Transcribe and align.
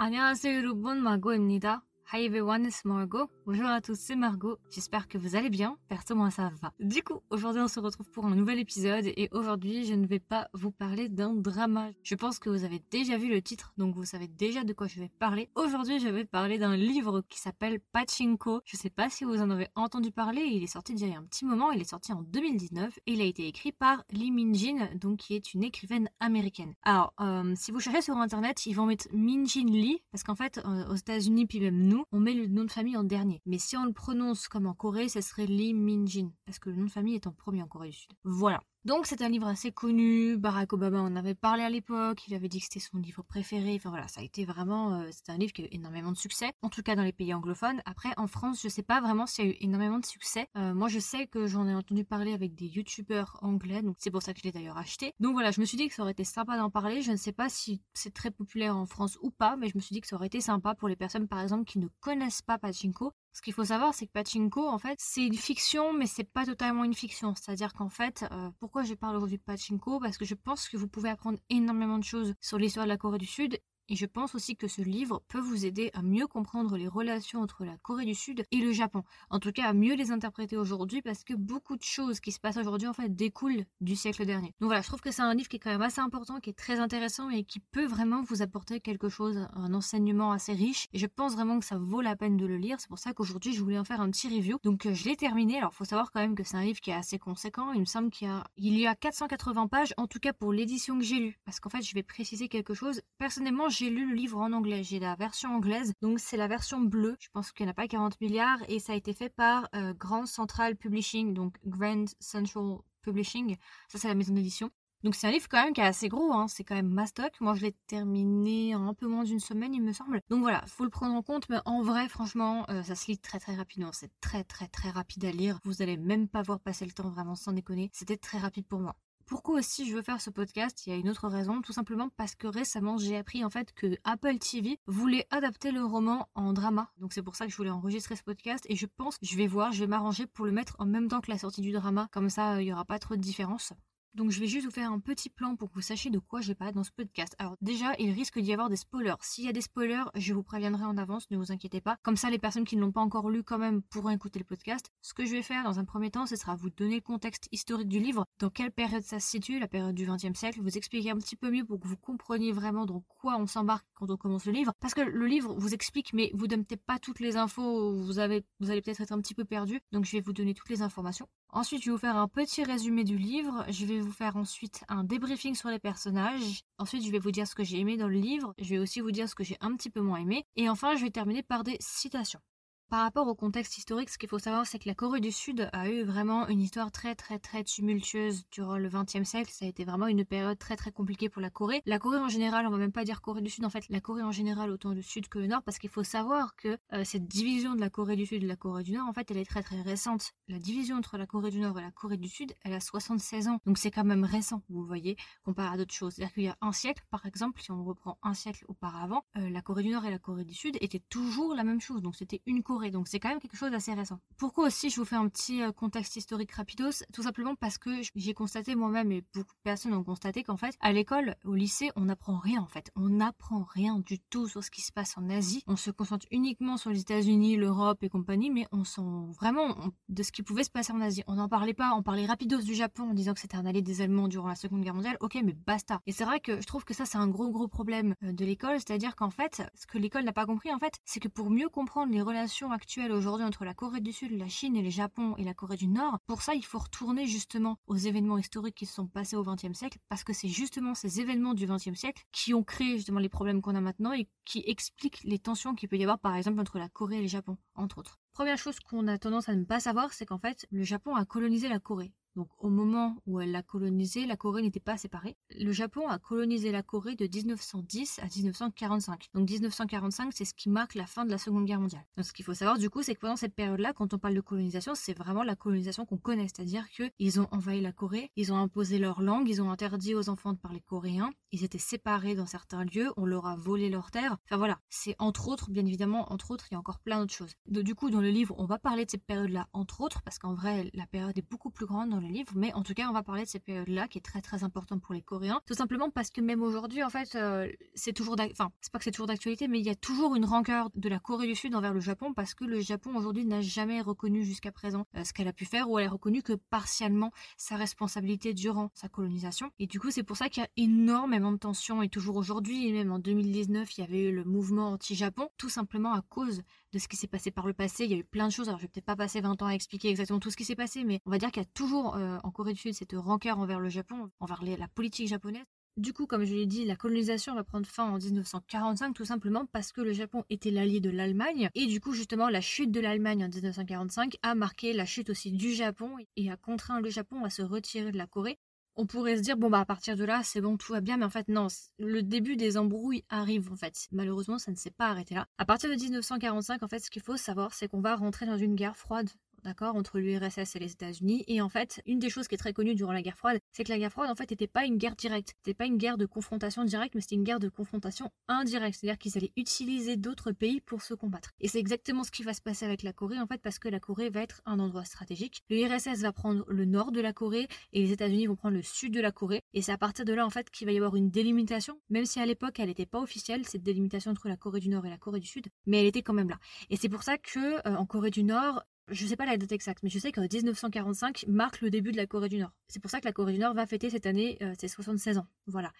안녕하세요 0.00 0.58
여러분 0.58 1.02
마고입니다. 1.02 1.82
Hi 2.12 2.26
everyone, 2.26 2.66
it's 2.66 2.86
Margot. 2.86 3.32
Bonjour 3.50 3.64
à 3.64 3.80
tous, 3.80 3.98
c'est 3.98 4.14
Margot. 4.14 4.58
J'espère 4.70 5.08
que 5.08 5.16
vous 5.16 5.34
allez 5.34 5.48
bien. 5.48 5.78
Perso, 5.88 6.14
moi 6.14 6.30
ça 6.30 6.52
va. 6.60 6.74
Du 6.80 7.02
coup, 7.02 7.20
aujourd'hui 7.30 7.62
on 7.62 7.68
se 7.68 7.80
retrouve 7.80 8.10
pour 8.10 8.26
un 8.26 8.34
nouvel 8.34 8.58
épisode 8.58 9.06
et 9.06 9.30
aujourd'hui 9.32 9.86
je 9.86 9.94
ne 9.94 10.06
vais 10.06 10.18
pas 10.18 10.48
vous 10.52 10.70
parler 10.70 11.08
d'un 11.08 11.32
drama. 11.32 11.88
Je 12.02 12.14
pense 12.14 12.38
que 12.38 12.50
vous 12.50 12.64
avez 12.64 12.82
déjà 12.90 13.16
vu 13.16 13.30
le 13.30 13.40
titre, 13.40 13.72
donc 13.78 13.94
vous 13.94 14.04
savez 14.04 14.28
déjà 14.28 14.64
de 14.64 14.74
quoi 14.74 14.86
je 14.86 15.00
vais 15.00 15.10
parler. 15.18 15.48
Aujourd'hui, 15.54 15.98
je 15.98 16.08
vais 16.08 16.26
parler 16.26 16.58
d'un 16.58 16.76
livre 16.76 17.22
qui 17.26 17.40
s'appelle 17.40 17.80
Pachinko. 17.80 18.60
Je 18.66 18.76
sais 18.76 18.90
pas 18.90 19.08
si 19.08 19.24
vous 19.24 19.40
en 19.40 19.48
avez 19.48 19.68
entendu 19.76 20.12
parler, 20.12 20.42
il 20.42 20.62
est 20.62 20.66
sorti 20.66 20.92
déjà 20.92 21.06
il 21.06 21.12
y 21.12 21.16
a 21.16 21.18
un 21.18 21.24
petit 21.24 21.46
moment, 21.46 21.70
il 21.70 21.80
est 21.80 21.88
sorti 21.88 22.12
en 22.12 22.20
2019 22.20 22.98
et 23.06 23.12
il 23.14 23.22
a 23.22 23.24
été 23.24 23.46
écrit 23.46 23.72
par 23.72 24.04
Lee 24.10 24.30
Min-jin, 24.30 24.90
donc 24.96 25.20
qui 25.20 25.34
est 25.34 25.54
une 25.54 25.64
écrivaine 25.64 26.10
américaine. 26.20 26.74
Alors, 26.82 27.14
euh, 27.22 27.54
si 27.56 27.70
vous 27.70 27.80
cherchez 27.80 28.02
sur 28.02 28.18
internet, 28.18 28.66
ils 28.66 28.74
vont 28.74 28.84
mettre 28.84 29.08
Min-jin 29.14 29.70
Lee 29.70 30.02
parce 30.12 30.22
qu'en 30.22 30.36
fait, 30.36 30.58
euh, 30.58 30.92
aux 30.92 30.96
États-Unis 30.96 31.46
puis 31.46 31.60
même 31.60 31.80
nous, 31.88 32.04
on 32.12 32.20
met 32.20 32.34
le 32.34 32.46
nom 32.46 32.64
de 32.64 32.70
famille 32.70 32.98
en 32.98 33.04
dernier. 33.04 33.37
Mais 33.46 33.58
si 33.58 33.76
on 33.76 33.84
le 33.84 33.92
prononce 33.92 34.48
comme 34.48 34.66
en 34.66 34.74
Corée, 34.74 35.08
ce 35.08 35.20
serait 35.20 35.46
Lee 35.46 35.74
Min-jin, 35.74 36.30
parce 36.44 36.58
que 36.58 36.70
le 36.70 36.76
nom 36.76 36.84
de 36.84 36.90
famille 36.90 37.14
est 37.14 37.26
en 37.26 37.32
premier 37.32 37.62
en 37.62 37.68
Corée 37.68 37.90
du 37.90 37.96
Sud. 37.96 38.10
Voilà. 38.24 38.60
Donc 38.84 39.06
c'est 39.06 39.22
un 39.22 39.28
livre 39.28 39.48
assez 39.48 39.72
connu, 39.72 40.36
Barack 40.38 40.72
Obama 40.72 41.02
en 41.02 41.16
avait 41.16 41.34
parlé 41.34 41.62
à 41.62 41.68
l'époque, 41.68 42.26
il 42.28 42.34
avait 42.34 42.48
dit 42.48 42.60
que 42.60 42.64
c'était 42.64 42.80
son 42.80 42.96
livre 42.96 43.22
préféré, 43.22 43.74
enfin 43.74 43.90
voilà, 43.90 44.06
ça 44.06 44.20
a 44.20 44.24
été 44.24 44.44
vraiment, 44.44 45.00
euh, 45.00 45.08
c'est 45.10 45.30
un 45.30 45.36
livre 45.36 45.52
qui 45.52 45.62
a 45.62 45.64
eu 45.64 45.68
énormément 45.72 46.12
de 46.12 46.16
succès, 46.16 46.52
en 46.62 46.68
tout 46.68 46.82
cas 46.82 46.94
dans 46.94 47.02
les 47.02 47.12
pays 47.12 47.34
anglophones. 47.34 47.82
Après 47.86 48.10
en 48.16 48.28
France, 48.28 48.62
je 48.62 48.68
sais 48.68 48.84
pas 48.84 49.00
vraiment 49.00 49.26
s'il 49.26 49.44
y 49.44 49.48
a 49.48 49.50
eu 49.50 49.56
énormément 49.60 49.98
de 49.98 50.06
succès. 50.06 50.46
Euh, 50.56 50.74
moi 50.74 50.88
je 50.88 51.00
sais 51.00 51.26
que 51.26 51.46
j'en 51.48 51.66
ai 51.66 51.74
entendu 51.74 52.04
parler 52.04 52.32
avec 52.32 52.54
des 52.54 52.66
youtubeurs 52.66 53.36
anglais, 53.42 53.82
donc 53.82 53.96
c'est 53.98 54.12
pour 54.12 54.22
ça 54.22 54.32
que 54.32 54.38
je 54.38 54.44
l'ai 54.44 54.52
d'ailleurs 54.52 54.78
acheté. 54.78 55.12
Donc 55.18 55.32
voilà, 55.32 55.50
je 55.50 55.60
me 55.60 55.66
suis 55.66 55.76
dit 55.76 55.88
que 55.88 55.94
ça 55.94 56.02
aurait 56.02 56.12
été 56.12 56.24
sympa 56.24 56.56
d'en 56.56 56.70
parler, 56.70 57.02
je 57.02 57.10
ne 57.10 57.16
sais 57.16 57.32
pas 57.32 57.48
si 57.48 57.82
c'est 57.94 58.14
très 58.14 58.30
populaire 58.30 58.76
en 58.76 58.86
France 58.86 59.18
ou 59.20 59.30
pas, 59.30 59.56
mais 59.56 59.68
je 59.68 59.76
me 59.76 59.82
suis 59.82 59.92
dit 59.92 60.00
que 60.00 60.06
ça 60.06 60.16
aurait 60.16 60.28
été 60.28 60.40
sympa 60.40 60.76
pour 60.76 60.88
les 60.88 60.96
personnes 60.96 61.26
par 61.26 61.40
exemple 61.40 61.64
qui 61.64 61.80
ne 61.80 61.88
connaissent 62.00 62.42
pas 62.42 62.58
Pachinko, 62.58 63.12
ce 63.38 63.42
qu'il 63.42 63.52
faut 63.52 63.66
savoir, 63.66 63.94
c'est 63.94 64.06
que 64.06 64.10
Pachinko, 64.10 64.66
en 64.66 64.78
fait, 64.78 64.96
c'est 64.98 65.24
une 65.24 65.36
fiction, 65.36 65.92
mais 65.92 66.06
c'est 66.08 66.24
pas 66.24 66.44
totalement 66.44 66.82
une 66.82 66.94
fiction. 66.94 67.36
C'est-à-dire 67.36 67.72
qu'en 67.72 67.88
fait, 67.88 68.24
euh, 68.32 68.50
pourquoi 68.58 68.82
je 68.82 68.94
parle 68.94 69.14
aujourd'hui 69.14 69.36
de 69.36 69.42
Pachinko? 69.42 70.00
Parce 70.00 70.18
que 70.18 70.24
je 70.24 70.34
pense 70.34 70.68
que 70.68 70.76
vous 70.76 70.88
pouvez 70.88 71.08
apprendre 71.08 71.38
énormément 71.48 71.98
de 71.98 72.04
choses 72.04 72.34
sur 72.40 72.58
l'histoire 72.58 72.84
de 72.86 72.88
la 72.88 72.96
Corée 72.96 73.18
du 73.18 73.26
Sud 73.26 73.56
et 73.88 73.96
je 73.96 74.06
pense 74.06 74.34
aussi 74.34 74.56
que 74.56 74.68
ce 74.68 74.82
livre 74.82 75.22
peut 75.28 75.40
vous 75.40 75.64
aider 75.64 75.90
à 75.94 76.02
mieux 76.02 76.26
comprendre 76.26 76.76
les 76.76 76.88
relations 76.88 77.40
entre 77.40 77.64
la 77.64 77.76
Corée 77.78 78.04
du 78.04 78.14
Sud 78.14 78.44
et 78.50 78.58
le 78.58 78.72
Japon. 78.72 79.02
En 79.30 79.38
tout 79.38 79.52
cas, 79.52 79.68
à 79.68 79.72
mieux 79.72 79.94
les 79.94 80.10
interpréter 80.10 80.56
aujourd'hui 80.56 81.02
parce 81.02 81.24
que 81.24 81.34
beaucoup 81.34 81.76
de 81.76 81.82
choses 81.82 82.20
qui 82.20 82.32
se 82.32 82.40
passent 82.40 82.56
aujourd'hui 82.56 82.88
en 82.88 82.92
fait 82.92 83.14
découlent 83.14 83.64
du 83.80 83.96
siècle 83.96 84.26
dernier. 84.26 84.54
Donc 84.60 84.68
voilà, 84.68 84.82
je 84.82 84.88
trouve 84.88 85.00
que 85.00 85.10
c'est 85.10 85.22
un 85.22 85.34
livre 85.34 85.48
qui 85.48 85.56
est 85.56 85.60
quand 85.60 85.70
même 85.70 85.82
assez 85.82 86.00
important, 86.00 86.40
qui 86.40 86.50
est 86.50 86.58
très 86.58 86.80
intéressant 86.80 87.30
et 87.30 87.44
qui 87.44 87.60
peut 87.60 87.86
vraiment 87.86 88.22
vous 88.22 88.42
apporter 88.42 88.80
quelque 88.80 89.08
chose, 89.08 89.46
un 89.54 89.72
enseignement 89.74 90.32
assez 90.32 90.52
riche. 90.52 90.86
Et 90.92 90.98
je 90.98 91.06
pense 91.06 91.34
vraiment 91.34 91.58
que 91.58 91.64
ça 91.64 91.78
vaut 91.78 92.00
la 92.00 92.16
peine 92.16 92.36
de 92.36 92.46
le 92.46 92.56
lire. 92.56 92.80
C'est 92.80 92.88
pour 92.88 92.98
ça 92.98 93.12
qu'aujourd'hui, 93.14 93.54
je 93.54 93.62
voulais 93.62 93.78
en 93.78 93.84
faire 93.84 94.00
un 94.00 94.10
petit 94.10 94.28
review. 94.28 94.58
Donc 94.62 94.86
euh, 94.86 94.94
je 94.94 95.04
l'ai 95.04 95.16
terminé. 95.16 95.58
Alors 95.58 95.74
faut 95.74 95.84
savoir 95.84 96.12
quand 96.12 96.20
même 96.20 96.34
que 96.34 96.44
c'est 96.44 96.56
un 96.56 96.62
livre 96.62 96.80
qui 96.80 96.90
est 96.90 96.94
assez 96.94 97.18
conséquent. 97.18 97.72
Il 97.72 97.80
me 97.80 97.86
semble 97.86 98.10
qu'il 98.10 98.28
y 98.28 98.30
a, 98.30 98.44
il 98.56 98.78
y 98.78 98.86
a 98.86 98.94
480 98.94 99.68
pages, 99.68 99.94
en 99.96 100.06
tout 100.06 100.18
cas 100.18 100.32
pour 100.32 100.52
l'édition 100.52 100.98
que 100.98 101.04
j'ai 101.04 101.18
lue. 101.18 101.38
Parce 101.44 101.60
qu'en 101.60 101.70
fait, 101.70 101.82
je 101.82 101.94
vais 101.94 102.02
préciser 102.02 102.48
quelque 102.48 102.74
chose. 102.74 103.00
Personnellement, 103.18 103.68
j'ai 103.78 103.90
lu 103.90 104.08
le 104.08 104.14
livre 104.14 104.38
en 104.38 104.52
anglais. 104.52 104.82
J'ai 104.82 104.98
la 104.98 105.14
version 105.14 105.54
anglaise, 105.54 105.92
donc 106.02 106.18
c'est 106.18 106.36
la 106.36 106.48
version 106.48 106.80
bleue. 106.80 107.16
Je 107.20 107.28
pense 107.32 107.52
qu'il 107.52 107.64
n'y 107.64 107.70
en 107.70 107.72
a 107.72 107.74
pas 107.74 107.86
40 107.86 108.20
milliards 108.20 108.58
et 108.68 108.80
ça 108.80 108.92
a 108.92 108.96
été 108.96 109.12
fait 109.12 109.28
par 109.28 109.68
euh, 109.76 109.94
Grand 109.94 110.26
Central 110.26 110.74
Publishing, 110.74 111.32
donc 111.32 111.54
Grand 111.64 112.06
Central 112.18 112.78
Publishing. 113.02 113.56
Ça, 113.86 113.98
c'est 113.98 114.08
la 114.08 114.16
maison 114.16 114.34
d'édition. 114.34 114.70
Donc 115.04 115.14
c'est 115.14 115.28
un 115.28 115.30
livre 115.30 115.46
quand 115.48 115.62
même 115.62 115.74
qui 115.74 115.80
est 115.80 115.84
assez 115.84 116.08
gros, 116.08 116.32
hein. 116.32 116.48
c'est 116.48 116.64
quand 116.64 116.74
même 116.74 116.88
mastoc. 116.88 117.40
Moi 117.40 117.54
je 117.54 117.62
l'ai 117.62 117.72
terminé 117.86 118.74
en 118.74 118.88
un 118.88 118.94
peu 118.94 119.06
moins 119.06 119.22
d'une 119.22 119.38
semaine 119.38 119.72
il 119.72 119.80
me 119.80 119.92
semble. 119.92 120.22
Donc 120.28 120.40
voilà, 120.40 120.64
faut 120.66 120.82
le 120.82 120.90
prendre 120.90 121.14
en 121.14 121.22
compte, 121.22 121.48
mais 121.48 121.58
en 121.66 121.82
vrai 121.82 122.08
franchement 122.08 122.66
euh, 122.68 122.82
ça 122.82 122.96
se 122.96 123.06
lit 123.06 123.16
très 123.16 123.38
très 123.38 123.54
rapidement. 123.54 123.90
C'est 123.92 124.10
très 124.20 124.42
très 124.42 124.66
très 124.66 124.90
rapide 124.90 125.24
à 125.24 125.30
lire. 125.30 125.60
Vous 125.62 125.82
allez 125.82 125.96
même 125.96 126.26
pas 126.26 126.42
voir 126.42 126.58
passer 126.58 126.84
le 126.84 126.90
temps 126.90 127.10
vraiment 127.10 127.36
sans 127.36 127.52
déconner. 127.52 127.90
C'était 127.92 128.16
très 128.16 128.38
rapide 128.38 128.66
pour 128.66 128.80
moi. 128.80 128.96
Pourquoi 129.28 129.56
aussi 129.56 129.86
je 129.86 129.94
veux 129.94 130.00
faire 130.00 130.22
ce 130.22 130.30
podcast 130.30 130.86
Il 130.86 130.90
y 130.90 130.96
a 130.96 130.98
une 130.98 131.10
autre 131.10 131.28
raison, 131.28 131.60
tout 131.60 131.74
simplement 131.74 132.08
parce 132.16 132.34
que 132.34 132.46
récemment 132.46 132.96
j'ai 132.96 133.14
appris 133.14 133.44
en 133.44 133.50
fait 133.50 133.74
que 133.74 133.98
Apple 134.02 134.38
TV 134.38 134.80
voulait 134.86 135.26
adapter 135.30 135.70
le 135.70 135.84
roman 135.84 136.30
en 136.34 136.54
drama. 136.54 136.88
Donc 136.96 137.12
c'est 137.12 137.22
pour 137.22 137.36
ça 137.36 137.44
que 137.44 137.52
je 137.52 137.56
voulais 137.58 137.68
enregistrer 137.68 138.16
ce 138.16 138.22
podcast 138.22 138.64
et 138.70 138.74
je 138.74 138.86
pense 138.86 139.18
que 139.18 139.26
je 139.26 139.36
vais 139.36 139.46
voir, 139.46 139.70
je 139.72 139.80
vais 139.80 139.86
m'arranger 139.86 140.26
pour 140.26 140.46
le 140.46 140.52
mettre 140.52 140.76
en 140.78 140.86
même 140.86 141.08
temps 141.08 141.20
que 141.20 141.30
la 141.30 141.36
sortie 141.36 141.60
du 141.60 141.72
drama. 141.72 142.08
Comme 142.10 142.30
ça, 142.30 142.62
il 142.62 142.64
n'y 142.64 142.72
aura 142.72 142.86
pas 142.86 142.98
trop 142.98 143.16
de 143.16 143.20
différence. 143.20 143.74
Donc 144.18 144.32
je 144.32 144.40
vais 144.40 144.48
juste 144.48 144.66
vous 144.66 144.72
faire 144.72 144.90
un 144.90 144.98
petit 144.98 145.30
plan 145.30 145.54
pour 145.54 145.68
que 145.68 145.76
vous 145.76 145.80
sachiez 145.80 146.10
de 146.10 146.18
quoi 146.18 146.40
je 146.40 146.52
parle 146.52 146.72
dans 146.72 146.82
ce 146.82 146.90
podcast. 146.90 147.36
Alors 147.38 147.54
déjà, 147.60 147.94
il 148.00 148.10
risque 148.10 148.40
d'y 148.40 148.52
avoir 148.52 148.68
des 148.68 148.74
spoilers. 148.74 149.14
S'il 149.20 149.44
y 149.44 149.48
a 149.48 149.52
des 149.52 149.60
spoilers, 149.60 150.06
je 150.16 150.34
vous 150.34 150.42
préviendrai 150.42 150.82
en 150.82 150.96
avance, 150.96 151.30
ne 151.30 151.36
vous 151.36 151.52
inquiétez 151.52 151.80
pas. 151.80 151.98
Comme 152.02 152.16
ça, 152.16 152.28
les 152.28 152.40
personnes 152.40 152.64
qui 152.64 152.74
ne 152.74 152.80
l'ont 152.80 152.90
pas 152.90 153.00
encore 153.00 153.30
lu 153.30 153.44
quand 153.44 153.58
même 153.58 153.80
pourront 153.80 154.10
écouter 154.10 154.40
le 154.40 154.44
podcast. 154.44 154.90
Ce 155.02 155.14
que 155.14 155.24
je 155.24 155.30
vais 155.30 155.42
faire 155.42 155.62
dans 155.62 155.78
un 155.78 155.84
premier 155.84 156.10
temps, 156.10 156.26
ce 156.26 156.34
sera 156.34 156.56
vous 156.56 156.68
donner 156.68 156.96
le 156.96 157.00
contexte 157.00 157.46
historique 157.52 157.86
du 157.86 158.00
livre, 158.00 158.24
dans 158.40 158.50
quelle 158.50 158.72
période 158.72 159.04
ça 159.04 159.20
se 159.20 159.28
situe, 159.28 159.60
la 159.60 159.68
période 159.68 159.94
du 159.94 160.04
XXe 160.04 160.36
siècle, 160.36 160.62
vous 160.62 160.76
expliquer 160.76 161.12
un 161.12 161.18
petit 161.18 161.36
peu 161.36 161.52
mieux 161.52 161.64
pour 161.64 161.78
que 161.78 161.86
vous 161.86 161.96
compreniez 161.96 162.50
vraiment 162.50 162.86
dans 162.86 163.04
quoi 163.20 163.36
on 163.36 163.46
s'embarque 163.46 163.86
quand 163.94 164.10
on 164.10 164.16
commence 164.16 164.46
le 164.46 164.52
livre. 164.52 164.72
Parce 164.80 164.94
que 164.94 165.02
le 165.02 165.26
livre 165.26 165.54
vous 165.56 165.74
explique, 165.74 166.12
mais 166.12 166.32
vous 166.34 166.48
donne 166.48 166.64
peut-être 166.64 166.84
pas 166.84 166.98
toutes 166.98 167.20
les 167.20 167.36
infos, 167.36 167.94
vous, 167.94 168.18
avez, 168.18 168.44
vous 168.58 168.72
allez 168.72 168.82
peut-être 168.82 169.00
être 169.00 169.12
un 169.12 169.20
petit 169.20 169.34
peu 169.34 169.44
perdu. 169.44 169.78
Donc 169.92 170.06
je 170.06 170.10
vais 170.10 170.20
vous 170.20 170.32
donner 170.32 170.54
toutes 170.54 170.70
les 170.70 170.82
informations. 170.82 171.28
Ensuite, 171.50 171.82
je 171.82 171.86
vais 171.86 171.92
vous 171.92 171.98
faire 171.98 172.16
un 172.16 172.28
petit 172.28 172.62
résumé 172.62 173.04
du 173.04 173.16
livre. 173.16 173.64
Je 173.70 173.86
vais 173.86 174.00
vous 174.00 174.12
faire 174.12 174.36
ensuite 174.36 174.84
un 174.88 175.02
débriefing 175.02 175.54
sur 175.54 175.70
les 175.70 175.78
personnages. 175.78 176.62
Ensuite, 176.78 177.04
je 177.04 177.10
vais 177.10 177.18
vous 177.18 177.30
dire 177.30 177.46
ce 177.46 177.54
que 177.54 177.64
j'ai 177.64 177.78
aimé 177.78 177.96
dans 177.96 178.08
le 178.08 178.18
livre. 178.18 178.54
Je 178.58 178.68
vais 178.68 178.78
aussi 178.78 179.00
vous 179.00 179.10
dire 179.10 179.28
ce 179.28 179.34
que 179.34 179.44
j'ai 179.44 179.56
un 179.60 179.74
petit 179.74 179.90
peu 179.90 180.00
moins 180.00 180.18
aimé. 180.18 180.44
Et 180.56 180.68
enfin, 180.68 180.94
je 180.94 181.04
vais 181.04 181.10
terminer 181.10 181.42
par 181.42 181.64
des 181.64 181.78
citations. 181.80 182.40
Par 182.90 183.02
rapport 183.02 183.28
au 183.28 183.34
contexte 183.34 183.76
historique, 183.76 184.08
ce 184.08 184.16
qu'il 184.16 184.30
faut 184.30 184.38
savoir, 184.38 184.66
c'est 184.66 184.78
que 184.78 184.88
la 184.88 184.94
Corée 184.94 185.20
du 185.20 185.30
Sud 185.30 185.68
a 185.74 185.90
eu 185.90 186.04
vraiment 186.04 186.48
une 186.48 186.62
histoire 186.62 186.90
très 186.90 187.14
très 187.14 187.38
très 187.38 187.62
tumultueuse 187.62 188.46
durant 188.50 188.78
le 188.78 188.88
XXe 188.88 189.28
siècle. 189.28 189.50
Ça 189.52 189.66
a 189.66 189.68
été 189.68 189.84
vraiment 189.84 190.06
une 190.06 190.24
période 190.24 190.58
très 190.58 190.74
très 190.74 190.90
compliquée 190.90 191.28
pour 191.28 191.42
la 191.42 191.50
Corée. 191.50 191.82
La 191.84 191.98
Corée 191.98 192.16
en 192.16 192.30
général, 192.30 192.66
on 192.66 192.70
va 192.70 192.78
même 192.78 192.90
pas 192.90 193.04
dire 193.04 193.20
Corée 193.20 193.42
du 193.42 193.50
Sud, 193.50 193.66
en 193.66 193.68
fait, 193.68 193.84
la 193.90 194.00
Corée 194.00 194.22
en 194.22 194.32
général 194.32 194.70
autant 194.70 194.94
le 194.94 195.02
Sud 195.02 195.28
que 195.28 195.38
le 195.38 195.48
Nord, 195.48 195.62
parce 195.64 195.78
qu'il 195.78 195.90
faut 195.90 196.02
savoir 196.02 196.56
que 196.56 196.78
euh, 196.94 197.04
cette 197.04 197.28
division 197.28 197.74
de 197.74 197.80
la 197.80 197.90
Corée 197.90 198.16
du 198.16 198.24
Sud 198.24 198.38
et 198.38 198.40
de 198.40 198.48
la 198.48 198.56
Corée 198.56 198.84
du 198.84 198.92
Nord, 198.92 199.06
en 199.06 199.12
fait, 199.12 199.30
elle 199.30 199.36
est 199.36 199.44
très 199.44 199.62
très 199.62 199.82
récente. 199.82 200.32
La 200.48 200.58
division 200.58 200.96
entre 200.96 201.18
la 201.18 201.26
Corée 201.26 201.50
du 201.50 201.60
Nord 201.60 201.78
et 201.78 201.82
la 201.82 201.90
Corée 201.90 202.16
du 202.16 202.30
Sud, 202.30 202.54
elle 202.64 202.72
a 202.72 202.80
76 202.80 203.48
ans, 203.48 203.60
donc 203.66 203.76
c'est 203.76 203.90
quand 203.90 204.04
même 204.04 204.24
récent, 204.24 204.62
vous 204.70 204.86
voyez, 204.86 205.18
comparé 205.44 205.74
à 205.74 205.76
d'autres 205.76 205.92
choses. 205.92 206.14
C'est-à-dire 206.14 206.32
qu'il 206.32 206.44
y 206.44 206.48
a 206.48 206.56
un 206.62 206.72
siècle, 206.72 207.04
par 207.10 207.26
exemple, 207.26 207.60
si 207.60 207.70
on 207.70 207.84
reprend 207.84 208.16
un 208.22 208.32
siècle 208.32 208.64
auparavant, 208.66 209.26
euh, 209.36 209.50
la 209.50 209.60
Corée 209.60 209.82
du 209.82 209.90
Nord 209.90 210.06
et 210.06 210.10
la 210.10 210.18
Corée 210.18 210.46
du 210.46 210.54
Sud 210.54 210.78
étaient 210.80 211.02
toujours 211.10 211.54
la 211.54 211.64
même 211.64 211.82
chose, 211.82 212.00
donc 212.00 212.16
c'était 212.16 212.40
une 212.46 212.62
Corée, 212.62 212.77
donc 212.90 213.08
c'est 213.08 213.18
quand 213.18 213.28
même 213.28 213.40
quelque 213.40 213.56
chose 213.56 213.70
d'assez 213.70 213.92
récent. 213.94 214.18
Pourquoi 214.36 214.66
aussi 214.66 214.90
je 214.90 214.96
vous 214.96 215.04
fais 215.04 215.16
un 215.16 215.28
petit 215.28 215.62
euh, 215.62 215.72
contexte 215.72 216.16
historique 216.16 216.52
rapidos? 216.52 217.04
Tout 217.12 217.22
simplement 217.22 217.54
parce 217.54 217.78
que 217.78 217.90
j'ai 218.14 218.34
constaté 218.34 218.74
moi-même 218.74 219.12
et 219.12 219.24
beaucoup 219.34 219.54
de 219.54 219.62
personnes 219.62 219.94
ont 219.94 220.04
constaté 220.04 220.42
qu'en 220.42 220.56
fait, 220.56 220.74
à 220.80 220.92
l'école, 220.92 221.34
au 221.44 221.54
lycée, 221.54 221.90
on 221.96 222.02
n'apprend 222.02 222.38
rien 222.38 222.60
en 222.60 222.66
fait. 222.66 222.90
On 222.96 223.08
n'apprend 223.08 223.64
rien 223.64 223.98
du 223.98 224.18
tout 224.18 224.48
sur 224.48 224.62
ce 224.62 224.70
qui 224.70 224.80
se 224.80 224.92
passe 224.92 225.16
en 225.18 225.28
Asie. 225.28 225.62
On 225.66 225.76
se 225.76 225.90
concentre 225.90 226.26
uniquement 226.30 226.76
sur 226.76 226.90
les 226.90 227.00
États-Unis, 227.00 227.56
l'Europe 227.56 228.02
et 228.02 228.08
compagnie, 228.08 228.50
mais 228.50 228.66
on 228.72 228.84
s'en 228.84 229.26
vraiment 229.32 229.74
de 230.08 230.22
ce 230.22 230.32
qui 230.32 230.42
pouvait 230.42 230.64
se 230.64 230.70
passer 230.70 230.92
en 230.92 231.00
Asie. 231.00 231.22
On 231.26 231.34
n'en 231.34 231.48
parlait 231.48 231.74
pas. 231.74 231.94
On 231.94 232.02
parlait 232.02 232.26
rapidos 232.26 232.62
du 232.62 232.74
Japon 232.74 233.10
en 233.10 233.14
disant 233.14 233.34
que 233.34 233.40
c'était 233.40 233.56
un 233.56 233.66
allié 233.66 233.82
des 233.82 234.00
Allemands 234.00 234.28
durant 234.28 234.48
la 234.48 234.54
Seconde 234.54 234.82
Guerre 234.82 234.94
mondiale. 234.94 235.16
Ok, 235.20 235.38
mais 235.44 235.54
basta. 235.66 236.00
Et 236.06 236.12
c'est 236.12 236.24
vrai 236.24 236.40
que 236.40 236.60
je 236.60 236.66
trouve 236.66 236.84
que 236.84 236.94
ça 236.94 237.04
c'est 237.04 237.18
un 237.18 237.28
gros 237.28 237.50
gros 237.50 237.68
problème 237.68 238.14
euh, 238.22 238.32
de 238.32 238.44
l'école, 238.44 238.76
c'est-à-dire 238.78 239.16
qu'en 239.16 239.30
fait, 239.30 239.62
ce 239.74 239.86
que 239.86 239.98
l'école 239.98 240.24
n'a 240.24 240.32
pas 240.32 240.46
compris 240.46 240.72
en 240.72 240.78
fait, 240.78 240.94
c'est 241.04 241.20
que 241.20 241.28
pour 241.28 241.50
mieux 241.50 241.68
comprendre 241.68 242.12
les 242.12 242.22
relations 242.22 242.67
actuelles 242.72 243.12
aujourd'hui 243.12 243.44
entre 243.44 243.64
la 243.64 243.74
Corée 243.74 244.00
du 244.00 244.12
Sud, 244.12 244.32
la 244.32 244.48
Chine 244.48 244.76
et 244.76 244.82
le 244.82 244.90
Japon 244.90 245.34
et 245.36 245.44
la 245.44 245.54
Corée 245.54 245.76
du 245.76 245.88
Nord. 245.88 246.18
Pour 246.26 246.42
ça, 246.42 246.54
il 246.54 246.64
faut 246.64 246.78
retourner 246.78 247.26
justement 247.26 247.78
aux 247.86 247.96
événements 247.96 248.38
historiques 248.38 248.74
qui 248.74 248.86
se 248.86 248.94
sont 248.94 249.06
passés 249.06 249.36
au 249.36 249.42
XXe 249.42 249.72
siècle, 249.72 249.98
parce 250.08 250.24
que 250.24 250.32
c'est 250.32 250.48
justement 250.48 250.94
ces 250.94 251.20
événements 251.20 251.54
du 251.54 251.66
XXe 251.66 251.98
siècle 251.98 252.24
qui 252.32 252.54
ont 252.54 252.64
créé 252.64 252.96
justement 252.96 253.20
les 253.20 253.28
problèmes 253.28 253.62
qu'on 253.62 253.74
a 253.74 253.80
maintenant 253.80 254.12
et 254.12 254.28
qui 254.44 254.62
expliquent 254.66 255.22
les 255.24 255.38
tensions 255.38 255.74
qu'il 255.74 255.88
peut 255.88 255.96
y 255.96 256.02
avoir 256.02 256.18
par 256.18 256.36
exemple 256.36 256.60
entre 256.60 256.78
la 256.78 256.88
Corée 256.88 257.18
et 257.18 257.22
le 257.22 257.28
Japon, 257.28 257.56
entre 257.74 257.98
autres. 257.98 258.18
Première 258.32 258.58
chose 258.58 258.78
qu'on 258.78 259.08
a 259.08 259.18
tendance 259.18 259.48
à 259.48 259.56
ne 259.56 259.64
pas 259.64 259.80
savoir, 259.80 260.12
c'est 260.12 260.24
qu'en 260.24 260.38
fait, 260.38 260.66
le 260.70 260.84
Japon 260.84 261.16
a 261.16 261.24
colonisé 261.24 261.68
la 261.68 261.80
Corée. 261.80 262.12
Donc 262.38 262.50
au 262.60 262.68
moment 262.68 263.16
où 263.26 263.40
elle 263.40 263.50
l'a 263.50 263.64
colonisée, 263.64 264.24
la 264.24 264.36
Corée 264.36 264.62
n'était 264.62 264.78
pas 264.78 264.96
séparée. 264.96 265.36
Le 265.58 265.72
Japon 265.72 266.06
a 266.06 266.20
colonisé 266.20 266.70
la 266.70 266.84
Corée 266.84 267.16
de 267.16 267.26
1910 267.26 268.20
à 268.20 268.26
1945. 268.26 269.30
Donc 269.34 269.50
1945, 269.50 270.30
c'est 270.32 270.44
ce 270.44 270.54
qui 270.54 270.70
marque 270.70 270.94
la 270.94 271.06
fin 271.06 271.24
de 271.24 271.32
la 271.32 271.38
Seconde 271.38 271.64
Guerre 271.64 271.80
mondiale. 271.80 272.06
Donc 272.16 272.26
ce 272.26 272.32
qu'il 272.32 272.44
faut 272.44 272.54
savoir 272.54 272.78
du 272.78 272.90
coup, 272.90 273.02
c'est 273.02 273.16
que 273.16 273.20
pendant 273.20 273.34
cette 273.34 273.56
période-là, 273.56 273.92
quand 273.92 274.14
on 274.14 274.18
parle 274.18 274.36
de 274.36 274.40
colonisation, 274.40 274.92
c'est 274.94 275.18
vraiment 275.18 275.42
la 275.42 275.56
colonisation 275.56 276.06
qu'on 276.06 276.16
connaît, 276.16 276.46
c'est-à-dire 276.46 276.88
qu'ils 276.90 277.40
ont 277.40 277.48
envahi 277.50 277.80
la 277.80 277.90
Corée, 277.90 278.30
ils 278.36 278.52
ont 278.52 278.58
imposé 278.58 279.00
leur 279.00 279.20
langue, 279.20 279.48
ils 279.48 279.60
ont 279.60 279.72
interdit 279.72 280.14
aux 280.14 280.28
enfants 280.28 280.52
de 280.52 280.58
parler 280.58 280.80
coréen, 280.80 281.32
ils 281.52 281.64
étaient 281.64 281.78
séparés 281.78 282.34
dans 282.34 282.46
certains 282.46 282.84
lieux, 282.84 283.12
on 283.16 283.24
leur 283.24 283.46
a 283.46 283.56
volé 283.56 283.88
leurs 283.88 284.10
terres. 284.10 284.36
Enfin 284.46 284.56
voilà, 284.56 284.78
c'est 284.90 285.14
entre 285.18 285.48
autres, 285.48 285.70
bien 285.70 285.86
évidemment, 285.86 286.32
entre 286.32 286.50
autres, 286.50 286.66
il 286.70 286.74
y 286.74 286.76
a 286.76 286.78
encore 286.78 286.98
plein 286.98 287.20
d'autres 287.20 287.34
choses. 287.34 287.54
du 287.66 287.94
coup, 287.94 288.10
dans 288.10 288.20
le 288.20 288.30
livre, 288.30 288.54
on 288.58 288.66
va 288.66 288.78
parler 288.78 289.04
de 289.04 289.10
cette 289.10 289.24
période-là, 289.24 289.68
entre 289.72 290.00
autres, 290.00 290.22
parce 290.22 290.38
qu'en 290.38 290.54
vrai, 290.54 290.90
la 290.94 291.06
période 291.06 291.36
est 291.36 291.48
beaucoup 291.48 291.70
plus 291.70 291.86
grande 291.86 292.10
dans 292.10 292.20
le 292.20 292.28
livre, 292.28 292.52
mais 292.54 292.72
en 292.74 292.82
tout 292.82 292.94
cas, 292.94 293.08
on 293.08 293.12
va 293.12 293.22
parler 293.22 293.44
de 293.44 293.48
cette 293.48 293.64
période-là 293.64 294.08
qui 294.08 294.18
est 294.18 294.22
très 294.22 294.40
très 294.40 294.64
importante 294.64 295.00
pour 295.00 295.14
les 295.14 295.22
Coréens, 295.22 295.60
tout 295.66 295.74
simplement 295.74 296.10
parce 296.10 296.30
que 296.30 296.40
même 296.40 296.62
aujourd'hui, 296.62 297.02
en 297.02 297.10
fait, 297.10 297.34
euh, 297.34 297.70
c'est 297.94 298.12
toujours, 298.12 298.36
enfin, 298.38 298.70
c'est 298.80 298.92
pas 298.92 298.98
que 298.98 299.04
c'est 299.04 299.10
toujours 299.10 299.26
d'actualité, 299.26 299.68
mais 299.68 299.80
il 299.80 299.86
y 299.86 299.90
a 299.90 299.94
toujours 299.94 300.34
une 300.36 300.44
rancœur 300.44 300.90
de 300.94 301.08
la 301.08 301.18
Corée 301.18 301.46
du 301.46 301.54
Sud 301.54 301.74
envers 301.74 301.94
le 301.94 302.00
Japon 302.00 302.34
parce 302.34 302.54
que 302.54 302.64
le 302.64 302.80
Japon 302.80 303.14
aujourd'hui 303.16 303.44
n'a 303.44 303.60
jamais 303.60 304.00
reconnu 304.00 304.44
jusqu'à 304.44 304.72
présent 304.72 305.06
euh, 305.16 305.24
ce 305.24 305.32
qu'elle 305.32 305.48
a 305.48 305.52
pu 305.52 305.64
faire 305.64 305.90
ou 305.90 305.98
elle 305.98 306.06
a 306.06 306.10
reconnu 306.10 306.42
que 306.42 306.54
partiellement 306.54 307.32
sa 307.56 307.76
responsabilité 307.76 308.54
durant 308.54 308.90
sa 308.94 309.08
colonisation. 309.08 309.70
Et 309.78 309.86
du 309.86 310.00
coup, 310.00 310.10
c'est 310.10 310.22
pour 310.22 310.36
ça 310.36 310.48
qu'il 310.48 310.62
y 310.62 310.66
a 310.66 310.70
énormément 310.76 311.37
de 311.40 311.56
tensions 311.56 312.02
et 312.02 312.08
toujours 312.08 312.36
aujourd'hui, 312.36 312.88
et 312.88 312.92
même 312.92 313.12
en 313.12 313.18
2019, 313.18 313.96
il 313.96 314.00
y 314.00 314.04
avait 314.04 314.28
eu 314.28 314.32
le 314.34 314.44
mouvement 314.44 314.90
anti-Japon, 314.92 315.48
tout 315.56 315.68
simplement 315.68 316.12
à 316.12 316.22
cause 316.22 316.62
de 316.92 316.98
ce 316.98 317.08
qui 317.08 317.16
s'est 317.16 317.26
passé 317.26 317.50
par 317.50 317.66
le 317.66 317.72
passé. 317.72 318.04
Il 318.04 318.10
y 318.10 318.14
a 318.14 318.18
eu 318.18 318.24
plein 318.24 318.48
de 318.48 318.52
choses. 318.52 318.68
Alors, 318.68 318.78
je 318.78 318.84
vais 318.84 318.88
peut-être 318.88 319.04
pas 319.04 319.16
passer 319.16 319.40
20 319.40 319.62
ans 319.62 319.66
à 319.66 319.72
expliquer 319.72 320.08
exactement 320.08 320.40
tout 320.40 320.50
ce 320.50 320.56
qui 320.56 320.64
s'est 320.64 320.76
passé, 320.76 321.04
mais 321.04 321.20
on 321.26 321.30
va 321.30 321.38
dire 321.38 321.50
qu'il 321.50 321.62
y 321.62 321.66
a 321.66 321.68
toujours 321.74 322.16
euh, 322.16 322.38
en 322.42 322.50
Corée 322.50 322.72
du 322.72 322.80
Sud 322.80 322.94
cette 322.94 323.14
rancœur 323.14 323.58
envers 323.58 323.80
le 323.80 323.88
Japon, 323.88 324.30
envers 324.40 324.62
la 324.62 324.88
politique 324.88 325.28
japonaise. 325.28 325.64
Du 325.98 326.12
coup, 326.12 326.26
comme 326.26 326.44
je 326.44 326.54
l'ai 326.54 326.66
dit, 326.66 326.84
la 326.84 326.94
colonisation 326.94 327.56
va 327.56 327.64
prendre 327.64 327.84
fin 327.84 328.04
en 328.04 328.18
1945 328.18 329.14
tout 329.14 329.24
simplement 329.24 329.66
parce 329.66 329.90
que 329.90 330.00
le 330.00 330.12
Japon 330.12 330.44
était 330.48 330.70
l'allié 330.70 331.00
de 331.00 331.10
l'Allemagne 331.10 331.70
et 331.74 331.86
du 331.86 332.00
coup 332.00 332.12
justement 332.12 332.48
la 332.48 332.60
chute 332.60 332.92
de 332.92 333.00
l'Allemagne 333.00 333.44
en 333.44 333.48
1945 333.48 334.36
a 334.42 334.54
marqué 334.54 334.92
la 334.92 335.06
chute 335.06 335.28
aussi 335.30 335.50
du 335.50 335.72
Japon 335.72 336.14
et 336.36 336.52
a 336.52 336.56
contraint 336.56 337.00
le 337.00 337.10
Japon 337.10 337.42
à 337.42 337.50
se 337.50 337.62
retirer 337.62 338.12
de 338.12 338.16
la 338.16 338.28
Corée. 338.28 338.60
On 339.00 339.06
pourrait 339.06 339.36
se 339.36 339.42
dire 339.42 339.56
bon 339.56 339.70
bah 339.70 339.78
à 339.78 339.84
partir 339.84 340.16
de 340.16 340.24
là 340.24 340.40
c'est 340.42 340.60
bon 340.60 340.76
tout 340.76 340.92
va 340.92 341.00
bien 341.00 341.18
mais 341.18 341.24
en 341.24 341.30
fait 341.30 341.46
non 341.46 341.68
le 342.00 342.20
début 342.20 342.56
des 342.56 342.76
embrouilles 342.76 343.24
arrive 343.28 343.70
en 343.70 343.76
fait. 343.76 344.08
Malheureusement 344.10 344.58
ça 344.58 344.72
ne 344.72 344.76
s'est 344.76 344.90
pas 344.90 345.06
arrêté 345.06 345.36
là. 345.36 345.46
À 345.56 345.64
partir 345.64 345.88
de 345.88 345.94
1945 345.94 346.82
en 346.82 346.88
fait 346.88 346.98
ce 346.98 347.08
qu'il 347.08 347.22
faut 347.22 347.36
savoir 347.36 347.74
c'est 347.74 347.86
qu'on 347.86 348.00
va 348.00 348.16
rentrer 348.16 348.44
dans 348.44 348.58
une 348.58 348.74
guerre 348.74 348.96
froide 348.96 349.30
d'accord, 349.64 349.96
entre 349.96 350.18
l'URSS 350.18 350.76
et 350.76 350.78
les 350.78 350.92
États-Unis. 350.92 351.44
Et 351.46 351.60
en 351.60 351.68
fait, 351.68 352.02
une 352.06 352.18
des 352.18 352.30
choses 352.30 352.48
qui 352.48 352.54
est 352.54 352.58
très 352.58 352.72
connue 352.72 352.94
durant 352.94 353.12
la 353.12 353.22
guerre 353.22 353.36
froide, 353.36 353.58
c'est 353.72 353.84
que 353.84 353.90
la 353.90 353.98
guerre 353.98 354.12
froide, 354.12 354.30
en 354.30 354.34
fait, 354.34 354.50
n'était 354.50 354.66
pas 354.66 354.84
une 354.84 354.96
guerre 354.96 355.16
directe. 355.16 355.54
C'était 355.58 355.74
pas 355.74 355.86
une 355.86 355.96
guerre 355.96 356.18
de 356.18 356.26
confrontation 356.26 356.84
directe, 356.84 357.14
mais 357.14 357.20
c'était 357.20 357.36
une 357.36 357.44
guerre 357.44 357.60
de 357.60 357.68
confrontation 357.68 358.30
indirecte. 358.48 358.98
C'est-à-dire 358.98 359.18
qu'ils 359.18 359.36
allaient 359.36 359.52
utiliser 359.56 360.16
d'autres 360.16 360.52
pays 360.52 360.80
pour 360.80 361.02
se 361.02 361.14
combattre. 361.14 361.50
Et 361.60 361.68
c'est 361.68 361.78
exactement 361.78 362.24
ce 362.24 362.30
qui 362.30 362.42
va 362.42 362.54
se 362.54 362.60
passer 362.60 362.84
avec 362.84 363.02
la 363.02 363.12
Corée, 363.12 363.38
en 363.38 363.46
fait, 363.46 363.60
parce 363.60 363.78
que 363.78 363.88
la 363.88 364.00
Corée 364.00 364.30
va 364.30 364.40
être 364.40 364.62
un 364.66 364.78
endroit 364.78 365.04
stratégique. 365.04 365.62
L'URSS 365.70 366.20
va 366.20 366.32
prendre 366.32 366.64
le 366.68 366.84
nord 366.84 367.12
de 367.12 367.20
la 367.20 367.32
Corée 367.32 367.68
et 367.92 368.02
les 368.02 368.12
États-Unis 368.12 368.46
vont 368.46 368.56
prendre 368.56 368.76
le 368.76 368.82
sud 368.82 369.12
de 369.12 369.20
la 369.20 369.32
Corée. 369.32 369.62
Et 369.74 369.82
c'est 369.82 369.92
à 369.92 369.98
partir 369.98 370.24
de 370.24 370.32
là, 370.32 370.46
en 370.46 370.50
fait, 370.50 370.70
qu'il 370.70 370.86
va 370.86 370.92
y 370.92 370.96
avoir 370.96 371.16
une 371.16 371.30
délimitation, 371.30 372.00
même 372.10 372.24
si 372.24 372.40
à 372.40 372.46
l'époque, 372.46 372.78
elle 372.80 372.88
n'était 372.88 373.06
pas 373.06 373.20
officielle, 373.20 373.66
cette 373.66 373.82
délimitation 373.82 374.30
entre 374.30 374.48
la 374.48 374.56
Corée 374.56 374.80
du 374.80 374.88
Nord 374.88 375.06
et 375.06 375.10
la 375.10 375.18
Corée 375.18 375.40
du 375.40 375.46
Sud, 375.46 375.66
mais 375.86 376.00
elle 376.00 376.06
était 376.06 376.22
quand 376.22 376.34
même 376.34 376.48
là. 376.48 376.58
Et 376.90 376.96
c'est 376.96 377.08
pour 377.08 377.22
ça 377.22 377.38
que, 377.38 377.86
euh, 377.86 377.96
en 377.96 378.06
Corée 378.06 378.30
du 378.30 378.42
Nord, 378.44 378.82
je 379.10 379.26
sais 379.26 379.36
pas 379.36 379.46
la 379.46 379.56
date 379.56 379.72
exacte, 379.72 380.02
mais 380.02 380.10
je 380.10 380.18
sais 380.18 380.32
que 380.32 380.40
1945 380.40 381.44
marque 381.48 381.80
le 381.80 381.90
début 381.90 382.12
de 382.12 382.16
la 382.16 382.26
Corée 382.26 382.48
du 382.48 382.58
Nord. 382.58 382.72
C'est 382.88 383.00
pour 383.00 383.10
ça 383.10 383.20
que 383.20 383.24
la 383.24 383.32
Corée 383.32 383.52
du 383.52 383.58
Nord 383.58 383.74
va 383.74 383.86
fêter 383.86 384.10
cette 384.10 384.26
année 384.26 384.58
euh, 384.62 384.74
ses 384.78 384.88
76 384.88 385.38
ans. 385.38 385.46
Voilà, 385.66 385.92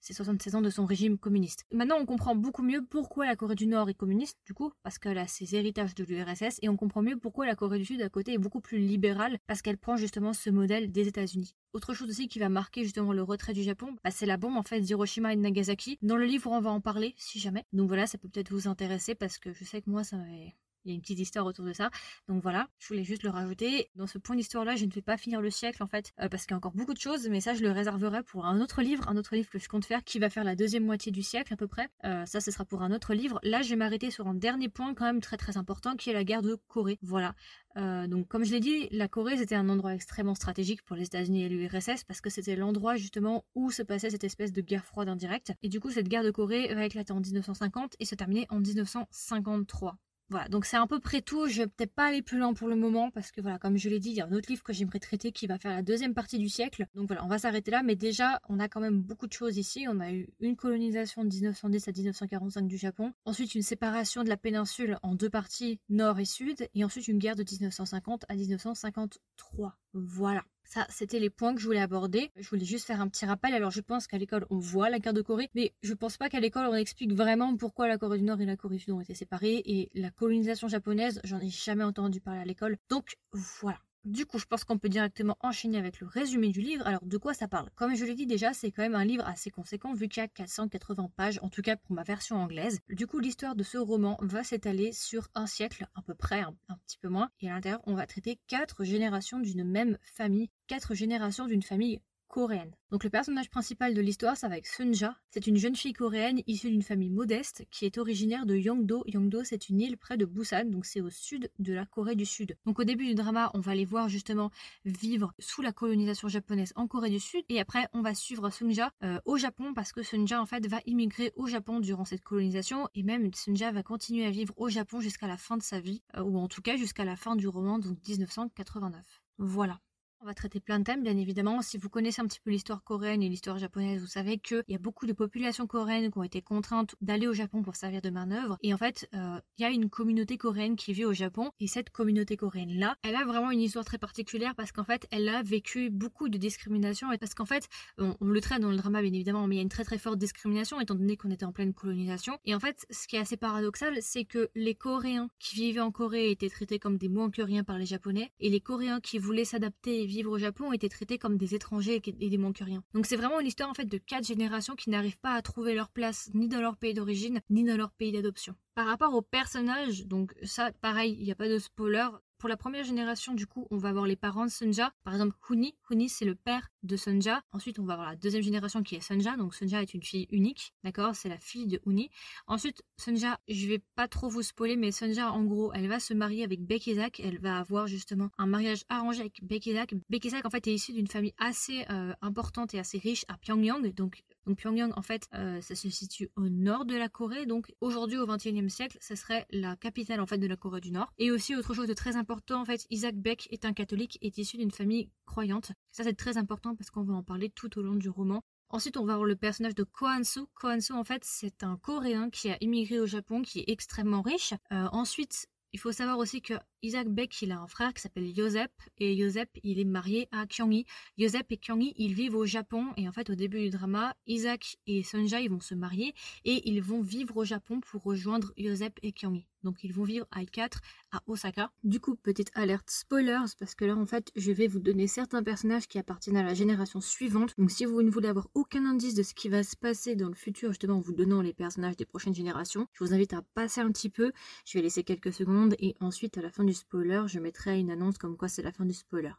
c'est 0.00 0.12
76 0.12 0.54
ans 0.56 0.62
de 0.62 0.70
son 0.70 0.84
régime 0.84 1.18
communiste. 1.18 1.64
Maintenant, 1.72 1.96
on 2.00 2.06
comprend 2.06 2.34
beaucoup 2.34 2.62
mieux 2.62 2.84
pourquoi 2.84 3.26
la 3.26 3.36
Corée 3.36 3.54
du 3.54 3.66
Nord 3.66 3.88
est 3.88 3.94
communiste, 3.94 4.38
du 4.44 4.54
coup, 4.54 4.72
parce 4.82 4.98
qu'elle 4.98 5.18
a 5.18 5.26
ses 5.26 5.54
héritages 5.54 5.94
de 5.94 6.04
l'URSS, 6.04 6.58
et 6.62 6.68
on 6.68 6.76
comprend 6.76 7.02
mieux 7.02 7.16
pourquoi 7.16 7.46
la 7.46 7.54
Corée 7.54 7.78
du 7.78 7.84
Sud 7.84 8.02
à 8.02 8.08
côté 8.08 8.34
est 8.34 8.38
beaucoup 8.38 8.60
plus 8.60 8.78
libérale, 8.78 9.38
parce 9.46 9.62
qu'elle 9.62 9.78
prend 9.78 9.96
justement 9.96 10.32
ce 10.32 10.50
modèle 10.50 10.92
des 10.92 11.08
États-Unis. 11.08 11.54
Autre 11.72 11.94
chose 11.94 12.08
aussi 12.08 12.28
qui 12.28 12.38
va 12.38 12.48
marquer 12.48 12.84
justement 12.84 13.12
le 13.12 13.22
retrait 13.22 13.52
du 13.52 13.62
Japon, 13.62 13.96
bah, 14.02 14.10
c'est 14.10 14.26
la 14.26 14.36
bombe 14.36 14.56
en 14.56 14.62
fait 14.62 14.80
d'Hiroshima 14.80 15.32
et 15.32 15.36
de 15.36 15.42
Nagasaki. 15.42 15.98
Dans 16.02 16.16
le 16.16 16.24
livre, 16.24 16.50
on 16.50 16.60
va 16.60 16.70
en 16.70 16.80
parler, 16.80 17.14
si 17.18 17.38
jamais. 17.38 17.64
Donc 17.72 17.88
voilà, 17.88 18.06
ça 18.06 18.18
peut 18.18 18.28
peut-être 18.28 18.50
vous 18.50 18.68
intéresser, 18.68 19.14
parce 19.14 19.38
que 19.38 19.52
je 19.52 19.64
sais 19.64 19.82
que 19.82 19.90
moi, 19.90 20.04
ça 20.04 20.16
m'avait 20.16 20.54
il 20.86 20.90
y 20.90 20.92
a 20.92 20.94
une 20.94 21.00
petite 21.02 21.18
histoire 21.18 21.44
autour 21.46 21.64
de 21.64 21.72
ça. 21.72 21.90
Donc 22.28 22.42
voilà, 22.42 22.68
je 22.78 22.88
voulais 22.88 23.04
juste 23.04 23.22
le 23.22 23.30
rajouter. 23.30 23.90
Dans 23.96 24.06
ce 24.06 24.18
point 24.18 24.36
d'histoire-là, 24.36 24.76
je 24.76 24.84
ne 24.84 24.90
vais 24.90 25.02
pas 25.02 25.16
finir 25.16 25.40
le 25.40 25.50
siècle 25.50 25.82
en 25.82 25.86
fait, 25.86 26.12
euh, 26.20 26.28
parce 26.28 26.44
qu'il 26.44 26.52
y 26.52 26.54
a 26.54 26.56
encore 26.56 26.72
beaucoup 26.72 26.94
de 26.94 27.00
choses, 27.00 27.28
mais 27.28 27.40
ça, 27.40 27.54
je 27.54 27.62
le 27.62 27.70
réserverai 27.70 28.22
pour 28.22 28.46
un 28.46 28.60
autre 28.60 28.82
livre, 28.82 29.08
un 29.08 29.16
autre 29.16 29.34
livre 29.34 29.50
que 29.50 29.58
je 29.58 29.68
compte 29.68 29.84
faire, 29.84 30.04
qui 30.04 30.18
va 30.18 30.30
faire 30.30 30.44
la 30.44 30.56
deuxième 30.56 30.84
moitié 30.84 31.12
du 31.12 31.22
siècle 31.22 31.52
à 31.52 31.56
peu 31.56 31.66
près. 31.66 31.88
Euh, 32.04 32.24
ça, 32.26 32.40
ce 32.40 32.50
sera 32.50 32.64
pour 32.64 32.82
un 32.82 32.92
autre 32.92 33.14
livre. 33.14 33.40
Là, 33.42 33.62
je 33.62 33.70
vais 33.70 33.76
m'arrêter 33.76 34.10
sur 34.10 34.28
un 34.28 34.34
dernier 34.34 34.68
point 34.68 34.94
quand 34.94 35.04
même 35.04 35.20
très 35.20 35.36
très 35.36 35.56
important, 35.56 35.96
qui 35.96 36.10
est 36.10 36.14
la 36.14 36.24
guerre 36.24 36.42
de 36.42 36.56
Corée. 36.68 36.98
Voilà. 37.02 37.34
Euh, 37.76 38.06
donc, 38.06 38.28
comme 38.28 38.44
je 38.44 38.52
l'ai 38.52 38.60
dit, 38.60 38.88
la 38.90 39.08
Corée 39.08 39.36
c'était 39.36 39.54
un 39.54 39.68
endroit 39.68 39.94
extrêmement 39.94 40.34
stratégique 40.34 40.82
pour 40.82 40.96
les 40.96 41.04
États-Unis 41.04 41.44
et 41.44 41.48
l'URSS 41.48 42.04
parce 42.04 42.20
que 42.20 42.30
c'était 42.30 42.56
l'endroit 42.56 42.96
justement 42.96 43.44
où 43.54 43.70
se 43.70 43.82
passait 43.82 44.10
cette 44.10 44.24
espèce 44.24 44.52
de 44.52 44.62
guerre 44.62 44.84
froide 44.84 45.08
indirecte. 45.08 45.52
Et 45.62 45.68
du 45.68 45.80
coup, 45.80 45.90
cette 45.90 46.08
guerre 46.08 46.24
de 46.24 46.30
Corée 46.30 46.74
va 46.74 46.86
éclater 46.86 47.12
en 47.12 47.20
1950 47.20 47.96
et 48.00 48.04
se 48.04 48.14
terminer 48.14 48.46
en 48.48 48.60
1953. 48.60 49.98
Voilà, 50.28 50.48
donc 50.48 50.64
c'est 50.64 50.76
à 50.76 50.84
peu 50.88 50.98
près 50.98 51.20
tout. 51.20 51.46
Je 51.46 51.62
vais 51.62 51.66
peut-être 51.68 51.94
pas 51.94 52.06
aller 52.06 52.20
plus 52.20 52.38
loin 52.38 52.52
pour 52.52 52.66
le 52.66 52.74
moment 52.74 53.10
parce 53.12 53.30
que 53.30 53.40
voilà, 53.40 53.58
comme 53.58 53.76
je 53.76 53.88
l'ai 53.88 54.00
dit, 54.00 54.10
il 54.10 54.16
y 54.16 54.20
a 54.20 54.26
un 54.26 54.32
autre 54.32 54.48
livre 54.48 54.64
que 54.64 54.72
j'aimerais 54.72 54.98
traiter 54.98 55.30
qui 55.30 55.46
va 55.46 55.56
faire 55.58 55.70
la 55.70 55.82
deuxième 55.82 56.14
partie 56.14 56.38
du 56.38 56.48
siècle. 56.48 56.86
Donc 56.96 57.06
voilà, 57.06 57.24
on 57.24 57.28
va 57.28 57.38
s'arrêter 57.38 57.70
là. 57.70 57.82
Mais 57.84 57.94
déjà, 57.94 58.40
on 58.48 58.58
a 58.58 58.68
quand 58.68 58.80
même 58.80 59.00
beaucoup 59.00 59.28
de 59.28 59.32
choses 59.32 59.56
ici. 59.56 59.86
On 59.88 60.00
a 60.00 60.12
eu 60.12 60.28
une 60.40 60.56
colonisation 60.56 61.22
de 61.22 61.28
1910 61.28 61.88
à 61.88 61.92
1945 61.92 62.66
du 62.66 62.76
Japon. 62.76 63.12
Ensuite, 63.24 63.54
une 63.54 63.62
séparation 63.62 64.24
de 64.24 64.28
la 64.28 64.36
péninsule 64.36 64.98
en 65.02 65.14
deux 65.14 65.30
parties, 65.30 65.78
nord 65.88 66.18
et 66.18 66.24
sud. 66.24 66.68
Et 66.74 66.84
ensuite, 66.84 67.06
une 67.06 67.18
guerre 67.18 67.36
de 67.36 67.44
1950 67.44 68.24
à 68.28 68.34
1953. 68.34 69.78
Voilà. 69.92 70.44
Ça, 70.66 70.86
c'était 70.90 71.18
les 71.18 71.30
points 71.30 71.54
que 71.54 71.60
je 71.60 71.66
voulais 71.66 71.80
aborder. 71.80 72.30
Je 72.36 72.48
voulais 72.48 72.64
juste 72.64 72.86
faire 72.86 73.00
un 73.00 73.08
petit 73.08 73.24
rappel. 73.24 73.54
Alors, 73.54 73.70
je 73.70 73.80
pense 73.80 74.06
qu'à 74.06 74.18
l'école, 74.18 74.46
on 74.50 74.58
voit 74.58 74.90
la 74.90 74.98
guerre 74.98 75.14
de 75.14 75.22
Corée, 75.22 75.48
mais 75.54 75.72
je 75.82 75.94
pense 75.94 76.16
pas 76.16 76.28
qu'à 76.28 76.40
l'école, 76.40 76.66
on 76.66 76.74
explique 76.74 77.12
vraiment 77.12 77.56
pourquoi 77.56 77.88
la 77.88 77.98
Corée 77.98 78.18
du 78.18 78.24
Nord 78.24 78.40
et 78.40 78.46
la 78.46 78.56
Corée 78.56 78.76
du 78.76 78.82
Sud 78.82 78.92
ont 78.92 79.00
été 79.00 79.14
séparées. 79.14 79.62
Et 79.64 79.90
la 79.94 80.10
colonisation 80.10 80.68
japonaise, 80.68 81.20
j'en 81.24 81.40
ai 81.40 81.48
jamais 81.48 81.84
entendu 81.84 82.20
parler 82.20 82.40
à 82.40 82.44
l'école. 82.44 82.76
Donc, 82.88 83.16
voilà. 83.32 83.78
Du 84.06 84.24
coup, 84.24 84.38
je 84.38 84.44
pense 84.46 84.62
qu'on 84.62 84.78
peut 84.78 84.88
directement 84.88 85.36
enchaîner 85.40 85.78
avec 85.78 85.98
le 85.98 86.06
résumé 86.06 86.50
du 86.50 86.60
livre. 86.60 86.86
Alors, 86.86 87.04
de 87.04 87.18
quoi 87.18 87.34
ça 87.34 87.48
parle? 87.48 87.70
Comme 87.74 87.96
je 87.96 88.04
l'ai 88.04 88.14
dit 88.14 88.26
déjà, 88.26 88.52
c'est 88.52 88.70
quand 88.70 88.82
même 88.82 88.94
un 88.94 89.04
livre 89.04 89.26
assez 89.26 89.50
conséquent 89.50 89.94
vu 89.94 90.06
qu'il 90.06 90.20
y 90.20 90.24
a 90.24 90.28
480 90.28 91.10
pages, 91.16 91.40
en 91.42 91.48
tout 91.48 91.60
cas 91.60 91.74
pour 91.74 91.92
ma 91.92 92.04
version 92.04 92.36
anglaise. 92.36 92.78
Du 92.88 93.08
coup, 93.08 93.18
l'histoire 93.18 93.56
de 93.56 93.64
ce 93.64 93.78
roman 93.78 94.16
va 94.22 94.44
s'étaler 94.44 94.92
sur 94.92 95.26
un 95.34 95.48
siècle 95.48 95.88
à 95.96 96.02
peu 96.02 96.14
près, 96.14 96.42
un, 96.42 96.54
un 96.68 96.76
petit 96.86 96.98
peu 96.98 97.08
moins. 97.08 97.30
Et 97.40 97.50
à 97.50 97.54
l'intérieur, 97.54 97.80
on 97.84 97.94
va 97.94 98.06
traiter 98.06 98.38
quatre 98.46 98.84
générations 98.84 99.40
d'une 99.40 99.64
même 99.64 99.98
famille, 100.04 100.50
quatre 100.68 100.94
générations 100.94 101.46
d'une 101.46 101.64
famille 101.64 102.00
coréenne. 102.28 102.74
Donc 102.90 103.02
le 103.02 103.10
personnage 103.10 103.50
principal 103.50 103.94
de 103.94 104.00
l'histoire, 104.00 104.36
ça 104.36 104.48
va 104.48 104.58
être 104.58 104.66
Sunja. 104.66 105.16
C'est 105.30 105.46
une 105.46 105.56
jeune 105.56 105.74
fille 105.74 105.92
coréenne 105.92 106.42
issue 106.46 106.70
d'une 106.70 106.82
famille 106.82 107.10
modeste 107.10 107.64
qui 107.70 107.84
est 107.84 107.98
originaire 107.98 108.46
de 108.46 108.54
Yongdo. 108.54 109.02
Yongdo, 109.06 109.42
c'est 109.42 109.68
une 109.68 109.80
île 109.80 109.96
près 109.96 110.16
de 110.16 110.24
Busan, 110.24 110.66
donc 110.66 110.86
c'est 110.86 111.00
au 111.00 111.10
sud 111.10 111.50
de 111.58 111.72
la 111.72 111.84
Corée 111.84 112.14
du 112.14 112.26
Sud. 112.26 112.56
Donc 112.64 112.78
au 112.78 112.84
début 112.84 113.06
du 113.06 113.14
drama, 113.14 113.50
on 113.54 113.60
va 113.60 113.74
les 113.74 113.84
voir 113.84 114.08
justement 114.08 114.50
vivre 114.84 115.32
sous 115.38 115.62
la 115.62 115.72
colonisation 115.72 116.28
japonaise 116.28 116.72
en 116.76 116.86
Corée 116.86 117.10
du 117.10 117.20
Sud, 117.20 117.44
et 117.48 117.60
après 117.60 117.88
on 117.92 118.02
va 118.02 118.14
suivre 118.14 118.50
Sunja 118.50 118.92
euh, 119.02 119.18
au 119.24 119.36
Japon 119.36 119.74
parce 119.74 119.92
que 119.92 120.02
Sunja 120.02 120.40
en 120.40 120.46
fait 120.46 120.66
va 120.66 120.80
immigrer 120.86 121.32
au 121.36 121.46
Japon 121.46 121.80
durant 121.80 122.04
cette 122.04 122.22
colonisation, 122.22 122.88
et 122.94 123.02
même 123.02 123.32
Sunja 123.34 123.72
va 123.72 123.82
continuer 123.82 124.26
à 124.26 124.30
vivre 124.30 124.54
au 124.56 124.68
Japon 124.68 125.00
jusqu'à 125.00 125.26
la 125.26 125.36
fin 125.36 125.56
de 125.56 125.62
sa 125.62 125.80
vie, 125.80 126.02
euh, 126.16 126.22
ou 126.22 126.38
en 126.38 126.48
tout 126.48 126.62
cas 126.62 126.76
jusqu'à 126.76 127.04
la 127.04 127.16
fin 127.16 127.36
du 127.36 127.48
roman, 127.48 127.78
donc 127.78 127.98
1989. 128.06 129.22
Voilà. 129.38 129.80
On 130.22 130.24
va 130.24 130.32
traiter 130.32 130.60
plein 130.60 130.78
de 130.78 130.84
thèmes, 130.84 131.02
bien 131.02 131.16
évidemment. 131.16 131.60
Si 131.60 131.76
vous 131.76 131.90
connaissez 131.90 132.22
un 132.22 132.26
petit 132.26 132.40
peu 132.40 132.50
l'histoire 132.50 132.82
coréenne 132.82 133.22
et 133.22 133.28
l'histoire 133.28 133.58
japonaise, 133.58 134.00
vous 134.00 134.06
savez 134.06 134.38
qu'il 134.38 134.64
y 134.66 134.74
a 134.74 134.78
beaucoup 134.78 135.06
de 135.06 135.12
populations 135.12 135.66
coréennes 135.66 136.10
qui 136.10 136.18
ont 136.18 136.22
été 136.22 136.40
contraintes 136.40 136.96
d'aller 137.02 137.26
au 137.26 137.34
Japon 137.34 137.62
pour 137.62 137.76
servir 137.76 138.00
de 138.00 138.08
manœuvre. 138.08 138.56
Et 138.62 138.72
en 138.72 138.78
fait, 138.78 139.08
euh, 139.14 139.38
il 139.58 139.62
y 139.62 139.64
a 139.66 139.70
une 139.70 139.90
communauté 139.90 140.38
coréenne 140.38 140.74
qui 140.74 140.94
vit 140.94 141.04
au 141.04 141.12
Japon. 141.12 141.50
Et 141.60 141.66
cette 141.66 141.90
communauté 141.90 142.38
coréenne-là, 142.38 142.96
elle 143.02 143.14
a 143.14 143.24
vraiment 143.26 143.50
une 143.50 143.60
histoire 143.60 143.84
très 143.84 143.98
particulière 143.98 144.54
parce 144.54 144.72
qu'en 144.72 144.84
fait, 144.84 145.06
elle 145.10 145.28
a 145.28 145.42
vécu 145.42 145.90
beaucoup 145.90 146.30
de 146.30 146.38
discrimination. 146.38 147.12
Et 147.12 147.18
parce 147.18 147.34
qu'en 147.34 147.44
fait, 147.44 147.68
on, 147.98 148.16
le 148.20 148.40
traite 148.40 148.62
dans 148.62 148.70
le 148.70 148.76
drama, 148.76 149.02
bien 149.02 149.12
évidemment, 149.12 149.46
mais 149.46 149.56
il 149.56 149.58
y 149.58 149.60
a 149.60 149.64
une 149.64 149.68
très 149.68 149.84
très 149.84 149.98
forte 149.98 150.18
discrimination 150.18 150.80
étant 150.80 150.94
donné 150.94 151.18
qu'on 151.18 151.30
était 151.30 151.44
en 151.44 151.52
pleine 151.52 151.74
colonisation. 151.74 152.38
Et 152.46 152.54
en 152.54 152.60
fait, 152.60 152.86
ce 152.90 153.06
qui 153.06 153.16
est 153.16 153.20
assez 153.20 153.36
paradoxal, 153.36 153.98
c'est 154.00 154.24
que 154.24 154.48
les 154.54 154.74
Coréens 154.74 155.28
qui 155.38 155.56
vivaient 155.56 155.80
en 155.80 155.92
Corée 155.92 156.30
étaient 156.30 156.48
traités 156.48 156.78
comme 156.78 156.96
des 156.96 157.10
moins 157.10 157.30
que 157.30 157.42
rien 157.42 157.64
par 157.64 157.76
les 157.76 157.86
Japonais. 157.86 158.32
Et 158.40 158.48
les 158.48 158.60
Coréens 158.60 159.00
qui 159.00 159.18
voulaient 159.18 159.44
s'adapter 159.44 160.05
vivre 160.06 160.30
au 160.30 160.38
Japon 160.38 160.72
étaient 160.72 160.88
traités 160.88 161.18
comme 161.18 161.36
des 161.36 161.54
étrangers 161.54 162.00
et 162.04 162.30
des 162.30 162.38
rien. 162.60 162.82
Donc 162.94 163.06
c'est 163.06 163.16
vraiment 163.16 163.40
une 163.40 163.46
histoire 163.46 163.70
en 163.70 163.74
fait 163.74 163.84
de 163.84 163.98
quatre 163.98 164.26
générations 164.26 164.74
qui 164.74 164.90
n'arrivent 164.90 165.18
pas 165.18 165.34
à 165.34 165.42
trouver 165.42 165.74
leur 165.74 165.88
place 165.88 166.30
ni 166.34 166.48
dans 166.48 166.60
leur 166.60 166.76
pays 166.76 166.94
d'origine 166.94 167.40
ni 167.50 167.64
dans 167.64 167.76
leur 167.76 167.90
pays 167.90 168.12
d'adoption. 168.12 168.54
Par 168.74 168.86
rapport 168.86 169.14
aux 169.14 169.22
personnages, 169.22 170.06
donc 170.06 170.34
ça 170.42 170.70
pareil, 170.80 171.16
il 171.18 171.24
n'y 171.24 171.32
a 171.32 171.36
pas 171.36 171.48
de 171.48 171.58
spoiler, 171.58 172.08
pour 172.38 172.48
la 172.48 172.56
première 172.56 172.84
génération, 172.84 173.34
du 173.34 173.46
coup, 173.46 173.66
on 173.70 173.76
va 173.76 173.88
avoir 173.88 174.06
les 174.06 174.16
parents 174.16 174.44
de 174.44 174.50
Sunja. 174.50 174.92
Par 175.04 175.14
exemple, 175.14 175.36
Huni. 175.48 175.74
Huni, 175.90 176.08
c'est 176.08 176.24
le 176.24 176.34
père 176.34 176.68
de 176.82 176.96
Sunja. 176.96 177.42
Ensuite, 177.52 177.78
on 177.78 177.84
va 177.84 177.94
avoir 177.94 178.10
la 178.10 178.16
deuxième 178.16 178.42
génération 178.42 178.82
qui 178.82 178.94
est 178.96 179.00
Sunja. 179.00 179.36
Donc, 179.36 179.54
Sunja 179.54 179.82
est 179.82 179.94
une 179.94 180.02
fille 180.02 180.26
unique. 180.30 180.74
D'accord 180.84 181.14
C'est 181.14 181.28
la 181.28 181.38
fille 181.38 181.66
de 181.66 181.80
Huni. 181.86 182.10
Ensuite, 182.46 182.82
Sunja, 182.98 183.38
je 183.48 183.66
vais 183.66 183.82
pas 183.94 184.08
trop 184.08 184.28
vous 184.28 184.42
spoiler, 184.42 184.76
mais 184.76 184.92
Sunja, 184.92 185.32
en 185.32 185.44
gros, 185.44 185.72
elle 185.72 185.88
va 185.88 185.98
se 185.98 186.14
marier 186.14 186.44
avec 186.44 186.60
Bekizak. 186.60 187.20
Elle 187.20 187.38
va 187.38 187.58
avoir 187.58 187.86
justement 187.86 188.30
un 188.38 188.46
mariage 188.46 188.84
arrangé 188.88 189.20
avec 189.20 189.42
Bekizak. 189.42 189.94
Bekizak, 190.10 190.44
en 190.44 190.50
fait, 190.50 190.66
est 190.66 190.74
issu 190.74 190.92
d'une 190.92 191.08
famille 191.08 191.34
assez 191.38 191.84
euh, 191.90 192.12
importante 192.20 192.74
et 192.74 192.78
assez 192.78 192.98
riche 192.98 193.24
à 193.28 193.38
Pyongyang. 193.38 193.92
Donc, 193.94 194.22
Donc 194.46 194.58
Pyongyang, 194.58 194.92
en 194.96 195.02
fait, 195.02 195.28
euh, 195.34 195.60
ça 195.60 195.74
se 195.74 195.90
situe 195.90 196.30
au 196.36 196.48
nord 196.48 196.84
de 196.84 196.96
la 196.96 197.08
Corée. 197.08 197.46
Donc 197.46 197.74
aujourd'hui, 197.80 198.18
au 198.18 198.26
XXIe 198.26 198.70
siècle, 198.70 198.96
ce 199.00 199.14
serait 199.14 199.46
la 199.50 199.76
capitale 199.76 200.20
en 200.20 200.26
fait 200.26 200.38
de 200.38 200.46
la 200.46 200.56
Corée 200.56 200.80
du 200.80 200.92
Nord. 200.92 201.12
Et 201.18 201.30
aussi 201.30 201.56
autre 201.56 201.74
chose 201.74 201.88
de 201.88 201.94
très 201.94 202.16
important, 202.16 202.60
en 202.60 202.64
fait, 202.64 202.86
Isaac 202.90 203.16
Beck 203.16 203.48
est 203.50 203.64
un 203.64 203.72
catholique, 203.72 204.18
est 204.22 204.38
issu 204.38 204.56
d'une 204.56 204.70
famille 204.70 205.10
croyante. 205.26 205.72
Ça 205.90 206.04
c'est 206.04 206.14
très 206.14 206.36
important 206.36 206.76
parce 206.76 206.90
qu'on 206.90 207.02
va 207.02 207.14
en 207.14 207.22
parler 207.22 207.50
tout 207.50 207.78
au 207.78 207.82
long 207.82 207.96
du 207.96 208.08
roman. 208.08 208.42
Ensuite, 208.68 208.96
on 208.96 209.04
va 209.04 209.14
voir 209.14 209.26
le 209.26 209.36
personnage 209.36 209.76
de 209.76 209.84
Ko 209.84 210.06
Han-soo. 210.06 210.48
Ko 210.54 210.68
Han-soo, 210.68 210.94
en 210.94 211.04
fait, 211.04 211.22
c'est 211.24 211.62
un 211.62 211.76
Coréen 211.76 212.30
qui 212.30 212.50
a 212.50 212.56
immigré 212.60 212.98
au 212.98 213.06
Japon, 213.06 213.42
qui 213.42 213.60
est 213.60 213.68
extrêmement 213.68 214.22
riche. 214.22 214.54
Euh, 214.72 214.88
ensuite, 214.90 215.46
il 215.72 215.80
faut 215.80 215.92
savoir 215.92 216.18
aussi 216.18 216.42
que 216.42 216.54
Isaac 216.82 217.08
Beck, 217.08 217.42
il 217.42 217.52
a 217.52 217.58
un 217.58 217.66
frère 217.66 217.92
qui 217.92 218.02
s'appelle 218.02 218.32
Joseph, 218.34 218.70
et 218.98 219.16
Joseph, 219.16 219.48
il 219.62 219.78
est 219.78 219.84
marié 219.84 220.28
à 220.32 220.46
Kyung-hee. 220.46 220.86
Joseph 221.18 221.46
et 221.50 221.56
Kyung-hee, 221.56 221.94
ils 221.96 222.14
vivent 222.14 222.36
au 222.36 222.46
Japon, 222.46 222.92
et 222.96 223.08
en 223.08 223.12
fait, 223.12 223.30
au 223.30 223.34
début 223.34 223.60
du 223.60 223.70
drama, 223.70 224.14
Isaac 224.26 224.76
et 224.86 225.02
Sunja, 225.02 225.40
ils 225.40 225.50
vont 225.50 225.60
se 225.60 225.74
marier, 225.74 226.14
et 226.44 226.68
ils 226.68 226.82
vont 226.82 227.02
vivre 227.02 227.36
au 227.36 227.44
Japon 227.44 227.80
pour 227.80 228.02
rejoindre 228.02 228.52
Joseph 228.56 228.94
et 229.02 229.12
Kyung-hee. 229.12 229.46
Donc 229.66 229.82
ils 229.82 229.92
vont 229.92 230.04
vivre 230.04 230.26
à 230.30 230.44
4 230.44 230.80
à 231.10 231.22
Osaka. 231.26 231.72
Du 231.82 232.00
coup, 232.00 232.14
petite 232.14 232.50
alerte 232.54 232.88
spoilers, 232.88 233.52
parce 233.58 233.74
que 233.74 233.84
là 233.84 233.96
en 233.96 234.06
fait, 234.06 234.30
je 234.36 234.52
vais 234.52 234.68
vous 234.68 234.78
donner 234.78 235.08
certains 235.08 235.42
personnages 235.42 235.88
qui 235.88 235.98
appartiennent 235.98 236.36
à 236.36 236.44
la 236.44 236.54
génération 236.54 237.00
suivante. 237.00 237.52
Donc 237.58 237.72
si 237.72 237.84
vous 237.84 238.02
ne 238.02 238.10
voulez 238.10 238.28
avoir 238.28 238.48
aucun 238.54 238.86
indice 238.86 239.14
de 239.14 239.24
ce 239.24 239.34
qui 239.34 239.48
va 239.48 239.62
se 239.62 239.76
passer 239.76 240.14
dans 240.14 240.28
le 240.28 240.34
futur, 240.34 240.70
justement 240.70 240.96
en 240.96 241.00
vous 241.00 241.12
donnant 241.12 241.42
les 241.42 241.52
personnages 241.52 241.96
des 241.96 242.06
prochaines 242.06 242.34
générations, 242.34 242.86
je 242.92 243.04
vous 243.04 243.12
invite 243.12 243.32
à 243.32 243.42
passer 243.54 243.80
un 243.80 243.90
petit 243.90 244.08
peu. 244.08 244.32
Je 244.64 244.78
vais 244.78 244.82
laisser 244.82 245.02
quelques 245.02 245.32
secondes 245.32 245.74
et 245.80 245.96
ensuite 246.00 246.38
à 246.38 246.42
la 246.42 246.50
fin 246.50 246.64
du 246.64 246.72
spoiler, 246.72 247.24
je 247.26 247.40
mettrai 247.40 247.80
une 247.80 247.90
annonce 247.90 248.18
comme 248.18 248.36
quoi 248.36 248.48
c'est 248.48 248.62
la 248.62 248.72
fin 248.72 248.84
du 248.84 248.94
spoiler. 248.94 249.32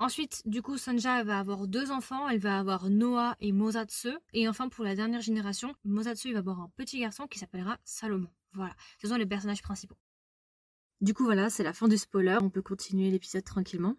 Ensuite, 0.00 0.40
du 0.46 0.62
coup, 0.62 0.78
Sonja 0.78 1.22
va 1.24 1.38
avoir 1.38 1.66
deux 1.66 1.90
enfants. 1.90 2.26
Elle 2.26 2.38
va 2.38 2.58
avoir 2.58 2.88
Noah 2.88 3.36
et 3.38 3.52
Mosatsu. 3.52 4.08
Et 4.32 4.48
enfin, 4.48 4.70
pour 4.70 4.82
la 4.82 4.94
dernière 4.94 5.20
génération, 5.20 5.74
Mosatsu 5.84 6.28
il 6.28 6.32
va 6.32 6.38
avoir 6.38 6.60
un 6.60 6.70
petit 6.76 7.00
garçon 7.00 7.26
qui 7.26 7.38
s'appellera 7.38 7.78
Salomon. 7.84 8.30
Voilà, 8.52 8.74
ce 9.00 9.08
sont 9.08 9.16
les 9.16 9.26
personnages 9.26 9.62
principaux. 9.62 9.96
Du 11.00 11.14
coup, 11.14 11.24
voilà, 11.24 11.48
c'est 11.48 11.62
la 11.62 11.72
fin 11.72 11.88
du 11.88 11.96
spoiler. 11.96 12.38
On 12.42 12.50
peut 12.50 12.62
continuer 12.62 13.10
l'épisode 13.10 13.44
tranquillement. 13.44 13.96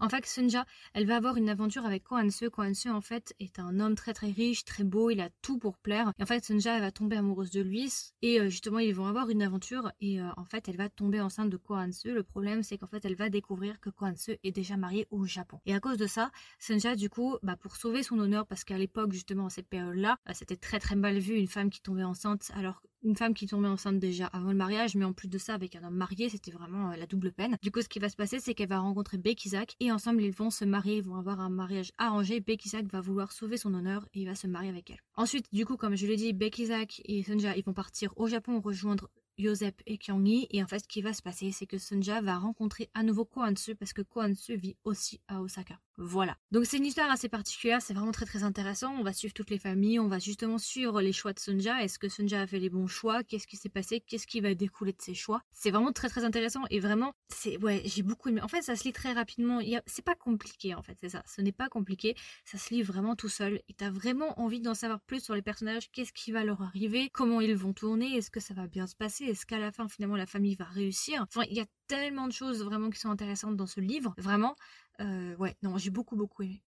En 0.00 0.08
fait, 0.08 0.26
Sunja, 0.26 0.66
elle 0.92 1.06
va 1.06 1.16
avoir 1.16 1.36
une 1.36 1.48
aventure 1.48 1.86
avec 1.86 2.02
Kohanse. 2.02 2.44
Kohanse, 2.52 2.86
en 2.86 3.00
fait, 3.00 3.32
est 3.38 3.60
un 3.60 3.78
homme 3.78 3.94
très 3.94 4.12
très 4.12 4.30
riche, 4.30 4.64
très 4.64 4.82
beau, 4.82 5.08
il 5.10 5.20
a 5.20 5.30
tout 5.40 5.56
pour 5.56 5.78
plaire. 5.78 6.12
Et 6.18 6.22
en 6.24 6.26
fait, 6.26 6.44
Sunja, 6.44 6.74
elle 6.74 6.80
va 6.82 6.90
tomber 6.90 7.16
amoureuse 7.16 7.50
de 7.50 7.62
lui. 7.62 7.92
Et 8.20 8.40
euh, 8.40 8.50
justement, 8.50 8.80
ils 8.80 8.94
vont 8.94 9.06
avoir 9.06 9.30
une 9.30 9.40
aventure. 9.40 9.92
Et 10.00 10.20
euh, 10.20 10.28
en 10.36 10.44
fait, 10.44 10.68
elle 10.68 10.76
va 10.76 10.88
tomber 10.88 11.20
enceinte 11.20 11.48
de 11.48 11.56
Kohanse. 11.56 12.04
Le 12.06 12.24
problème, 12.24 12.64
c'est 12.64 12.76
qu'en 12.76 12.88
fait, 12.88 13.04
elle 13.04 13.14
va 13.14 13.30
découvrir 13.30 13.80
que 13.80 13.88
Kohanse 13.88 14.30
est 14.42 14.52
déjà 14.52 14.76
marié 14.76 15.06
au 15.10 15.26
Japon. 15.26 15.60
Et 15.64 15.74
à 15.74 15.80
cause 15.80 15.96
de 15.96 16.08
ça, 16.08 16.32
Sunja, 16.58 16.96
du 16.96 17.08
coup, 17.08 17.36
bah, 17.42 17.56
pour 17.56 17.76
sauver 17.76 18.02
son 18.02 18.18
honneur, 18.18 18.46
parce 18.46 18.64
qu'à 18.64 18.76
l'époque, 18.76 19.12
justement, 19.12 19.46
à 19.46 19.50
cette 19.50 19.68
période-là, 19.68 20.18
bah, 20.26 20.34
c'était 20.34 20.56
très 20.56 20.80
très 20.80 20.96
mal 20.96 21.18
vu, 21.18 21.34
une 21.36 21.48
femme 21.48 21.70
qui 21.70 21.80
tombait 21.80 22.02
enceinte 22.02 22.50
alors 22.54 22.82
une 23.04 23.16
femme 23.16 23.34
qui 23.34 23.46
tombait 23.46 23.68
enceinte 23.68 23.98
déjà 23.98 24.26
avant 24.26 24.50
le 24.50 24.56
mariage, 24.56 24.94
mais 24.94 25.04
en 25.04 25.12
plus 25.12 25.28
de 25.28 25.38
ça, 25.38 25.54
avec 25.54 25.76
un 25.76 25.84
homme 25.84 25.94
marié, 25.94 26.28
c'était 26.28 26.50
vraiment 26.50 26.90
euh, 26.90 26.96
la 26.96 27.06
double 27.06 27.32
peine. 27.32 27.56
Du 27.62 27.70
coup, 27.70 27.82
ce 27.82 27.88
qui 27.88 27.98
va 27.98 28.08
se 28.08 28.16
passer, 28.16 28.40
c'est 28.40 28.54
qu'elle 28.54 28.68
va 28.68 28.78
rencontrer 28.78 29.18
Beck 29.18 29.44
Isaac 29.44 29.76
et 29.80 29.92
ensemble, 29.92 30.22
ils 30.22 30.32
vont 30.32 30.50
se 30.50 30.64
marier, 30.64 30.96
ils 30.96 31.04
vont 31.04 31.16
avoir 31.16 31.40
un 31.40 31.50
mariage 31.50 31.92
arrangé. 31.98 32.40
Beck 32.40 32.64
Isaac 32.64 32.86
va 32.86 33.00
vouloir 33.00 33.32
sauver 33.32 33.56
son 33.56 33.74
honneur 33.74 34.06
et 34.14 34.20
il 34.20 34.26
va 34.26 34.34
se 34.34 34.46
marier 34.46 34.70
avec 34.70 34.90
elle. 34.90 35.00
Ensuite, 35.16 35.46
du 35.52 35.66
coup, 35.66 35.76
comme 35.76 35.96
je 35.96 36.06
l'ai 36.06 36.16
dit, 36.16 36.32
Beck 36.32 36.58
Isaac 36.58 37.02
et 37.04 37.22
Sunja, 37.22 37.56
ils 37.56 37.64
vont 37.64 37.74
partir 37.74 38.12
au 38.16 38.26
Japon 38.26 38.60
rejoindre 38.60 39.10
Yosep 39.38 39.82
et 39.86 39.98
Kyung-hee. 39.98 40.46
Et 40.50 40.62
en 40.62 40.66
fait, 40.66 40.80
ce 40.80 40.88
qui 40.88 41.02
va 41.02 41.12
se 41.12 41.22
passer, 41.22 41.50
c'est 41.50 41.66
que 41.66 41.78
Sunja 41.78 42.20
va 42.20 42.38
rencontrer 42.38 42.88
à 42.94 43.02
nouveau 43.02 43.24
Kohansu 43.24 43.74
parce 43.74 43.92
que 43.92 44.02
Kohansu 44.02 44.56
vit 44.56 44.76
aussi 44.84 45.20
à 45.28 45.40
Osaka. 45.40 45.78
Voilà. 45.96 46.36
Donc 46.50 46.66
c'est 46.66 46.78
une 46.78 46.86
histoire 46.86 47.10
assez 47.10 47.28
particulière, 47.28 47.80
c'est 47.80 47.94
vraiment 47.94 48.10
très 48.10 48.26
très 48.26 48.42
intéressant. 48.42 48.92
On 48.98 49.04
va 49.04 49.12
suivre 49.12 49.32
toutes 49.32 49.50
les 49.50 49.58
familles, 49.58 50.00
on 50.00 50.08
va 50.08 50.18
justement 50.18 50.58
suivre 50.58 51.00
les 51.00 51.12
choix 51.12 51.32
de 51.32 51.38
Sunja. 51.38 51.82
Est-ce 51.82 52.00
que 52.00 52.08
Sunja 52.08 52.40
a 52.40 52.46
fait 52.46 52.58
les 52.58 52.68
bons 52.68 52.88
choix? 52.88 53.22
Qu'est-ce 53.22 53.46
qui 53.46 53.56
s'est 53.56 53.68
passé? 53.68 54.00
Qu'est-ce 54.00 54.26
qui 54.26 54.40
va 54.40 54.54
découler 54.54 54.92
de 54.92 55.00
ses 55.00 55.14
choix? 55.14 55.42
C'est 55.52 55.70
vraiment 55.70 55.92
très 55.92 56.08
très 56.08 56.24
intéressant 56.24 56.62
et 56.70 56.80
vraiment, 56.80 57.12
c'est 57.28 57.56
ouais, 57.58 57.82
j'ai 57.84 58.02
beaucoup 58.02 58.28
aimé. 58.28 58.40
En 58.40 58.48
fait, 58.48 58.62
ça 58.62 58.74
se 58.74 58.84
lit 58.84 58.92
très 58.92 59.12
rapidement. 59.12 59.60
C'est 59.86 60.04
pas 60.04 60.16
compliqué 60.16 60.74
en 60.74 60.82
fait, 60.82 60.96
c'est 61.00 61.10
ça. 61.10 61.22
Ce 61.26 61.40
n'est 61.40 61.52
pas 61.52 61.68
compliqué. 61.68 62.16
Ça 62.44 62.58
se 62.58 62.74
lit 62.74 62.82
vraiment 62.82 63.14
tout 63.14 63.28
seul. 63.28 63.60
Et 63.68 63.74
t'as 63.74 63.90
vraiment 63.90 64.40
envie 64.40 64.60
d'en 64.60 64.74
savoir 64.74 65.00
plus 65.00 65.22
sur 65.22 65.34
les 65.34 65.42
personnages. 65.42 65.90
Qu'est-ce 65.92 66.12
qui 66.12 66.32
va 66.32 66.42
leur 66.42 66.60
arriver? 66.62 67.08
Comment 67.12 67.40
ils 67.40 67.54
vont 67.54 67.72
tourner? 67.72 68.16
Est-ce 68.16 68.30
que 68.32 68.40
ça 68.40 68.54
va 68.54 68.66
bien 68.66 68.88
se 68.88 68.96
passer? 68.96 69.26
Est-ce 69.26 69.46
qu'à 69.46 69.58
la 69.58 69.70
fin 69.70 69.88
finalement 69.88 70.16
la 70.16 70.26
famille 70.26 70.56
va 70.56 70.64
réussir? 70.64 71.22
Enfin, 71.22 71.46
il 71.48 71.56
y 71.56 71.60
a 71.60 71.66
tellement 71.86 72.26
de 72.26 72.32
choses 72.32 72.64
vraiment 72.64 72.90
qui 72.90 72.98
sont 72.98 73.10
intéressantes 73.10 73.56
dans 73.56 73.66
ce 73.66 73.80
livre. 73.80 74.14
Vraiment, 74.16 74.56
euh, 75.00 75.36
ouais, 75.36 75.56
non, 75.62 75.78
j'ai 75.78 75.90
beaucoup 75.90 76.16
beaucoup 76.16 76.42
aimé. 76.42 76.62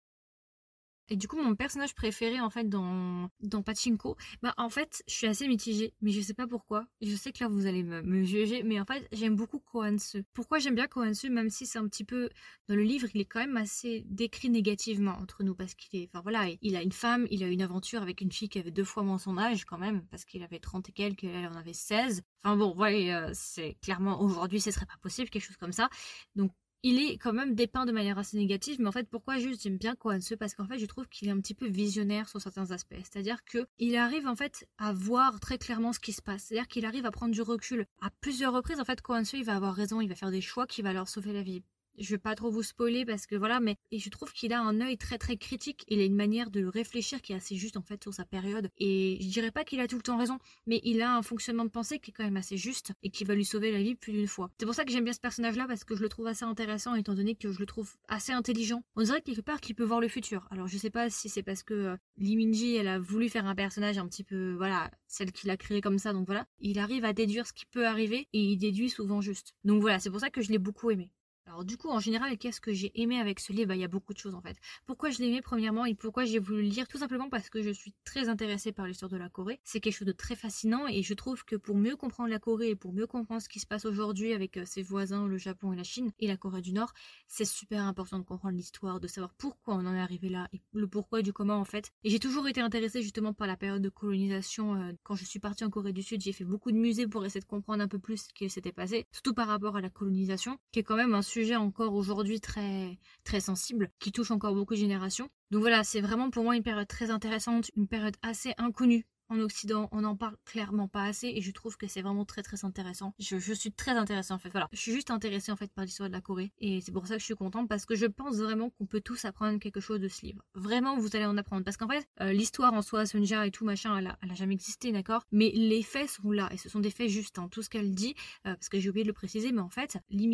Et 1.09 1.15
du 1.17 1.27
coup, 1.27 1.37
mon 1.37 1.55
personnage 1.55 1.93
préféré, 1.93 2.39
en 2.39 2.49
fait, 2.49 2.67
dans, 2.67 3.29
dans 3.41 3.61
Pachinko, 3.61 4.17
bah, 4.41 4.55
en 4.57 4.69
fait, 4.69 5.03
je 5.07 5.13
suis 5.13 5.27
assez 5.27 5.47
mitigée, 5.47 5.93
mais 6.01 6.11
je 6.11 6.19
sais 6.19 6.33
pas 6.33 6.47
pourquoi. 6.47 6.87
Je 6.99 7.15
sais 7.15 7.31
que 7.31 7.43
là, 7.43 7.47
vous 7.47 7.67
allez 7.67 7.83
me, 7.83 8.23
juger, 8.23 8.63
mais 8.63 8.79
en 8.79 8.85
fait, 8.85 9.07
j'aime 9.11 9.35
beaucoup 9.35 9.59
Kohansu. 9.59 10.23
Pourquoi 10.33 10.57
j'aime 10.57 10.73
bien 10.73 10.87
Kohansu, 10.87 11.29
même 11.29 11.51
si 11.51 11.67
c'est 11.67 11.77
un 11.77 11.87
petit 11.87 12.03
peu, 12.05 12.29
dans 12.67 12.75
le 12.75 12.81
livre, 12.81 13.07
il 13.13 13.21
est 13.21 13.25
quand 13.25 13.39
même 13.39 13.55
assez 13.57 14.03
décrit 14.07 14.49
négativement 14.49 15.11
entre 15.11 15.43
nous, 15.43 15.53
parce 15.53 15.75
qu'il 15.75 15.99
est, 16.01 16.09
enfin 16.11 16.21
voilà, 16.23 16.47
il 16.61 16.75
a 16.75 16.81
une 16.81 16.91
femme, 16.91 17.27
il 17.29 17.43
a 17.43 17.47
une 17.47 17.61
aventure 17.61 18.01
avec 18.01 18.21
une 18.21 18.31
fille 18.31 18.49
qui 18.49 18.57
avait 18.57 18.71
deux 18.71 18.83
fois 18.83 19.03
moins 19.03 19.19
son 19.19 19.37
âge, 19.37 19.65
quand 19.65 19.77
même, 19.77 20.01
parce 20.07 20.25
qu'il 20.25 20.41
avait 20.41 20.59
30 20.59 20.89
et 20.89 20.91
quelques, 20.91 21.25
elle 21.25 21.47
en 21.47 21.53
avait 21.53 21.73
16. 21.73 22.23
Enfin 22.43 22.57
bon, 22.57 22.73
voilà, 22.75 23.27
euh, 23.27 23.31
c'est 23.33 23.77
clairement, 23.81 24.19
aujourd'hui, 24.21 24.59
ce 24.59 24.71
serait 24.71 24.87
pas 24.87 24.97
possible, 25.01 25.29
quelque 25.29 25.45
chose 25.45 25.57
comme 25.57 25.71
ça. 25.71 25.89
Donc, 26.35 26.51
il 26.87 26.99
est 26.99 27.17
quand 27.17 27.33
même 27.33 27.55
dépeint 27.55 27.87
de 27.87 27.91
manière 27.91 28.19
assez 28.19 28.37
négative, 28.37 28.77
mais 28.79 28.87
en 28.87 28.91
fait, 28.91 29.09
pourquoi 29.09 29.39
juste 29.39 29.63
j'aime 29.63 29.77
bien 29.77 29.95
Kohanse 29.95 30.33
Parce 30.37 30.53
qu'en 30.53 30.67
fait, 30.67 30.77
je 30.77 30.85
trouve 30.85 31.07
qu'il 31.07 31.27
est 31.27 31.31
un 31.31 31.39
petit 31.39 31.55
peu 31.55 31.67
visionnaire 31.67 32.29
sur 32.29 32.39
certains 32.39 32.69
aspects. 32.69 32.93
C'est-à-dire 32.97 33.43
que 33.43 33.65
il 33.79 33.95
arrive 33.95 34.27
en 34.27 34.35
fait 34.35 34.67
à 34.77 34.93
voir 34.93 35.39
très 35.39 35.57
clairement 35.57 35.93
ce 35.93 35.99
qui 35.99 36.13
se 36.13 36.21
passe. 36.21 36.43
C'est-à-dire 36.43 36.67
qu'il 36.67 36.85
arrive 36.85 37.07
à 37.07 37.11
prendre 37.11 37.33
du 37.33 37.41
recul. 37.41 37.87
À 38.01 38.11
plusieurs 38.21 38.53
reprises, 38.53 38.79
en 38.79 38.85
fait, 38.85 39.01
Kohanse, 39.01 39.33
il 39.33 39.43
va 39.43 39.55
avoir 39.55 39.73
raison, 39.73 39.99
il 39.99 40.07
va 40.07 40.13
faire 40.13 40.29
des 40.29 40.41
choix 40.41 40.67
qui 40.67 40.83
va 40.83 40.93
leur 40.93 41.09
sauver 41.09 41.33
la 41.33 41.41
vie 41.41 41.63
je 41.97 42.09
vais 42.11 42.17
pas 42.17 42.35
trop 42.35 42.51
vous 42.51 42.63
spoiler 42.63 43.05
parce 43.05 43.25
que 43.25 43.35
voilà, 43.35 43.59
mais 43.59 43.77
je 43.91 44.09
trouve 44.09 44.31
qu'il 44.33 44.53
a 44.53 44.61
un 44.61 44.81
œil 44.81 44.97
très 44.97 45.17
très 45.17 45.37
critique. 45.37 45.85
Il 45.87 45.99
a 45.99 46.03
une 46.03 46.15
manière 46.15 46.49
de 46.49 46.65
réfléchir 46.65 47.21
qui 47.21 47.33
est 47.33 47.35
assez 47.35 47.55
juste 47.55 47.77
en 47.77 47.81
fait 47.81 48.01
sur 48.03 48.13
sa 48.13 48.25
période. 48.25 48.69
Et 48.77 49.17
je 49.21 49.27
dirais 49.27 49.51
pas 49.51 49.63
qu'il 49.63 49.79
a 49.79 49.87
tout 49.87 49.97
le 49.97 50.01
temps 50.01 50.17
raison, 50.17 50.37
mais 50.67 50.81
il 50.83 51.01
a 51.01 51.15
un 51.15 51.21
fonctionnement 51.21 51.65
de 51.65 51.69
pensée 51.69 51.99
qui 51.99 52.11
est 52.11 52.13
quand 52.13 52.23
même 52.23 52.37
assez 52.37 52.57
juste 52.57 52.93
et 53.03 53.09
qui 53.09 53.23
va 53.23 53.35
lui 53.35 53.45
sauver 53.45 53.71
la 53.71 53.81
vie 53.81 53.95
plus 53.95 54.13
d'une 54.13 54.27
fois. 54.27 54.51
C'est 54.59 54.65
pour 54.65 54.75
ça 54.75 54.85
que 54.85 54.91
j'aime 54.91 55.03
bien 55.03 55.13
ce 55.13 55.19
personnage-là 55.19 55.65
parce 55.67 55.83
que 55.83 55.95
je 55.95 56.01
le 56.01 56.09
trouve 56.09 56.27
assez 56.27 56.45
intéressant 56.45 56.95
étant 56.95 57.13
donné 57.13 57.35
que 57.35 57.51
je 57.51 57.59
le 57.59 57.65
trouve 57.65 57.95
assez 58.07 58.31
intelligent. 58.31 58.83
On 58.95 59.03
dirait 59.03 59.21
quelque 59.21 59.41
part 59.41 59.61
qu'il 59.61 59.75
peut 59.75 59.83
voir 59.83 60.01
le 60.01 60.07
futur. 60.07 60.47
Alors 60.51 60.67
je 60.67 60.77
sais 60.77 60.89
pas 60.89 61.09
si 61.09 61.29
c'est 61.29 61.43
parce 61.43 61.63
que 61.63 61.73
euh, 61.73 61.97
elle 62.17 62.87
a 62.87 62.99
voulu 62.99 63.29
faire 63.29 63.45
un 63.45 63.55
personnage 63.55 63.97
un 63.97 64.07
petit 64.07 64.23
peu 64.23 64.53
voilà 64.53 64.89
celle 65.07 65.31
qu'il 65.31 65.49
a 65.49 65.57
créé 65.57 65.81
comme 65.81 65.99
ça 65.99 66.13
donc 66.13 66.25
voilà 66.25 66.47
il 66.59 66.79
arrive 66.79 67.05
à 67.05 67.13
déduire 67.13 67.47
ce 67.47 67.53
qui 67.53 67.65
peut 67.65 67.85
arriver 67.85 68.27
et 68.33 68.39
il 68.39 68.57
déduit 68.57 68.89
souvent 68.89 69.21
juste. 69.21 69.53
Donc 69.63 69.81
voilà 69.81 69.99
c'est 69.99 70.09
pour 70.09 70.19
ça 70.19 70.29
que 70.29 70.41
je 70.41 70.51
l'ai 70.51 70.57
beaucoup 70.57 70.91
aimé. 70.91 71.09
Alors 71.47 71.63
du 71.63 71.77
coup, 71.77 71.89
en 71.89 71.99
général, 71.99 72.37
qu'est-ce 72.39 72.59
que 72.59 72.73
j'ai 72.73 72.91
aimé 72.99 73.19
avec 73.19 73.39
ce 73.39 73.53
livre? 73.53 73.67
Bah, 73.67 73.75
Il 73.75 73.81
y 73.81 73.83
a 73.83 73.87
beaucoup 73.87 74.13
de 74.13 74.17
choses 74.17 74.33
en 74.33 74.41
fait. 74.41 74.57
Pourquoi 74.87 75.11
je 75.11 75.19
l'ai 75.19 75.27
aimé 75.27 75.41
premièrement 75.43 75.85
et 75.85 75.93
pourquoi 75.93 76.25
j'ai 76.25 76.39
voulu 76.39 76.63
le 76.63 76.69
lire? 76.69 76.87
Tout 76.87 76.97
simplement 76.97 77.29
parce 77.29 77.51
que 77.51 77.61
je 77.61 77.69
suis 77.69 77.93
très 78.03 78.29
intéressée 78.29 78.71
par 78.71 78.87
l'histoire 78.87 79.11
de 79.11 79.17
la 79.17 79.29
Corée. 79.29 79.59
C'est 79.63 79.79
quelque 79.79 79.93
chose 79.93 80.07
de 80.07 80.11
très 80.11 80.35
fascinant 80.35 80.87
et 80.87 81.03
je 81.03 81.13
trouve 81.13 81.45
que 81.45 81.55
pour 81.55 81.75
mieux 81.77 81.95
comprendre 81.95 82.29
la 82.29 82.39
Corée 82.39 82.69
et 82.69 82.75
pour 82.75 82.93
mieux 82.93 83.05
comprendre 83.05 83.43
ce 83.43 83.47
qui 83.47 83.59
se 83.59 83.67
passe 83.67 83.85
aujourd'hui 83.85 84.33
avec 84.33 84.57
euh, 84.57 84.65
ses 84.65 84.81
voisins, 84.81 85.27
le 85.27 85.37
Japon 85.37 85.71
et 85.71 85.75
la 85.75 85.83
Chine 85.83 86.11
et 86.19 86.25
la 86.25 86.35
Corée 86.35 86.61
du 86.61 86.73
Nord, 86.73 86.93
c'est 87.27 87.45
super 87.45 87.83
important 87.83 88.17
de 88.17 88.23
comprendre 88.23 88.55
l'histoire, 88.55 88.99
de 88.99 89.07
savoir 89.07 89.31
pourquoi 89.37 89.75
on 89.75 89.85
en 89.85 89.93
est 89.93 90.01
arrivé 90.01 90.29
là 90.29 90.47
et 90.51 90.61
le 90.73 90.87
pourquoi 90.87 91.19
et 91.19 91.23
du 91.23 91.31
comment 91.31 91.57
en 91.57 91.65
fait. 91.65 91.91
Et 92.03 92.09
j'ai 92.09 92.19
toujours 92.19 92.47
été 92.47 92.59
intéressée 92.59 93.03
justement 93.03 93.33
par 93.33 93.45
la 93.45 93.55
période 93.55 93.83
de 93.83 93.89
colonisation. 93.89 94.75
Euh, 94.81 94.93
quand 95.03 95.15
je 95.15 95.25
suis 95.25 95.39
partie 95.39 95.63
en 95.63 95.69
Corée 95.69 95.93
du 95.93 96.01
Sud, 96.01 96.21
j'ai 96.21 96.33
fait 96.33 96.43
beaucoup 96.43 96.71
de 96.71 96.77
musées 96.77 97.07
pour 97.07 97.23
essayer 97.23 97.41
de 97.41 97.45
comprendre 97.45 97.83
un 97.83 97.87
peu 97.87 97.99
plus 97.99 98.17
ce 98.23 98.33
qui 98.33 98.49
s'était 98.49 98.71
passé, 98.71 99.05
surtout 99.11 99.35
par 99.35 99.47
rapport 99.47 99.75
à 99.77 99.81
la 99.81 99.91
colonisation, 99.91 100.57
qui 100.71 100.79
est 100.79 100.83
quand 100.83 100.95
même 100.95 101.13
un 101.13 101.21
sujet 101.35 101.57
encore 101.57 101.93
aujourd'hui 101.93 102.39
très, 102.39 102.97
très 103.25 103.41
sensible, 103.41 103.91
qui 103.99 104.13
touche 104.13 104.31
encore 104.31 104.55
beaucoup 104.55 104.73
de 104.73 104.79
générations. 104.79 105.27
Donc 105.51 105.61
voilà, 105.61 105.83
c'est 105.83 105.99
vraiment 105.99 106.29
pour 106.29 106.45
moi 106.45 106.55
une 106.55 106.63
période 106.63 106.87
très 106.87 107.09
intéressante, 107.09 107.71
une 107.75 107.89
période 107.89 108.15
assez 108.21 108.53
inconnue 108.57 109.05
en 109.29 109.39
Occident, 109.39 109.89
on 109.91 110.01
n'en 110.01 110.15
parle 110.15 110.35
clairement 110.45 110.87
pas 110.87 111.03
assez 111.03 111.27
et 111.27 111.41
je 111.41 111.51
trouve 111.51 111.77
que 111.77 111.87
c'est 111.87 112.01
vraiment 112.01 112.25
très 112.25 112.43
très 112.43 112.65
intéressant. 112.65 113.13
Je, 113.19 113.37
suis 113.53 113.71
très 113.71 113.91
intéressée 113.91 114.33
en 114.33 114.37
fait. 114.37 114.49
Voilà, 114.49 114.69
je 114.71 114.79
suis 114.79 114.91
juste 114.91 115.11
intéressée 115.11 115.51
en 115.51 115.55
fait 115.55 115.71
par 115.73 115.85
l'histoire 115.85 116.09
de 116.09 116.13
la 116.13 116.21
Corée 116.21 116.51
et 116.59 116.81
c'est 116.81 116.91
pour 116.91 117.07
ça 117.07 117.15
que 117.15 117.19
je 117.19 117.25
suis 117.25 117.35
contente 117.35 117.67
parce 117.67 117.85
que 117.85 117.95
je 117.95 118.05
pense 118.05 118.37
vraiment 118.37 118.69
qu'on 118.71 118.85
peut 118.85 119.01
tous 119.01 119.25
apprendre 119.25 119.59
quelque 119.59 119.79
chose 119.79 119.99
de 119.99 120.07
ce 120.07 120.25
livre. 120.25 120.43
Vraiment, 120.53 120.97
vous 120.97 121.15
allez 121.15 121.25
en 121.25 121.37
apprendre 121.37 121.63
parce 121.63 121.77
qu'en 121.77 121.87
fait, 121.87 122.07
euh, 122.21 122.31
l'histoire 122.31 122.73
en 122.73 122.81
soi, 122.81 123.05
Sunja 123.05 123.45
et 123.47 123.51
tout 123.51 123.65
machin, 123.65 123.97
elle 123.97 124.07
a, 124.07 124.35
jamais 124.35 124.53
existé, 124.53 124.91
d'accord? 124.91 125.23
Mais 125.31 125.51
les 125.51 125.83
faits 125.83 126.09
sont 126.09 126.31
là 126.31 126.49
et 126.51 126.57
ce 126.57 126.69
sont 126.69 126.79
des 126.79 126.91
faits 126.91 127.09
justes. 127.09 127.39
Hein. 127.39 127.47
Tout 127.49 127.61
ce 127.61 127.69
qu'elle 127.69 127.93
dit, 127.93 128.15
euh, 128.45 128.53
parce 128.53 128.69
que 128.69 128.79
j'ai 128.79 128.89
oublié 128.89 129.03
de 129.03 129.09
le 129.09 129.13
préciser, 129.13 129.51
mais 129.51 129.61
en 129.61 129.69
fait, 129.69 129.97
Lee 130.09 130.25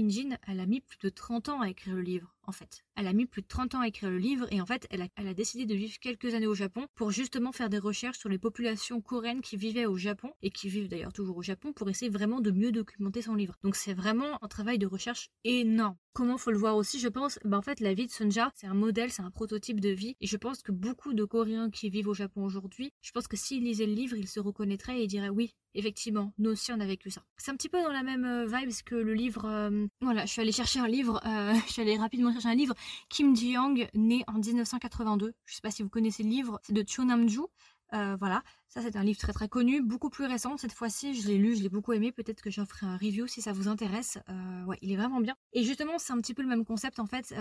elle 0.48 0.60
a 0.60 0.66
mis 0.66 0.82
plus 0.82 0.98
de 1.00 1.10
30 1.10 1.50
ans 1.50 1.62
à 1.62 1.70
écrire 1.70 1.96
le 1.96 2.02
livre. 2.02 2.34
En 2.44 2.52
fait. 2.52 2.84
Elle 2.96 3.08
a 3.08 3.14
mis 3.14 3.26
plus 3.26 3.42
de 3.42 3.48
30 3.48 3.76
ans 3.76 3.82
à 3.82 3.88
écrire 3.88 4.10
le 4.10 4.18
livre 4.18 4.48
et 4.52 4.62
en 4.62 4.66
fait, 4.66 4.88
elle 4.90 5.02
a, 5.02 5.34
décidé 5.34 5.66
de 5.66 5.76
vivre 5.76 5.98
quelques 6.00 6.34
années 6.34 6.48
au 6.48 6.56
Japon 6.56 6.88
pour 6.96 7.12
justement 7.12 7.52
faire 7.52 7.70
des 7.70 7.80
recherches 7.80 8.18
sur 8.18 8.30
les 8.30 8.38
populations 8.38 9.02
coréennes 9.02 9.42
qui 9.42 9.58
vivaient 9.58 9.86
au 9.86 9.98
Japon 9.98 10.32
et 10.42 10.52
qui 10.52 10.70
vivent 10.70 10.88
d'ailleurs 10.88 11.14
toujours 11.14 11.38
au 11.38 11.42
Japon 11.42 11.74
pour 11.74 11.90
essayer 11.90 12.12
vraiment 12.12 12.42
de 12.42 12.52
mieux 12.52 12.72
documenter 12.72 13.22
son 13.22 13.36
livre. 13.36 13.56
Donc 13.64 13.76
c'est 13.76 13.94
vraiment 13.94 14.44
un 14.44 14.48
travail 14.48 14.78
de 14.78 14.88
recherche 14.88 15.30
énorme. 15.44 15.96
Comment 16.14 16.38
faut 16.38 16.52
le 16.52 16.58
voir 16.58 16.76
aussi, 16.76 17.00
je 17.00 17.08
pense, 17.08 17.40
bah 17.46 17.58
en 17.58 17.62
fait 17.62 17.80
la 17.80 17.94
vie 17.94 18.06
de 18.06 18.12
Sunja, 18.12 18.52
c'est 18.56 18.68
un 18.68 18.74
modèle, 18.74 19.12
c'est 19.12 19.22
un 19.22 19.32
prototype 19.32 19.80
de 19.80 19.90
vie 19.90 20.18
et 20.20 20.28
je 20.28 20.36
pense 20.36 20.62
que 20.62 20.74
beaucoup 20.74 21.14
de 21.14 21.24
Coréens 21.24 21.70
qui 21.70 21.90
vivent 21.90 22.10
au 22.10 22.14
Japon 22.14 22.44
aujourd'hui, 22.44 22.92
je 23.02 23.12
pense 23.12 23.28
que 23.28 23.38
s'ils 23.38 23.64
lisaient 23.64 23.86
le 23.86 23.94
livre, 23.94 24.18
ils 24.18 24.28
se 24.28 24.42
reconnaîtraient 24.42 25.02
et 25.02 25.08
diraient 25.08 25.30
oui, 25.30 25.56
effectivement, 25.74 26.34
nous 26.38 26.52
aussi 26.52 26.72
on 26.72 26.80
a 26.80 26.86
vécu 26.86 27.10
ça. 27.10 27.24
C'est 27.38 27.52
un 27.52 27.56
petit 27.56 27.70
peu 27.70 27.82
dans 27.82 27.92
la 27.92 28.04
même 28.04 28.26
euh, 28.26 28.46
vibe 28.46 28.72
que 28.86 28.96
le 28.96 29.14
livre. 29.14 29.46
Euh, 29.46 29.88
voilà, 30.02 30.26
je 30.26 30.32
suis 30.32 30.42
allée 30.42 30.52
chercher 30.52 30.80
un 30.80 30.88
livre, 30.88 31.22
euh, 31.26 31.54
je 31.68 31.72
suis 31.72 31.82
allée 31.82 31.98
rapidement 31.98 32.32
chercher 32.32 32.50
un 32.50 32.56
livre. 32.56 32.76
Kim 33.10 33.36
Ji-young, 33.36 33.90
né 33.94 34.24
en 34.28 34.40
1982. 34.40 35.34
Je 35.46 35.54
sais 35.54 35.62
pas 35.62 35.72
si 35.72 35.84
vous 35.84 35.90
connaissez 35.90 36.24
le 36.24 36.30
livre, 36.30 36.60
c'est 36.64 36.74
de 36.74 36.84
Cho 36.88 37.04
Nam-ju. 37.04 37.42
voilà, 37.92 38.44
ça 38.70 38.82
c'est 38.82 38.96
un 38.96 39.04
livre 39.04 39.20
très 39.20 39.34
très 39.34 39.50
connu, 39.50 39.82
beaucoup 39.82 40.10
plus 40.10 40.26
récent 40.26 40.58
cette 40.58 40.74
fois-ci. 40.74 41.14
Je 41.14 41.28
l'ai 41.28 41.38
lu, 41.38 41.56
je 41.56 41.64
l'ai 41.64 41.70
beaucoup 41.70 41.94
aimé. 41.94 42.12
Peut-être 42.12 42.42
que 42.42 42.50
j'en 42.50 42.66
ferai 42.66 42.86
un 42.86 42.98
review 42.98 43.28
si 43.28 43.42
ça 43.42 43.54
vous 43.54 43.68
intéresse. 43.68 44.18
ouais, 44.68 44.78
il 44.82 44.92
est 44.92 44.98
vraiment 44.98 45.22
bien. 45.22 45.36
Et 45.54 45.64
justement, 45.64 45.98
c'est 45.98 46.14
un 46.14 46.18
petit 46.18 46.34
peu 46.34 46.42
le 46.42 46.48
même 46.48 46.66
concept 46.66 47.00
en 47.00 47.06
fait. 47.06 47.34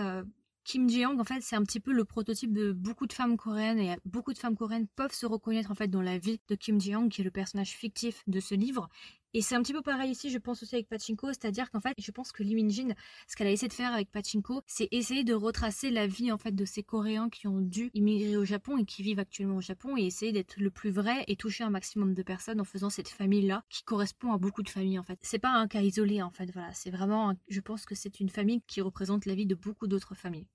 Kim 0.63 0.87
Ji-young, 0.87 1.19
en 1.19 1.23
fait, 1.23 1.41
c'est 1.41 1.55
un 1.55 1.63
petit 1.63 1.79
peu 1.79 1.91
le 1.91 2.05
prototype 2.05 2.53
de 2.53 2.71
beaucoup 2.71 3.07
de 3.07 3.13
femmes 3.13 3.35
coréennes 3.35 3.79
et 3.79 3.97
beaucoup 4.05 4.33
de 4.33 4.37
femmes 4.37 4.55
coréennes 4.55 4.87
peuvent 4.95 5.13
se 5.13 5.25
reconnaître 5.25 5.71
en 5.71 5.75
fait 5.75 5.87
dans 5.87 6.01
la 6.01 6.17
vie 6.17 6.39
de 6.47 6.55
Kim 6.55 6.79
Ji-young, 6.79 7.09
qui 7.09 7.21
est 7.21 7.23
le 7.23 7.31
personnage 7.31 7.71
fictif 7.71 8.23
de 8.27 8.39
ce 8.39 8.53
livre. 8.53 8.87
Et 9.33 9.41
c'est 9.41 9.55
un 9.55 9.61
petit 9.61 9.71
peu 9.71 9.81
pareil 9.81 10.11
ici, 10.11 10.29
je 10.29 10.37
pense 10.37 10.61
aussi 10.61 10.75
avec 10.75 10.89
Pachinko, 10.89 11.27
c'est-à-dire 11.27 11.71
qu'en 11.71 11.79
fait, 11.79 11.93
je 11.97 12.11
pense 12.11 12.33
que 12.33 12.43
Lee 12.43 12.55
Min-jin, 12.55 12.93
ce 13.27 13.35
qu'elle 13.37 13.47
a 13.47 13.51
essayé 13.51 13.69
de 13.69 13.73
faire 13.73 13.93
avec 13.93 14.11
Pachinko, 14.11 14.61
c'est 14.67 14.89
essayer 14.91 15.23
de 15.23 15.33
retracer 15.33 15.89
la 15.89 16.05
vie 16.05 16.33
en 16.33 16.37
fait 16.37 16.53
de 16.53 16.65
ces 16.65 16.83
Coréens 16.83 17.29
qui 17.29 17.47
ont 17.47 17.61
dû 17.61 17.91
immigrer 17.93 18.35
au 18.35 18.43
Japon 18.43 18.77
et 18.77 18.83
qui 18.83 19.03
vivent 19.03 19.19
actuellement 19.19 19.55
au 19.57 19.61
Japon 19.61 19.95
et 19.95 20.01
essayer 20.01 20.33
d'être 20.33 20.57
le 20.57 20.69
plus 20.69 20.91
vrai 20.91 21.23
et 21.27 21.37
toucher 21.37 21.63
un 21.63 21.69
maximum 21.69 22.13
de 22.13 22.23
personnes 22.23 22.59
en 22.59 22.65
faisant 22.65 22.89
cette 22.89 23.07
famille-là 23.07 23.63
qui 23.69 23.83
correspond 23.83 24.33
à 24.33 24.37
beaucoup 24.37 24.63
de 24.63 24.69
familles 24.69 24.99
en 24.99 25.03
fait. 25.03 25.19
C'est 25.21 25.39
pas 25.39 25.53
un 25.53 25.67
cas 25.67 25.81
isolé 25.81 26.21
en 26.21 26.31
fait, 26.31 26.51
voilà, 26.51 26.73
c'est 26.73 26.91
vraiment, 26.91 27.33
je 27.47 27.61
pense 27.61 27.85
que 27.85 27.95
c'est 27.95 28.19
une 28.19 28.29
famille 28.29 28.61
qui 28.67 28.81
représente 28.81 29.25
la 29.25 29.35
vie 29.35 29.45
de 29.45 29.55
beaucoup 29.55 29.87
d'autres 29.87 30.15
familles. 30.15 30.47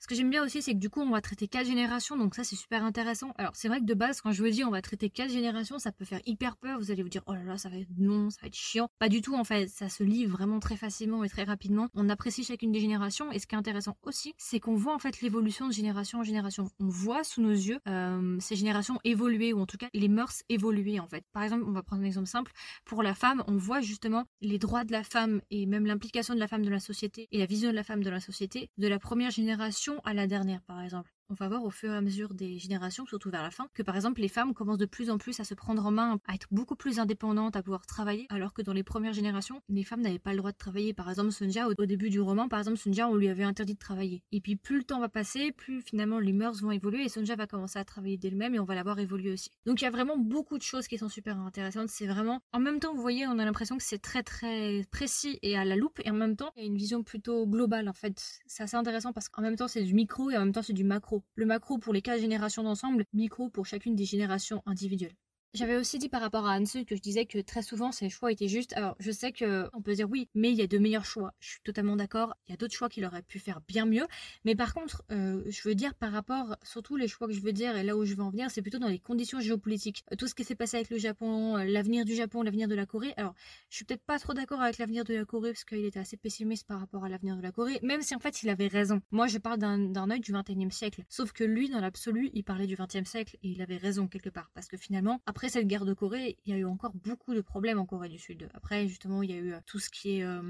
Ce 0.00 0.06
que 0.06 0.14
j'aime 0.14 0.30
bien 0.30 0.42
aussi, 0.42 0.62
c'est 0.62 0.72
que 0.72 0.78
du 0.78 0.88
coup, 0.88 1.02
on 1.02 1.10
va 1.10 1.20
traiter 1.20 1.46
quatre 1.46 1.66
générations, 1.66 2.16
donc 2.16 2.34
ça, 2.34 2.42
c'est 2.42 2.56
super 2.56 2.82
intéressant. 2.84 3.34
Alors, 3.36 3.52
c'est 3.54 3.68
vrai 3.68 3.80
que 3.80 3.84
de 3.84 3.92
base, 3.92 4.22
quand 4.22 4.32
je 4.32 4.42
vous 4.42 4.48
dis 4.48 4.64
on 4.64 4.70
va 4.70 4.80
traiter 4.80 5.10
quatre 5.10 5.30
générations, 5.30 5.78
ça 5.78 5.92
peut 5.92 6.06
faire 6.06 6.20
hyper 6.24 6.56
peur. 6.56 6.78
Vous 6.78 6.90
allez 6.90 7.02
vous 7.02 7.10
dire, 7.10 7.22
oh 7.26 7.34
là 7.34 7.44
là, 7.44 7.58
ça 7.58 7.68
va 7.68 7.76
être 7.76 7.90
non, 7.98 8.30
ça 8.30 8.38
va 8.40 8.46
être 8.48 8.56
chiant. 8.56 8.88
Pas 8.98 9.10
du 9.10 9.20
tout, 9.20 9.34
en 9.34 9.44
fait, 9.44 9.68
ça 9.68 9.90
se 9.90 10.02
lit 10.02 10.24
vraiment 10.24 10.58
très 10.58 10.76
facilement 10.76 11.22
et 11.22 11.28
très 11.28 11.44
rapidement. 11.44 11.88
On 11.92 12.08
apprécie 12.08 12.44
chacune 12.44 12.72
des 12.72 12.80
générations, 12.80 13.30
et 13.30 13.38
ce 13.38 13.46
qui 13.46 13.54
est 13.54 13.58
intéressant 13.58 13.98
aussi, 14.02 14.32
c'est 14.38 14.58
qu'on 14.58 14.74
voit 14.74 14.94
en 14.94 14.98
fait 14.98 15.20
l'évolution 15.20 15.68
de 15.68 15.72
génération 15.72 16.20
en 16.20 16.22
génération. 16.22 16.70
On 16.80 16.88
voit 16.88 17.22
sous 17.22 17.42
nos 17.42 17.50
yeux 17.50 17.78
euh, 17.86 18.38
ces 18.40 18.56
générations 18.56 18.98
évoluer, 19.04 19.52
ou 19.52 19.60
en 19.60 19.66
tout 19.66 19.76
cas 19.76 19.88
les 19.92 20.08
mœurs 20.08 20.42
évoluer, 20.48 20.98
en 20.98 21.08
fait. 21.08 21.24
Par 21.34 21.42
exemple, 21.42 21.64
on 21.66 21.72
va 21.72 21.82
prendre 21.82 22.00
un 22.00 22.06
exemple 22.06 22.26
simple. 22.26 22.52
Pour 22.86 23.02
la 23.02 23.14
femme, 23.14 23.44
on 23.48 23.58
voit 23.58 23.82
justement 23.82 24.24
les 24.40 24.58
droits 24.58 24.84
de 24.84 24.92
la 24.92 25.04
femme 25.04 25.42
et 25.50 25.66
même 25.66 25.84
l'implication 25.84 26.32
de 26.32 26.40
la 26.40 26.48
femme 26.48 26.64
dans 26.64 26.70
la 26.70 26.80
société 26.80 27.28
et 27.32 27.38
la 27.38 27.44
vision 27.44 27.70
de 27.70 27.76
la 27.76 27.84
femme 27.84 28.02
dans 28.02 28.10
la 28.10 28.20
société 28.20 28.70
de 28.78 28.88
la 28.88 28.98
première 28.98 29.30
génération 29.30 29.89
à 30.04 30.14
la 30.14 30.26
dernière, 30.26 30.62
par 30.62 30.80
exemple 30.80 31.10
on 31.30 31.34
va 31.34 31.48
voir 31.48 31.64
au 31.64 31.70
fur 31.70 31.92
et 31.92 31.96
à 31.96 32.00
mesure 32.00 32.34
des 32.34 32.58
générations, 32.58 33.06
surtout 33.06 33.30
vers 33.30 33.42
la 33.42 33.50
fin, 33.50 33.68
que 33.72 33.82
par 33.82 33.94
exemple 33.94 34.20
les 34.20 34.28
femmes 34.28 34.52
commencent 34.52 34.78
de 34.78 34.86
plus 34.86 35.10
en 35.10 35.18
plus 35.18 35.38
à 35.38 35.44
se 35.44 35.54
prendre 35.54 35.86
en 35.86 35.92
main, 35.92 36.18
à 36.26 36.34
être 36.34 36.48
beaucoup 36.50 36.74
plus 36.74 36.98
indépendantes, 36.98 37.54
à 37.54 37.62
pouvoir 37.62 37.86
travailler, 37.86 38.26
alors 38.30 38.52
que 38.52 38.62
dans 38.62 38.72
les 38.72 38.82
premières 38.82 39.12
générations, 39.12 39.62
les 39.68 39.84
femmes 39.84 40.00
n'avaient 40.00 40.18
pas 40.18 40.32
le 40.32 40.38
droit 40.38 40.50
de 40.50 40.56
travailler. 40.56 40.92
Par 40.92 41.08
exemple, 41.08 41.30
Sunja, 41.30 41.68
au, 41.68 41.86
début 41.86 42.10
du 42.10 42.20
roman, 42.20 42.48
par 42.48 42.58
exemple, 42.58 42.78
Sunja, 42.78 43.08
on 43.08 43.14
lui 43.14 43.28
avait 43.28 43.44
interdit 43.44 43.74
de 43.74 43.78
travailler. 43.78 44.22
Et 44.32 44.40
puis 44.40 44.56
plus 44.56 44.78
le 44.78 44.84
temps 44.84 45.00
va 45.00 45.08
passer, 45.08 45.52
plus 45.52 45.82
finalement 45.82 46.18
les 46.18 46.32
mœurs 46.32 46.60
vont 46.60 46.72
évoluer 46.72 47.04
et 47.04 47.08
Sunja 47.08 47.36
va 47.36 47.46
commencer 47.46 47.78
à 47.78 47.84
travailler 47.84 48.16
d'elle-même 48.16 48.54
et 48.54 48.58
on 48.58 48.64
va 48.64 48.74
la 48.74 48.82
voir 48.82 48.98
évoluer 48.98 49.32
aussi. 49.32 49.50
Donc 49.66 49.80
il 49.80 49.84
y 49.84 49.88
a 49.88 49.90
vraiment 49.90 50.18
beaucoup 50.18 50.58
de 50.58 50.62
choses 50.62 50.88
qui 50.88 50.98
sont 50.98 51.08
super 51.08 51.38
intéressantes. 51.38 51.88
C'est 51.88 52.06
vraiment, 52.06 52.40
en 52.52 52.58
même 52.58 52.80
temps, 52.80 52.92
vous 52.94 53.02
voyez, 53.02 53.26
on 53.28 53.38
a 53.38 53.44
l'impression 53.44 53.76
que 53.76 53.84
c'est 53.84 54.02
très 54.02 54.24
très 54.24 54.84
précis 54.90 55.38
et 55.42 55.56
à 55.56 55.64
la 55.64 55.76
loupe, 55.76 56.00
et 56.04 56.10
en 56.10 56.14
même 56.14 56.36
temps, 56.36 56.50
il 56.56 56.62
y 56.62 56.64
a 56.64 56.66
une 56.66 56.76
vision 56.76 57.04
plutôt 57.04 57.46
globale 57.46 57.88
en 57.88 57.92
fait. 57.92 58.40
C'est 58.46 58.64
assez 58.64 58.76
intéressant 58.76 59.12
parce 59.12 59.28
qu'en 59.28 59.42
même 59.42 59.56
temps, 59.56 59.68
c'est 59.68 59.82
du 59.82 59.94
micro 59.94 60.30
et 60.30 60.36
en 60.36 60.40
même 60.40 60.52
temps, 60.52 60.62
c'est 60.62 60.72
du 60.72 60.84
macro. 60.84 61.19
Le 61.34 61.46
macro 61.46 61.78
pour 61.78 61.92
les 61.92 62.02
quatre 62.02 62.20
générations 62.20 62.62
d'ensemble, 62.62 63.04
micro 63.12 63.48
pour 63.50 63.66
chacune 63.66 63.94
des 63.94 64.04
générations 64.04 64.62
individuelles. 64.66 65.16
J'avais 65.52 65.76
aussi 65.76 65.98
dit 65.98 66.08
par 66.08 66.20
rapport 66.20 66.46
à 66.46 66.56
Hansu 66.56 66.84
que 66.84 66.94
je 66.94 67.00
disais 67.00 67.26
que 67.26 67.40
très 67.40 67.62
souvent 67.62 67.90
ses 67.90 68.08
choix 68.08 68.30
étaient 68.30 68.46
justes. 68.46 68.72
Alors 68.74 68.94
je 69.00 69.10
sais 69.10 69.32
que 69.32 69.68
on 69.72 69.82
peut 69.82 69.94
dire 69.94 70.08
oui, 70.08 70.28
mais 70.32 70.50
il 70.50 70.54
y 70.54 70.62
a 70.62 70.68
de 70.68 70.78
meilleurs 70.78 71.04
choix. 71.04 71.34
Je 71.40 71.48
suis 71.50 71.60
totalement 71.64 71.96
d'accord. 71.96 72.36
Il 72.46 72.52
y 72.52 72.54
a 72.54 72.56
d'autres 72.56 72.74
choix 72.74 72.88
qu'il 72.88 73.04
aurait 73.04 73.22
pu 73.22 73.40
faire 73.40 73.60
bien 73.66 73.84
mieux. 73.84 74.06
Mais 74.44 74.54
par 74.54 74.72
contre, 74.72 75.02
euh, 75.10 75.42
je 75.48 75.68
veux 75.68 75.74
dire 75.74 75.94
par 75.96 76.12
rapport, 76.12 76.56
surtout 76.62 76.94
les 76.94 77.08
choix 77.08 77.26
que 77.26 77.32
je 77.32 77.40
veux 77.40 77.52
dire 77.52 77.76
et 77.76 77.82
là 77.82 77.96
où 77.96 78.04
je 78.04 78.14
veux 78.14 78.22
en 78.22 78.30
venir, 78.30 78.48
c'est 78.48 78.62
plutôt 78.62 78.78
dans 78.78 78.86
les 78.86 79.00
conditions 79.00 79.40
géopolitiques. 79.40 80.04
Euh, 80.12 80.16
tout 80.16 80.28
ce 80.28 80.36
qui 80.36 80.44
s'est 80.44 80.54
passé 80.54 80.76
avec 80.76 80.88
le 80.88 80.98
Japon, 80.98 81.56
euh, 81.56 81.64
l'avenir 81.64 82.04
du 82.04 82.14
Japon, 82.14 82.42
l'avenir 82.42 82.68
de 82.68 82.76
la 82.76 82.86
Corée. 82.86 83.12
Alors 83.16 83.34
je 83.70 83.74
suis 83.74 83.84
peut-être 83.84 84.04
pas 84.04 84.20
trop 84.20 84.34
d'accord 84.34 84.62
avec 84.62 84.78
l'avenir 84.78 85.02
de 85.02 85.14
la 85.14 85.24
Corée 85.24 85.50
parce 85.50 85.64
qu'il 85.64 85.84
était 85.84 85.98
assez 85.98 86.16
pessimiste 86.16 86.64
par 86.68 86.78
rapport 86.78 87.04
à 87.04 87.08
l'avenir 87.08 87.36
de 87.36 87.42
la 87.42 87.50
Corée, 87.50 87.80
même 87.82 88.02
si 88.02 88.14
en 88.14 88.20
fait 88.20 88.44
il 88.44 88.50
avait 88.50 88.68
raison. 88.68 89.00
Moi 89.10 89.26
je 89.26 89.38
parle 89.38 89.58
d'un 89.58 90.10
œil 90.10 90.20
du 90.20 90.32
21e 90.32 90.70
siècle. 90.70 91.02
Sauf 91.08 91.32
que 91.32 91.42
lui, 91.42 91.70
dans 91.70 91.80
l'absolu, 91.80 92.30
il 92.34 92.44
parlait 92.44 92.68
du 92.68 92.76
20e 92.76 93.04
siècle 93.04 93.36
et 93.42 93.48
il 93.48 93.60
avait 93.62 93.78
raison 93.78 94.06
quelque 94.06 94.30
part. 94.30 94.52
Parce 94.54 94.68
que 94.68 94.76
finalement, 94.76 95.20
après 95.26 95.39
cette 95.48 95.66
guerre 95.66 95.84
de 95.84 95.94
Corée, 95.94 96.36
il 96.44 96.52
y 96.52 96.56
a 96.56 96.58
eu 96.58 96.64
encore 96.64 96.92
beaucoup 96.94 97.34
de 97.34 97.40
problèmes 97.40 97.78
en 97.78 97.86
Corée 97.86 98.08
du 98.08 98.18
Sud. 98.18 98.48
Après, 98.54 98.86
justement, 98.88 99.22
il 99.22 99.30
y 99.30 99.34
a 99.34 99.36
eu 99.38 99.52
euh, 99.52 99.60
tout 99.66 99.78
ce 99.78 99.90
qui 99.90 100.18
est 100.18 100.24
euh, 100.24 100.42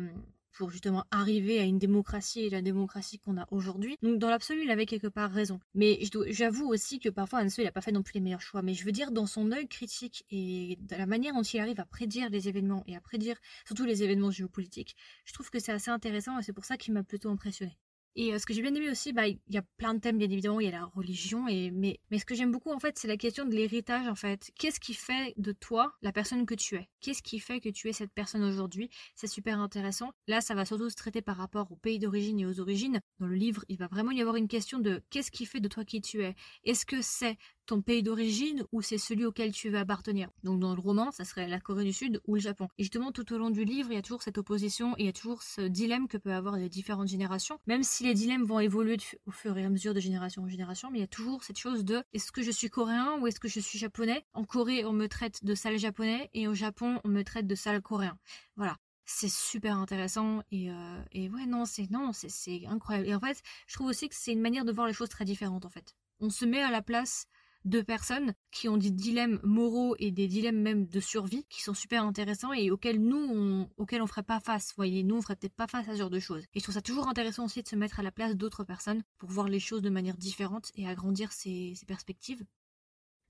pour 0.53 0.71
justement 0.71 1.05
arriver 1.11 1.59
à 1.61 1.65
une 1.65 1.79
démocratie 1.79 2.41
et 2.41 2.51
la 2.51 2.63
démocratie 2.63 3.19
qu'on 3.19 3.39
a 3.39 3.47
aujourd'hui. 3.51 3.97
Donc 4.03 4.19
dans 4.19 4.31
l'absolu, 4.31 4.63
il 4.65 4.71
avait 4.71 4.87
quelque 4.87 5.07
part 5.07 5.31
raison. 5.31 5.61
Mais 5.75 5.99
j'avoue 6.31 6.67
aussi 6.69 6.99
que 6.99 7.09
parfois 7.09 7.41
Hanso, 7.41 7.63
il 7.63 7.65
n'a 7.65 7.73
pas 7.73 7.81
fait 7.81 7.93
non 7.93 8.03
plus 8.03 8.15
les 8.15 8.21
meilleurs 8.21 8.43
choix. 8.43 8.63
Mais 8.63 8.75
je 8.75 8.85
veux 8.85 8.93
dire, 8.93 9.11
dans 9.11 9.27
son 9.27 9.53
œil 9.53 9.69
critique 9.69 10.25
et 10.31 10.77
de 10.81 10.97
la 10.97 11.07
manière 11.07 11.35
dont 11.35 11.43
il 11.43 11.61
arrive 11.61 11.81
à 11.81 11.87
prédire 11.87 12.31
les 12.31 12.49
événements 12.49 12.85
et 12.87 12.97
à 12.97 13.01
prédire 13.01 13.37
surtout 13.67 13.85
les 13.85 14.03
événements 14.03 14.31
géopolitiques, 14.31 14.97
je 15.25 15.33
trouve 15.33 15.51
que 15.51 15.59
c'est 15.59 15.73
assez 15.73 15.91
intéressant 15.91 16.39
et 16.39 16.43
c'est 16.43 16.53
pour 16.53 16.65
ça 16.65 16.77
qu'il 16.77 16.95
m'a 16.95 17.03
plutôt 17.03 17.31
impressionné. 17.31 17.79
Et 18.17 18.33
euh, 18.33 18.39
ce 18.39 18.47
que 18.47 18.53
j'ai 18.53 18.63
bien 18.63 18.75
aimé 18.75 18.91
aussi, 18.91 19.13
bah, 19.13 19.29
il 19.29 19.39
y 19.49 19.59
a 19.59 19.63
plein 19.77 19.95
de 19.95 20.01
thèmes, 20.01 20.19
bien 20.19 20.29
évidemment, 20.31 20.61
il 20.61 20.67
y 20.67 20.69
a 20.69 20.73
la 20.73 20.87
religion, 20.87 21.47
et, 21.49 21.71
mais, 21.71 22.01
ce 22.17 22.25
que 22.25 22.35
j'aime 22.35 22.51
beaucoup, 22.51 22.73
en 22.73 22.79
fait, 22.79 22.99
c'est 22.99 23.09
la 23.09 23.17
question 23.17 23.45
de 23.45 23.55
l'héritage, 23.55 24.09
en 24.09 24.15
fait. 24.15 24.51
Qu'est-ce 24.59 24.81
qui 24.81 24.95
fait 24.95 25.33
de 25.37 25.53
toi 25.53 25.95
la 26.03 26.13
personne 26.13 26.47
que 26.47 26.55
tu 26.55 26.77
es? 26.77 26.89
Qu'est-ce 27.01 27.23
qui 27.23 27.39
fait 27.39 27.61
que 27.61 27.69
tu 27.69 27.89
es 27.89 27.93
cette 27.93 28.13
personne 28.13 28.43
aujourd'hui? 28.43 28.91
C'est 29.15 29.27
super 29.27 29.61
intéressant. 29.61 30.11
Là, 30.27 30.41
ça 30.41 30.55
va 30.55 30.65
surtout 30.65 30.91
se 30.91 30.97
traiter 30.97 31.23
par 31.23 31.37
rapport 31.37 31.71
au 31.71 31.77
pays 31.77 31.99
d'origine 31.99 32.41
et 32.41 32.47
aux 32.47 32.61
origines. 32.61 33.01
Dans 33.21 33.27
le 33.27 33.37
livre, 33.37 33.65
il 33.69 33.79
va 33.79 33.87
vraiment 33.87 34.11
y 34.11 34.21
avoir 34.21 34.37
une 34.37 34.49
question 34.49 34.79
de 34.81 35.03
qu'est-ce 35.11 35.31
qui 35.31 35.47
fait 35.47 35.61
de 35.61 35.69
toi 35.69 35.85
qui 35.85 36.01
tu 36.01 36.23
es? 36.23 36.35
Est-ce 36.65 36.87
que 36.87 37.03
c'est 37.03 37.39
ton 37.71 37.83
pays 37.83 38.03
d'origine 38.03 38.65
ou 38.73 38.83
c'est 38.83 38.99
celui 38.99 39.25
auquel 39.25 39.53
tu 39.53 39.71
veux 39.71 39.79
appartenir. 39.79 40.29
Donc 40.43 40.59
dans 40.59 40.75
le 40.75 40.81
roman, 40.81 41.13
ça 41.13 41.25
serait 41.25 41.47
la 41.47 41.61
Corée 41.61 41.85
du 41.85 41.93
Sud 41.93 42.21
ou 42.27 42.35
le 42.35 42.41
Japon. 42.41 42.67
Et 42.79 42.83
justement, 42.83 43.13
tout 43.13 43.33
au 43.33 43.39
long 43.39 43.51
du 43.51 43.65
livre, 43.65 43.93
il 43.93 43.95
y 43.95 43.99
a 43.99 44.03
toujours 44.03 44.25
cette 44.25 44.39
opposition 44.39 44.97
il 44.99 45.07
y 45.07 45.09
a 45.09 45.13
toujours 45.13 45.45
ce 45.45 45.61
dilemme 45.61 46.09
que 46.09 46.17
peuvent 46.17 46.33
avoir 46.33 46.57
les 46.57 46.69
différentes 46.69 47.07
générations, 47.07 47.61
même 47.69 47.85
si 47.85 48.03
les 48.03 48.13
dilemmes 48.13 48.43
vont 48.43 48.59
évoluer 48.59 48.97
au 49.27 49.31
fur 49.31 49.57
et 49.57 49.65
à 49.65 49.71
mesure 49.71 49.95
de 49.95 50.01
génération 50.01 50.43
en 50.43 50.49
génération, 50.49 50.91
mais 50.91 50.99
il 50.99 51.03
y 51.03 51.05
a 51.05 51.09
toujours 51.09 51.45
cette 51.45 51.59
chose 51.59 51.85
de 51.85 52.03
est-ce 52.13 52.33
que 52.33 52.43
je 52.43 52.51
suis 52.51 52.71
coréen 52.71 53.19
ou 53.21 53.29
est-ce 53.29 53.39
que 53.39 53.47
je 53.49 53.61
suis 53.61 53.79
japonais? 53.79 54.25
En 54.35 54.45
Corée, 54.45 54.85
on 54.85 54.93
me 54.93 55.07
traite 55.07 55.45
de 55.45 55.55
sale 55.55 55.79
japonais 55.79 56.29
et 56.35 56.49
au 56.49 56.55
Japon, 56.55 57.01
on 57.05 57.09
me 57.09 57.23
traite 57.23 57.47
de 57.47 57.55
sale 57.55 57.81
coréen. 57.83 58.19
Voilà 58.57 58.77
c'est 59.13 59.31
super 59.31 59.77
intéressant 59.77 60.43
et, 60.53 60.71
euh, 60.71 61.03
et 61.11 61.29
ouais 61.31 61.45
non 61.45 61.65
c'est 61.65 61.91
non 61.91 62.13
c'est 62.13 62.65
incroyable 62.69 63.09
et 63.09 63.15
en 63.15 63.19
fait 63.19 63.43
je 63.67 63.75
trouve 63.75 63.89
aussi 63.89 64.09
que 64.09 64.15
c'est 64.15 64.31
une 64.31 64.41
manière 64.41 64.65
de 64.65 64.71
voir 64.71 64.87
les 64.87 64.93
choses 64.93 65.09
très 65.09 65.25
différentes 65.25 65.65
en 65.65 65.69
fait 65.69 65.97
on 66.21 66.31
se 66.31 66.45
met 66.45 66.63
à 66.63 66.71
la 66.71 66.83
place 66.83 67.27
deux 67.65 67.85
personnes 67.85 68.35
qui 68.51 68.69
ont 68.69 68.77
des 68.77 68.91
dilemmes 68.91 69.41
moraux 69.43 69.95
et 69.99 70.11
des 70.11 70.27
dilemmes 70.29 70.61
même 70.61 70.87
de 70.87 71.01
survie 71.01 71.45
qui 71.49 71.63
sont 71.63 71.75
super 71.75 72.05
intéressants 72.05 72.53
et 72.53 72.71
auxquels 72.71 73.01
nous, 73.01 73.19
on, 73.19 73.69
auxquels 73.77 74.03
on 74.03 74.07
ferait 74.07 74.23
pas 74.23 74.41
face. 74.41 74.69
Vous 74.69 74.77
voyez, 74.77 75.03
nous, 75.03 75.17
on 75.17 75.23
ferait 75.23 75.37
peut-être 75.37 75.55
pas 75.55 75.67
face 75.67 75.89
à 75.89 75.93
ce 75.93 75.99
genre 75.99 76.11
de 76.11 76.21
choses. 76.21 76.45
Et 76.55 76.61
je 76.61 76.63
trouve 76.63 76.75
ça 76.75 76.83
toujours 76.83 77.09
intéressant 77.09 77.45
aussi 77.45 77.63
de 77.63 77.69
se 77.69 77.77
mettre 77.77 78.01
à 78.01 78.03
la 78.03 78.13
place 78.13 78.37
d'autres 78.37 78.65
personnes 78.65 79.03
pour 79.19 79.31
voir 79.31 79.49
les 79.49 79.61
choses 79.61 79.83
de 79.83 79.91
manière 79.91 80.17
différente 80.17 80.71
et 80.75 80.89
agrandir 80.89 81.33
ses, 81.33 81.75
ses 81.75 81.87
perspectives. 81.87 82.45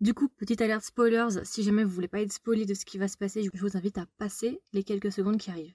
Du 0.01 0.15
coup, 0.15 0.29
petite 0.29 0.63
alerte 0.63 0.85
spoilers, 0.85 1.45
si 1.45 1.63
jamais 1.63 1.85
vous 1.85 1.91
voulez 1.91 2.09
pas 2.09 2.23
être 2.23 2.33
spoilé 2.33 2.65
de 2.65 2.73
ce 2.73 2.87
qui 2.87 2.97
va 2.97 3.07
se 3.07 3.19
passer, 3.19 3.43
je 3.43 3.61
vous 3.61 3.77
invite 3.77 3.99
à 3.99 4.07
passer 4.17 4.63
les 4.73 4.83
quelques 4.83 5.13
secondes 5.13 5.37
qui 5.37 5.51
arrivent. 5.51 5.75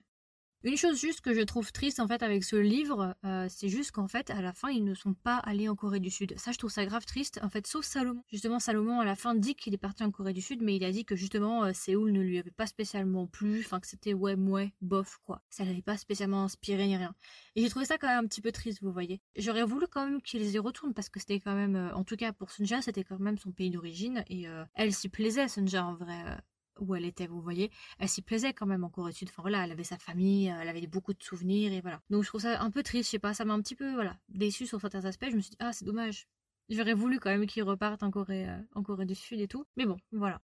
Une 0.65 0.77
chose 0.77 0.99
juste 0.99 1.21
que 1.21 1.35
je 1.35 1.41
trouve 1.41 1.71
triste 1.71 1.99
en 1.99 2.07
fait 2.07 2.23
avec 2.23 2.43
ce 2.43 2.55
livre, 2.55 3.15
euh, 3.23 3.45
c'est 3.49 3.69
juste 3.69 3.91
qu'en 3.91 4.07
fait 4.07 4.31
à 4.31 4.41
la 4.41 4.51
fin 4.51 4.69
ils 4.69 4.83
ne 4.83 4.95
sont 4.95 5.13
pas 5.13 5.35
allés 5.37 5.69
en 5.69 5.75
Corée 5.75 5.99
du 5.99 6.09
Sud. 6.09 6.33
Ça 6.39 6.51
je 6.51 6.57
trouve 6.57 6.71
ça 6.71 6.83
grave 6.87 7.05
triste 7.05 7.39
en 7.43 7.49
fait, 7.51 7.67
sauf 7.67 7.85
Salomon. 7.85 8.23
Justement 8.31 8.57
Salomon 8.57 8.99
à 8.99 9.05
la 9.05 9.15
fin 9.15 9.35
dit 9.35 9.53
qu'il 9.53 9.75
est 9.75 9.77
parti 9.77 10.03
en 10.03 10.09
Corée 10.09 10.33
du 10.33 10.41
Sud, 10.41 10.63
mais 10.63 10.75
il 10.75 10.83
a 10.83 10.91
dit 10.91 11.05
que 11.05 11.15
justement 11.15 11.65
euh, 11.65 11.71
Séoul 11.71 12.11
ne 12.11 12.19
lui 12.19 12.39
avait 12.39 12.49
pas 12.49 12.65
spécialement 12.65 13.27
plu, 13.27 13.61
enfin 13.63 13.79
que 13.79 13.85
c'était 13.85 14.15
ouais 14.15 14.33
ouais 14.33 14.73
bof 14.81 15.19
quoi. 15.23 15.43
Ça 15.51 15.65
l'avait 15.65 15.83
pas 15.83 15.97
spécialement 15.97 16.41
inspiré 16.41 16.87
ni 16.87 16.97
rien. 16.97 17.13
Et 17.55 17.61
j'ai 17.61 17.69
trouvé 17.69 17.85
ça 17.85 17.99
quand 17.99 18.07
même 18.07 18.25
un 18.25 18.27
petit 18.27 18.41
peu 18.41 18.51
triste, 18.51 18.81
vous 18.81 18.91
voyez. 18.91 19.21
J'aurais 19.35 19.65
voulu 19.65 19.85
quand 19.85 20.03
même 20.03 20.19
qu'ils 20.19 20.49
y 20.49 20.57
retournent 20.57 20.95
parce 20.95 21.09
que 21.09 21.19
c'était 21.19 21.39
quand 21.41 21.53
même, 21.53 21.75
euh, 21.75 21.93
en 21.93 22.03
tout 22.03 22.15
cas 22.15 22.33
pour 22.33 22.49
Sunja, 22.49 22.81
c'était 22.81 23.03
quand 23.03 23.19
même 23.19 23.37
son 23.37 23.51
pays 23.51 23.69
d'origine 23.69 24.23
et 24.31 24.47
elle 24.73 24.93
s'y 24.93 25.09
plaisait 25.09 25.47
Sunja 25.47 25.85
en 25.85 25.93
vrai 25.93 26.39
où 26.79 26.95
elle 26.95 27.05
était, 27.05 27.27
vous 27.27 27.41
voyez. 27.41 27.71
Elle 27.99 28.09
s'y 28.09 28.21
plaisait 28.21 28.53
quand 28.53 28.65
même 28.65 28.83
en 28.83 28.89
Corée 28.89 29.11
du 29.11 29.17
Sud. 29.17 29.29
Enfin 29.29 29.41
voilà, 29.41 29.63
elle 29.63 29.71
avait 29.71 29.83
sa 29.83 29.97
famille, 29.97 30.47
elle 30.47 30.69
avait 30.69 30.87
beaucoup 30.87 31.13
de 31.13 31.23
souvenirs 31.23 31.73
et 31.73 31.81
voilà. 31.81 32.01
Donc 32.09 32.23
je 32.23 32.29
trouve 32.29 32.41
ça 32.41 32.61
un 32.61 32.71
peu 32.71 32.83
triste, 32.83 33.07
je 33.07 33.11
sais 33.11 33.19
pas, 33.19 33.33
ça 33.33 33.45
m'a 33.45 33.53
un 33.53 33.61
petit 33.61 33.75
peu 33.75 33.93
voilà 33.93 34.17
déçu 34.29 34.67
sur 34.67 34.81
certains 34.81 35.05
aspects. 35.05 35.27
Je 35.29 35.35
me 35.35 35.41
suis 35.41 35.51
dit 35.51 35.57
ah 35.59 35.73
c'est 35.73 35.85
dommage. 35.85 36.27
J'aurais 36.69 36.93
voulu 36.95 37.19
quand 37.19 37.29
même 37.29 37.45
qu'ils 37.45 37.63
repartent 37.63 38.03
en 38.03 38.11
Corée, 38.11 38.49
euh, 38.49 38.57
en 38.73 38.81
Corée 38.83 39.05
du 39.05 39.15
Sud 39.15 39.39
et 39.39 39.47
tout. 39.47 39.65
Mais 39.77 39.85
bon, 39.85 39.97
voilà. 40.11 40.41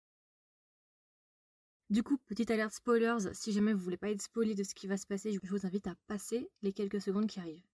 Du 1.91 2.03
coup, 2.03 2.19
petite 2.27 2.51
alerte 2.51 2.73
spoilers, 2.73 3.33
si 3.33 3.53
jamais 3.53 3.73
vous 3.73 3.81
voulez 3.83 3.97
pas 3.97 4.11
être 4.11 4.23
spoilé 4.23 4.55
de 4.55 4.63
ce 4.63 4.75
qui 4.75 4.87
va 4.87 4.97
se 4.97 5.07
passer, 5.07 5.33
je 5.33 5.51
vous 5.51 5.67
invite 5.67 5.87
à 5.89 5.95
passer 6.07 6.49
les 6.63 6.73
quelques 6.73 7.01
secondes 7.01 7.27
qui 7.27 7.41
arrivent. 7.41 7.70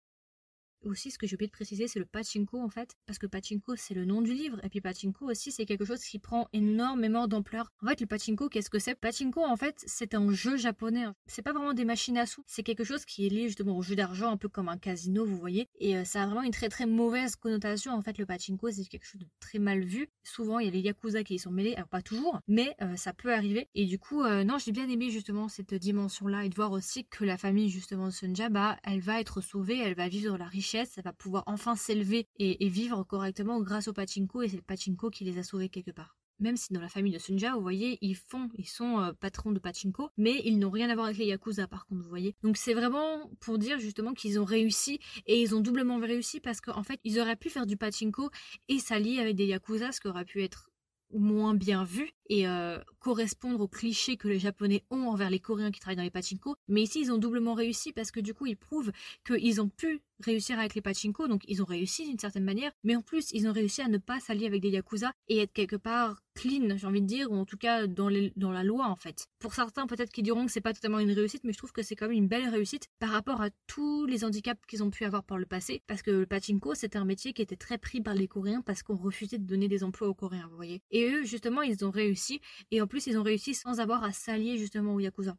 Aussi, 0.83 1.11
ce 1.11 1.19
que 1.19 1.27
j'ai 1.27 1.35
oublié 1.35 1.49
de 1.49 1.53
préciser, 1.53 1.89
c'est 1.89 1.99
le 1.99 2.05
pachinko 2.05 2.61
en 2.61 2.69
fait, 2.69 2.97
parce 3.07 3.19
que 3.19 3.27
pachinko 3.27 3.75
c'est 3.77 3.95
le 3.95 4.05
nom 4.05 4.23
du 4.23 4.33
livre, 4.33 4.61
et 4.63 4.69
puis 4.69 4.81
pachinko 4.81 5.31
aussi 5.31 5.51
c'est 5.51 5.67
quelque 5.67 5.85
chose 5.85 6.03
qui 6.03 6.19
prend 6.19 6.49
énormément 6.53 7.27
d'ampleur. 7.27 7.73
En 7.83 7.89
fait, 7.89 8.01
le 8.01 8.07
pachinko, 8.07 8.49
qu'est-ce 8.49 8.71
que 8.71 8.79
c'est? 8.79 8.95
Pachinko 8.95 9.43
en 9.43 9.57
fait, 9.57 9.83
c'est 9.87 10.15
un 10.15 10.31
jeu 10.33 10.57
japonais. 10.57 11.07
C'est 11.27 11.43
pas 11.43 11.53
vraiment 11.53 11.75
des 11.75 11.85
machines 11.85 12.19
à 12.19 12.27
sous, 12.27 12.45
c'est 12.47 12.63
quelque 12.63 12.85
chose 12.85 13.05
qui 13.05 13.27
est 13.27 13.31
lié 13.31 13.49
justement 13.49 13.77
au 13.77 13.83
jeu 13.83 13.97
d'argent, 13.97 14.31
un 14.31 14.37
peu 14.37 14.49
comme 14.49 14.69
un 14.69 14.79
casino, 14.79 15.25
vous 15.25 15.39
voyez. 15.39 15.69
Et 15.79 15.97
euh, 15.97 16.05
ça 16.05 16.23
a 16.23 16.27
vraiment 16.27 16.43
une 16.43 16.53
très 16.53 16.69
très 16.69 16.87
mauvaise 16.87 17.37
connotation. 17.37 17.93
En 17.93 18.03
fait, 18.03 18.19
le 18.19 18.27
pachinko 18.27 18.71
c'est 18.71 18.85
quelque 18.85 19.07
chose 19.07 19.21
de 19.21 19.27
très 19.41 19.59
mal 19.59 19.83
vu. 19.83 20.09
Souvent, 20.25 20.59
il 20.59 20.67
y 20.67 20.69
a 20.69 20.73
les 20.73 20.81
yakuza 20.81 21.25
qui 21.25 21.35
y 21.35 21.39
sont 21.39 21.51
mêlés, 21.51 21.75
alors 21.75 21.89
pas 21.89 22.03
toujours, 22.03 22.41
mais 22.47 22.75
euh, 22.83 22.97
ça 22.97 23.13
peut 23.13 23.33
arriver. 23.33 23.69
Et 23.75 23.87
du 23.87 23.99
coup, 23.99 24.23
euh, 24.23 24.45
non, 24.45 24.59
j'ai 24.59 24.73
bien 24.73 24.89
aimé 24.89 25.11
justement 25.11 25.49
cette 25.49 25.75
dimension-là 25.75 26.45
et 26.45 26.49
de 26.49 26.55
voir 26.55 26.73
aussi 26.73 27.07
que 27.07 27.25
la 27.25 27.39
famille 27.39 27.71
justement 27.71 28.07
de 28.07 28.13
Sunja, 28.13 28.49
bah, 28.51 28.77
elle 28.85 29.01
va 29.01 29.21
être 29.21 29.41
sauvée, 29.41 29.79
elle 29.79 29.95
va 29.95 30.09
vivre 30.09 30.37
la 30.37 30.47
richesse 30.47 30.66
ça 30.67 31.03
va 31.03 31.13
pouvoir 31.13 31.45
enfin 31.47 31.77
s'élever 31.77 32.29
et, 32.39 32.69
vivre 32.69 33.05
correctement 33.05 33.61
grâce 33.61 33.89
au 33.89 33.93
pachinko 33.93 34.43
et 34.43 34.49
c'est 34.49 34.57
le 34.57 34.63
pachinko 34.63 35.11
qui 35.11 35.25
les 35.25 35.39
a 35.39 35.43
sauvés 35.43 35.69
quelque 35.69 35.91
part. 35.91 36.17
Même 36.39 36.57
si 36.57 36.75
dans 36.75 36.83
la 36.83 36.89
famille 36.89 37.13
de 37.13 37.19
Sunja, 37.19 37.55
vous 37.55 37.63
voyez, 37.63 37.97
ils 38.03 38.17
font, 38.17 38.51
ils 38.59 38.69
sont 38.69 39.01
euh, 39.01 39.13
patrons 39.15 39.53
de 39.53 39.59
pachinko, 39.59 40.11
mais 40.19 40.43
ils 40.45 40.59
n'ont 40.59 40.69
rien 40.69 40.91
à 40.91 40.95
voir 40.95 41.07
avec 41.07 41.17
les 41.19 41.27
yakuza 41.27 41.67
par 41.67 41.87
contre, 41.87 42.03
vous 42.03 42.09
voyez. 42.11 42.35
Donc 42.43 42.59
c'est 42.59 42.75
vraiment 42.75 43.31
pour 43.41 43.59
dire 43.59 43.79
justement 43.79 44.13
qu'ils 44.13 44.39
ont 44.39 44.45
réussi 44.45 44.99
et 45.27 45.41
ils 45.41 45.55
ont 45.55 45.61
doublement 45.61 45.99
réussi 45.99 46.41
parce 46.41 46.61
qu'en 46.61 46.83
fait, 46.83 47.01
ils 47.05 47.19
auraient 47.21 47.37
pu 47.37 47.49
faire 47.49 47.65
du 47.65 47.79
pachinko 47.79 48.31
et 48.69 48.79
s'allier 48.79 49.19
avec 49.19 49.37
des 49.37 49.47
yakuza, 49.47 49.93
ce 49.93 50.01
qui 50.01 50.09
aurait 50.09 50.27
pu 50.27 50.43
être 50.43 50.71
moins 51.13 51.55
bien 51.55 51.85
vu 51.85 52.13
et 52.29 52.49
euh, 52.49 52.79
correspondre 53.01 53.61
aux 53.61 53.69
clichés 53.69 54.17
que 54.17 54.29
les 54.29 54.39
Japonais 54.39 54.85
ont 54.91 55.09
envers 55.09 55.31
les 55.31 55.39
Coréens 55.39 55.71
qui 55.71 55.81
travaillent 55.81 55.97
dans 55.97 56.03
les 56.03 56.11
pachinko. 56.11 56.57
Mais 56.69 56.83
ici, 56.83 57.01
ils 57.01 57.13
ont 57.13 57.19
doublement 57.19 57.55
réussi 57.55 57.93
parce 57.93 58.11
que 58.11 58.21
du 58.21 58.35
coup, 58.35 58.47
ils 58.47 58.57
prouvent 58.57 58.93
qu'ils 59.25 59.61
ont 59.61 59.69
pu 59.69 60.03
réussir 60.25 60.59
avec 60.59 60.75
les 60.75 60.81
pachinko, 60.81 61.29
donc 61.29 61.43
ils 61.49 61.63
ont 61.63 61.67
réussi 61.67 62.09
d'une 62.09 62.19
certaine 62.19 62.45
manière, 62.45 62.73
mais 62.85 62.97
en 62.97 63.03
plus, 63.03 63.31
ils 63.33 63.49
ont 63.49 63.53
réussi 63.53 63.83
à 63.83 63.89
ne 63.89 63.99
pas 63.99 64.21
s'allier 64.21 64.47
avec 64.47 64.63
des 64.63 64.71
yakuza 64.71 65.13
et 65.29 65.39
être 65.39 65.53
quelque 65.53 65.77
part 65.77 66.21
clean, 66.35 66.77
j'ai 66.77 66.87
envie 66.87 67.01
de 67.01 67.07
dire, 67.07 67.31
ou 67.31 67.37
en 67.37 67.45
tout 67.45 67.57
cas 67.57 67.87
dans, 67.87 68.11
dans 68.37 68.53
la 68.53 68.63
loi 68.63 68.87
en 68.87 68.97
fait. 68.97 69.27
Pour 69.39 69.55
certains, 69.55 69.87
peut-être 69.87 70.13
qu'ils 70.13 70.25
diront 70.25 70.47
que 70.47 70.53
c'est 70.53 70.61
pas 70.61 70.75
totalement 70.75 70.99
une 70.99 71.11
réussite, 71.11 71.45
mais 71.45 71.53
je 71.53 71.59
trouve 71.59 71.73
que 71.73 71.83
c'est 71.83 71.97
quand 71.97 72.09
même 72.09 72.17
une 72.17 72.29
belle 72.29 72.49
réussite 72.49 72.89
par 72.99 73.11
rapport 73.11 73.41
à 73.41 73.49
tous 73.67 74.07
les 74.07 74.25
handicaps 74.25 74.61
qu'ils 74.67 74.83
ont 74.83 74.91
pu 74.91 75.05
avoir 75.05 75.25
par 75.25 75.39
le 75.39 75.47
passé, 75.47 75.83
parce 75.87 76.03
que 76.03 76.11
le 76.11 76.27
pachinko, 76.27 76.75
c'était 76.75 76.99
un 76.99 77.05
métier 77.05 77.33
qui 77.33 77.43
était 77.43 77.57
très 77.57 77.79
pris 77.79 78.01
par 78.01 78.15
les 78.15 78.29
Coréens 78.29 78.63
parce 78.65 78.83
qu'on 78.83 78.97
refusait 78.97 79.39
de 79.39 79.45
donner 79.45 79.69
des 79.69 79.83
emplois 79.83 80.09
aux 80.09 80.15
Coréens, 80.15 80.47
vous 80.51 80.57
voyez. 80.57 80.83
Et 80.91 81.09
eux, 81.11 81.25
justement, 81.25 81.63
ils 81.63 81.85
ont 81.85 81.91
réussi, 81.91 82.41
et 82.71 82.81
en 82.81 82.87
plus, 82.87 83.07
ils 83.07 83.19
ont 83.19 83.23
réussi 83.23 83.55
sans 83.55 83.81
avoir 83.81 84.05
à 84.05 84.13
s'allier 84.13 84.59
justement 84.59 84.95
aux 84.95 85.01
yakuza. 85.01 85.37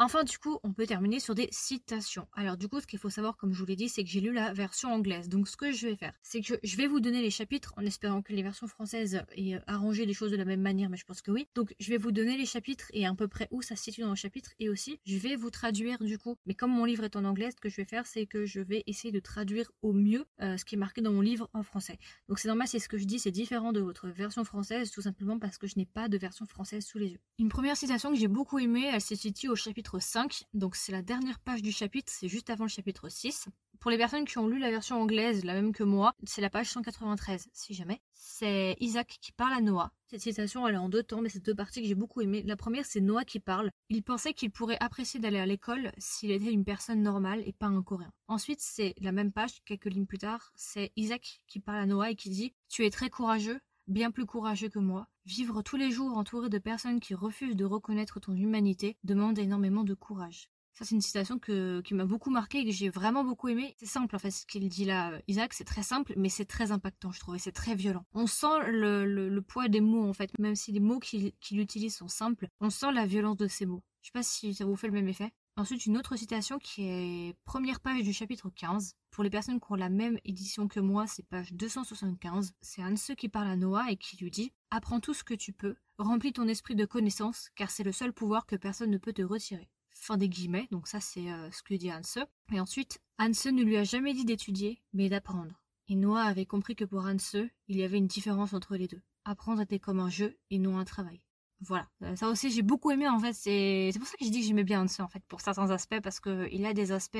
Enfin, 0.00 0.24
du 0.24 0.38
coup, 0.38 0.58
on 0.64 0.72
peut 0.72 0.88
terminer 0.88 1.20
sur 1.20 1.36
des 1.36 1.48
citations. 1.52 2.26
Alors, 2.32 2.56
du 2.56 2.66
coup, 2.66 2.80
ce 2.80 2.86
qu'il 2.86 2.98
faut 2.98 3.10
savoir, 3.10 3.36
comme 3.36 3.52
je 3.52 3.60
vous 3.60 3.66
l'ai 3.66 3.76
dit, 3.76 3.88
c'est 3.88 4.02
que 4.02 4.10
j'ai 4.10 4.20
lu 4.20 4.32
la 4.32 4.52
version 4.52 4.92
anglaise. 4.92 5.28
Donc, 5.28 5.46
ce 5.46 5.56
que 5.56 5.70
je 5.70 5.86
vais 5.86 5.94
faire, 5.94 6.12
c'est 6.20 6.40
que 6.40 6.58
je 6.64 6.76
vais 6.76 6.88
vous 6.88 6.98
donner 6.98 7.22
les 7.22 7.30
chapitres 7.30 7.72
en 7.76 7.82
espérant 7.82 8.20
que 8.20 8.32
les 8.32 8.42
versions 8.42 8.66
françaises 8.66 9.22
aient 9.36 9.54
euh, 9.54 9.60
arrangé 9.68 10.04
les 10.04 10.12
choses 10.12 10.32
de 10.32 10.36
la 10.36 10.44
même 10.44 10.62
manière, 10.62 10.90
mais 10.90 10.96
je 10.96 11.04
pense 11.04 11.22
que 11.22 11.30
oui. 11.30 11.46
Donc, 11.54 11.76
je 11.78 11.90
vais 11.90 11.96
vous 11.96 12.10
donner 12.10 12.36
les 12.36 12.44
chapitres 12.44 12.86
et 12.92 13.06
à 13.06 13.14
peu 13.14 13.28
près 13.28 13.46
où 13.52 13.62
ça 13.62 13.76
se 13.76 13.84
situe 13.84 14.00
dans 14.00 14.08
le 14.08 14.16
chapitre. 14.16 14.50
Et 14.58 14.68
aussi, 14.68 14.98
je 15.06 15.16
vais 15.16 15.36
vous 15.36 15.50
traduire, 15.50 16.02
du 16.02 16.18
coup. 16.18 16.36
Mais 16.44 16.54
comme 16.54 16.72
mon 16.72 16.84
livre 16.86 17.04
est 17.04 17.14
en 17.14 17.24
anglais, 17.24 17.52
ce 17.52 17.60
que 17.60 17.68
je 17.68 17.76
vais 17.76 17.84
faire, 17.84 18.04
c'est 18.04 18.26
que 18.26 18.46
je 18.46 18.60
vais 18.60 18.82
essayer 18.88 19.12
de 19.12 19.20
traduire 19.20 19.70
au 19.82 19.92
mieux 19.92 20.26
euh, 20.42 20.56
ce 20.56 20.64
qui 20.64 20.74
est 20.74 20.78
marqué 20.78 21.02
dans 21.02 21.12
mon 21.12 21.20
livre 21.20 21.48
en 21.52 21.62
français. 21.62 22.00
Donc, 22.28 22.40
c'est 22.40 22.48
normal, 22.48 22.66
c'est 22.66 22.80
ce 22.80 22.88
que 22.88 22.98
je 22.98 23.04
dis, 23.04 23.20
c'est 23.20 23.30
différent 23.30 23.70
de 23.70 23.78
votre 23.78 24.08
version 24.08 24.42
française, 24.42 24.90
tout 24.90 25.02
simplement 25.02 25.38
parce 25.38 25.56
que 25.56 25.68
je 25.68 25.74
n'ai 25.76 25.86
pas 25.86 26.08
de 26.08 26.18
version 26.18 26.46
française 26.46 26.84
sous 26.84 26.98
les 26.98 27.10
yeux. 27.10 27.20
Une 27.38 27.48
première 27.48 27.76
citation 27.76 28.10
que 28.10 28.18
j'ai 28.18 28.26
beaucoup 28.26 28.58
aimée, 28.58 28.90
elle 28.92 29.00
se 29.00 29.14
situe 29.14 29.48
au 29.48 29.54
chapitre 29.54 29.83
5, 29.98 30.44
donc 30.54 30.76
c'est 30.76 30.92
la 30.92 31.02
dernière 31.02 31.38
page 31.40 31.62
du 31.62 31.72
chapitre, 31.72 32.12
c'est 32.14 32.28
juste 32.28 32.50
avant 32.50 32.64
le 32.64 32.70
chapitre 32.70 33.08
6. 33.08 33.48
Pour 33.80 33.90
les 33.90 33.98
personnes 33.98 34.24
qui 34.24 34.38
ont 34.38 34.48
lu 34.48 34.58
la 34.58 34.70
version 34.70 35.00
anglaise, 35.00 35.44
la 35.44 35.52
même 35.52 35.72
que 35.72 35.82
moi, 35.82 36.14
c'est 36.24 36.40
la 36.40 36.48
page 36.48 36.70
193, 36.70 37.48
si 37.52 37.74
jamais. 37.74 38.00
C'est 38.14 38.76
Isaac 38.80 39.18
qui 39.20 39.30
parle 39.32 39.52
à 39.52 39.60
Noah. 39.60 39.92
Cette 40.06 40.22
citation, 40.22 40.66
elle 40.66 40.76
est 40.76 40.78
en 40.78 40.88
deux 40.88 41.02
temps, 41.02 41.20
mais 41.20 41.28
c'est 41.28 41.44
deux 41.44 41.54
parties 41.54 41.82
que 41.82 41.88
j'ai 41.88 41.94
beaucoup 41.94 42.22
aimées. 42.22 42.42
La 42.46 42.56
première, 42.56 42.86
c'est 42.86 43.00
Noah 43.00 43.24
qui 43.24 43.40
parle. 43.40 43.70
Il 43.90 44.02
pensait 44.02 44.32
qu'il 44.32 44.50
pourrait 44.50 44.78
apprécier 44.80 45.20
d'aller 45.20 45.38
à 45.38 45.44
l'école 45.44 45.92
s'il 45.98 46.30
était 46.30 46.52
une 46.52 46.64
personne 46.64 47.02
normale 47.02 47.42
et 47.46 47.52
pas 47.52 47.66
un 47.66 47.82
Coréen. 47.82 48.12
Ensuite, 48.26 48.60
c'est 48.60 48.94
la 49.00 49.12
même 49.12 49.32
page, 49.32 49.62
quelques 49.66 49.86
lignes 49.86 50.06
plus 50.06 50.18
tard, 50.18 50.52
c'est 50.54 50.92
Isaac 50.96 51.42
qui 51.46 51.60
parle 51.60 51.78
à 51.78 51.86
Noah 51.86 52.10
et 52.10 52.16
qui 52.16 52.30
dit 52.30 52.54
«Tu 52.68 52.86
es 52.86 52.90
très 52.90 53.10
courageux, 53.10 53.60
bien 53.86 54.10
plus 54.10 54.26
courageux 54.26 54.68
que 54.68 54.78
moi. 54.78 55.08
Vivre 55.26 55.62
tous 55.62 55.76
les 55.76 55.90
jours 55.90 56.16
entouré 56.16 56.48
de 56.48 56.58
personnes 56.58 57.00
qui 57.00 57.14
refusent 57.14 57.56
de 57.56 57.64
reconnaître 57.64 58.20
ton 58.20 58.34
humanité 58.34 58.96
demande 59.04 59.38
énormément 59.38 59.84
de 59.84 59.94
courage. 59.94 60.50
Ça, 60.74 60.84
c'est 60.84 60.96
une 60.96 61.00
citation 61.00 61.38
qui 61.38 61.94
m'a 61.94 62.04
beaucoup 62.04 62.30
marqué 62.30 62.58
et 62.58 62.64
que 62.64 62.72
j'ai 62.72 62.90
vraiment 62.90 63.22
beaucoup 63.22 63.48
aimé. 63.48 63.76
C'est 63.78 63.86
simple, 63.86 64.16
en 64.16 64.18
fait, 64.18 64.32
ce 64.32 64.44
qu'il 64.44 64.68
dit 64.68 64.84
là, 64.84 65.12
euh, 65.12 65.20
Isaac, 65.28 65.52
c'est 65.54 65.62
très 65.62 65.84
simple, 65.84 66.14
mais 66.16 66.28
c'est 66.28 66.46
très 66.46 66.72
impactant, 66.72 67.12
je 67.12 67.20
trouve, 67.20 67.36
et 67.36 67.38
c'est 67.38 67.52
très 67.52 67.76
violent. 67.76 68.04
On 68.12 68.26
sent 68.26 68.58
le, 68.66 69.40
poids 69.40 69.68
des 69.68 69.80
mots, 69.80 70.08
en 70.08 70.12
fait, 70.12 70.36
même 70.40 70.56
si 70.56 70.72
les 70.72 70.80
mots 70.80 70.98
qu'il 70.98 71.32
utilise 71.52 71.94
sont 71.94 72.08
simples, 72.08 72.48
on 72.60 72.70
sent 72.70 72.90
la 72.92 73.06
violence 73.06 73.36
de 73.36 73.46
ces 73.46 73.66
mots. 73.66 73.84
Je 74.02 74.08
sais 74.08 74.12
pas 74.12 74.24
si 74.24 74.52
ça 74.52 74.64
vous 74.64 74.74
fait 74.74 74.88
le 74.88 74.94
même 74.94 75.08
effet. 75.08 75.32
Ensuite, 75.56 75.86
une 75.86 75.96
autre 75.96 76.16
citation 76.16 76.58
qui 76.58 76.82
est 76.82 77.36
première 77.44 77.78
page 77.78 78.02
du 78.02 78.12
chapitre 78.12 78.50
15. 78.50 78.96
Pour 79.12 79.22
les 79.22 79.30
personnes 79.30 79.60
qui 79.60 79.70
ont 79.70 79.76
la 79.76 79.88
même 79.88 80.18
édition 80.24 80.66
que 80.66 80.80
moi, 80.80 81.06
c'est 81.06 81.22
page 81.22 81.52
275. 81.52 82.54
C'est 82.60 82.82
ceux 82.96 83.14
qui 83.14 83.28
parle 83.28 83.46
à 83.46 83.56
Noah 83.56 83.92
et 83.92 83.96
qui 83.96 84.16
lui 84.16 84.32
dit 84.32 84.52
Apprends 84.72 84.98
tout 84.98 85.14
ce 85.14 85.22
que 85.22 85.34
tu 85.34 85.52
peux, 85.52 85.76
remplis 85.96 86.32
ton 86.32 86.48
esprit 86.48 86.74
de 86.74 86.84
connaissance, 86.84 87.50
car 87.54 87.70
c'est 87.70 87.84
le 87.84 87.92
seul 87.92 88.12
pouvoir 88.12 88.46
que 88.46 88.56
personne 88.56 88.90
ne 88.90 88.98
peut 88.98 89.12
te 89.12 89.22
retirer. 89.22 89.70
Fin 89.90 90.16
des 90.16 90.28
guillemets, 90.28 90.66
donc 90.72 90.88
ça 90.88 90.98
c'est 90.98 91.30
euh, 91.30 91.48
ce 91.52 91.62
que 91.62 91.74
dit 91.74 91.92
Hanse. 91.92 92.18
Et 92.52 92.58
ensuite, 92.58 92.98
Hanse 93.20 93.46
ne 93.46 93.62
lui 93.62 93.76
a 93.76 93.84
jamais 93.84 94.12
dit 94.12 94.24
d'étudier, 94.24 94.82
mais 94.92 95.08
d'apprendre. 95.08 95.62
Et 95.86 95.94
Noah 95.94 96.22
avait 96.22 96.46
compris 96.46 96.74
que 96.74 96.84
pour 96.84 97.06
Hanse, 97.06 97.36
il 97.68 97.76
y 97.76 97.84
avait 97.84 97.98
une 97.98 98.08
différence 98.08 98.54
entre 98.54 98.74
les 98.74 98.88
deux. 98.88 99.02
Apprendre 99.24 99.60
était 99.60 99.78
comme 99.78 100.00
un 100.00 100.10
jeu 100.10 100.36
et 100.50 100.58
non 100.58 100.78
un 100.78 100.84
travail. 100.84 101.22
Voilà, 101.60 101.88
euh, 102.02 102.14
ça 102.16 102.28
aussi 102.28 102.50
j'ai 102.50 102.62
beaucoup 102.62 102.90
aimé 102.90 103.08
en 103.08 103.18
fait, 103.18 103.32
c'est 103.32 103.90
pour 103.98 104.06
ça 104.06 104.16
que 104.18 104.24
je 104.24 104.30
dis 104.30 104.40
que 104.40 104.46
j'aimais 104.46 104.64
bien 104.64 104.82
Hansen 104.82 105.04
en 105.04 105.08
fait, 105.08 105.22
pour 105.28 105.40
certains 105.40 105.70
aspects, 105.70 106.00
parce 106.02 106.20
qu'il 106.20 106.66
a 106.66 106.74
des 106.74 106.92
aspects, 106.92 107.16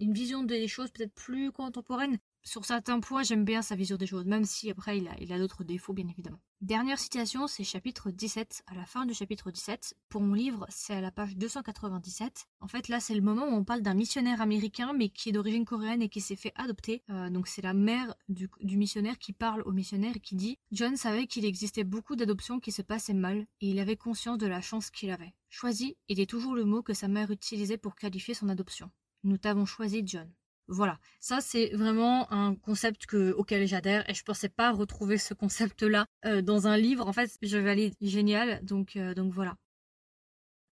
une 0.00 0.12
vision 0.12 0.42
des 0.42 0.68
choses 0.68 0.90
peut-être 0.90 1.14
plus 1.14 1.50
contemporaine, 1.52 2.18
sur 2.42 2.64
certains 2.64 3.00
points, 3.00 3.22
j'aime 3.22 3.44
bien 3.44 3.62
sa 3.62 3.74
vision 3.74 3.96
des 3.96 4.06
choses, 4.06 4.26
même 4.26 4.44
si 4.44 4.70
après 4.70 4.98
il 4.98 5.08
a, 5.08 5.12
il 5.20 5.32
a 5.32 5.38
d'autres 5.38 5.64
défauts, 5.64 5.94
bien 5.94 6.08
évidemment. 6.08 6.40
Dernière 6.62 6.98
citation, 6.98 7.46
c'est 7.48 7.64
chapitre 7.64 8.10
17, 8.10 8.62
à 8.66 8.74
la 8.74 8.86
fin 8.86 9.04
du 9.04 9.12
chapitre 9.12 9.50
17. 9.50 9.94
Pour 10.08 10.22
mon 10.22 10.32
livre, 10.32 10.64
c'est 10.70 10.94
à 10.94 11.02
la 11.02 11.10
page 11.10 11.36
297. 11.36 12.46
En 12.60 12.66
fait, 12.66 12.88
là, 12.88 12.98
c'est 12.98 13.14
le 13.14 13.20
moment 13.20 13.44
où 13.44 13.54
on 13.54 13.62
parle 13.62 13.82
d'un 13.82 13.92
missionnaire 13.92 14.40
américain, 14.40 14.94
mais 14.94 15.10
qui 15.10 15.28
est 15.28 15.32
d'origine 15.32 15.66
coréenne 15.66 16.00
et 16.00 16.08
qui 16.08 16.22
s'est 16.22 16.34
fait 16.34 16.54
adopter. 16.56 17.02
Euh, 17.10 17.28
donc, 17.28 17.46
c'est 17.46 17.60
la 17.60 17.74
mère 17.74 18.14
du, 18.30 18.48
du, 18.62 18.78
missionnaire 18.78 19.18
qui 19.18 19.34
parle 19.34 19.60
au 19.66 19.72
missionnaire 19.72 20.16
et 20.16 20.20
qui 20.20 20.34
dit 20.34 20.58
John 20.72 20.96
savait 20.96 21.26
qu'il 21.26 21.44
existait 21.44 21.84
beaucoup 21.84 22.16
d'adoptions 22.16 22.58
qui 22.58 22.72
se 22.72 22.80
passaient 22.80 23.12
mal, 23.12 23.46
et 23.60 23.68
il 23.68 23.78
avait 23.78 23.96
conscience 23.96 24.38
de 24.38 24.46
la 24.46 24.62
chance 24.62 24.88
qu'il 24.88 25.10
avait. 25.10 25.34
Choisi 25.50 25.98
était 26.08 26.24
toujours 26.24 26.54
le 26.54 26.64
mot 26.64 26.82
que 26.82 26.94
sa 26.94 27.06
mère 27.06 27.30
utilisait 27.30 27.76
pour 27.76 27.96
qualifier 27.96 28.32
son 28.32 28.48
adoption. 28.48 28.90
Nous 29.24 29.36
t'avons 29.36 29.66
choisi, 29.66 30.02
John. 30.06 30.32
Voilà, 30.68 30.98
ça 31.20 31.40
c'est 31.40 31.70
vraiment 31.74 32.30
un 32.32 32.56
concept 32.56 33.06
que, 33.06 33.32
auquel 33.32 33.68
j'adhère 33.68 34.08
et 34.10 34.14
je 34.14 34.24
pensais 34.24 34.48
pas 34.48 34.72
retrouver 34.72 35.16
ce 35.16 35.32
concept-là 35.32 36.06
euh, 36.24 36.42
dans 36.42 36.66
un 36.66 36.76
livre. 36.76 37.06
En 37.06 37.12
fait, 37.12 37.30
je 37.40 37.56
aller 37.58 37.92
génial, 38.00 38.64
donc, 38.64 38.96
euh, 38.96 39.14
donc 39.14 39.32
voilà. 39.32 39.56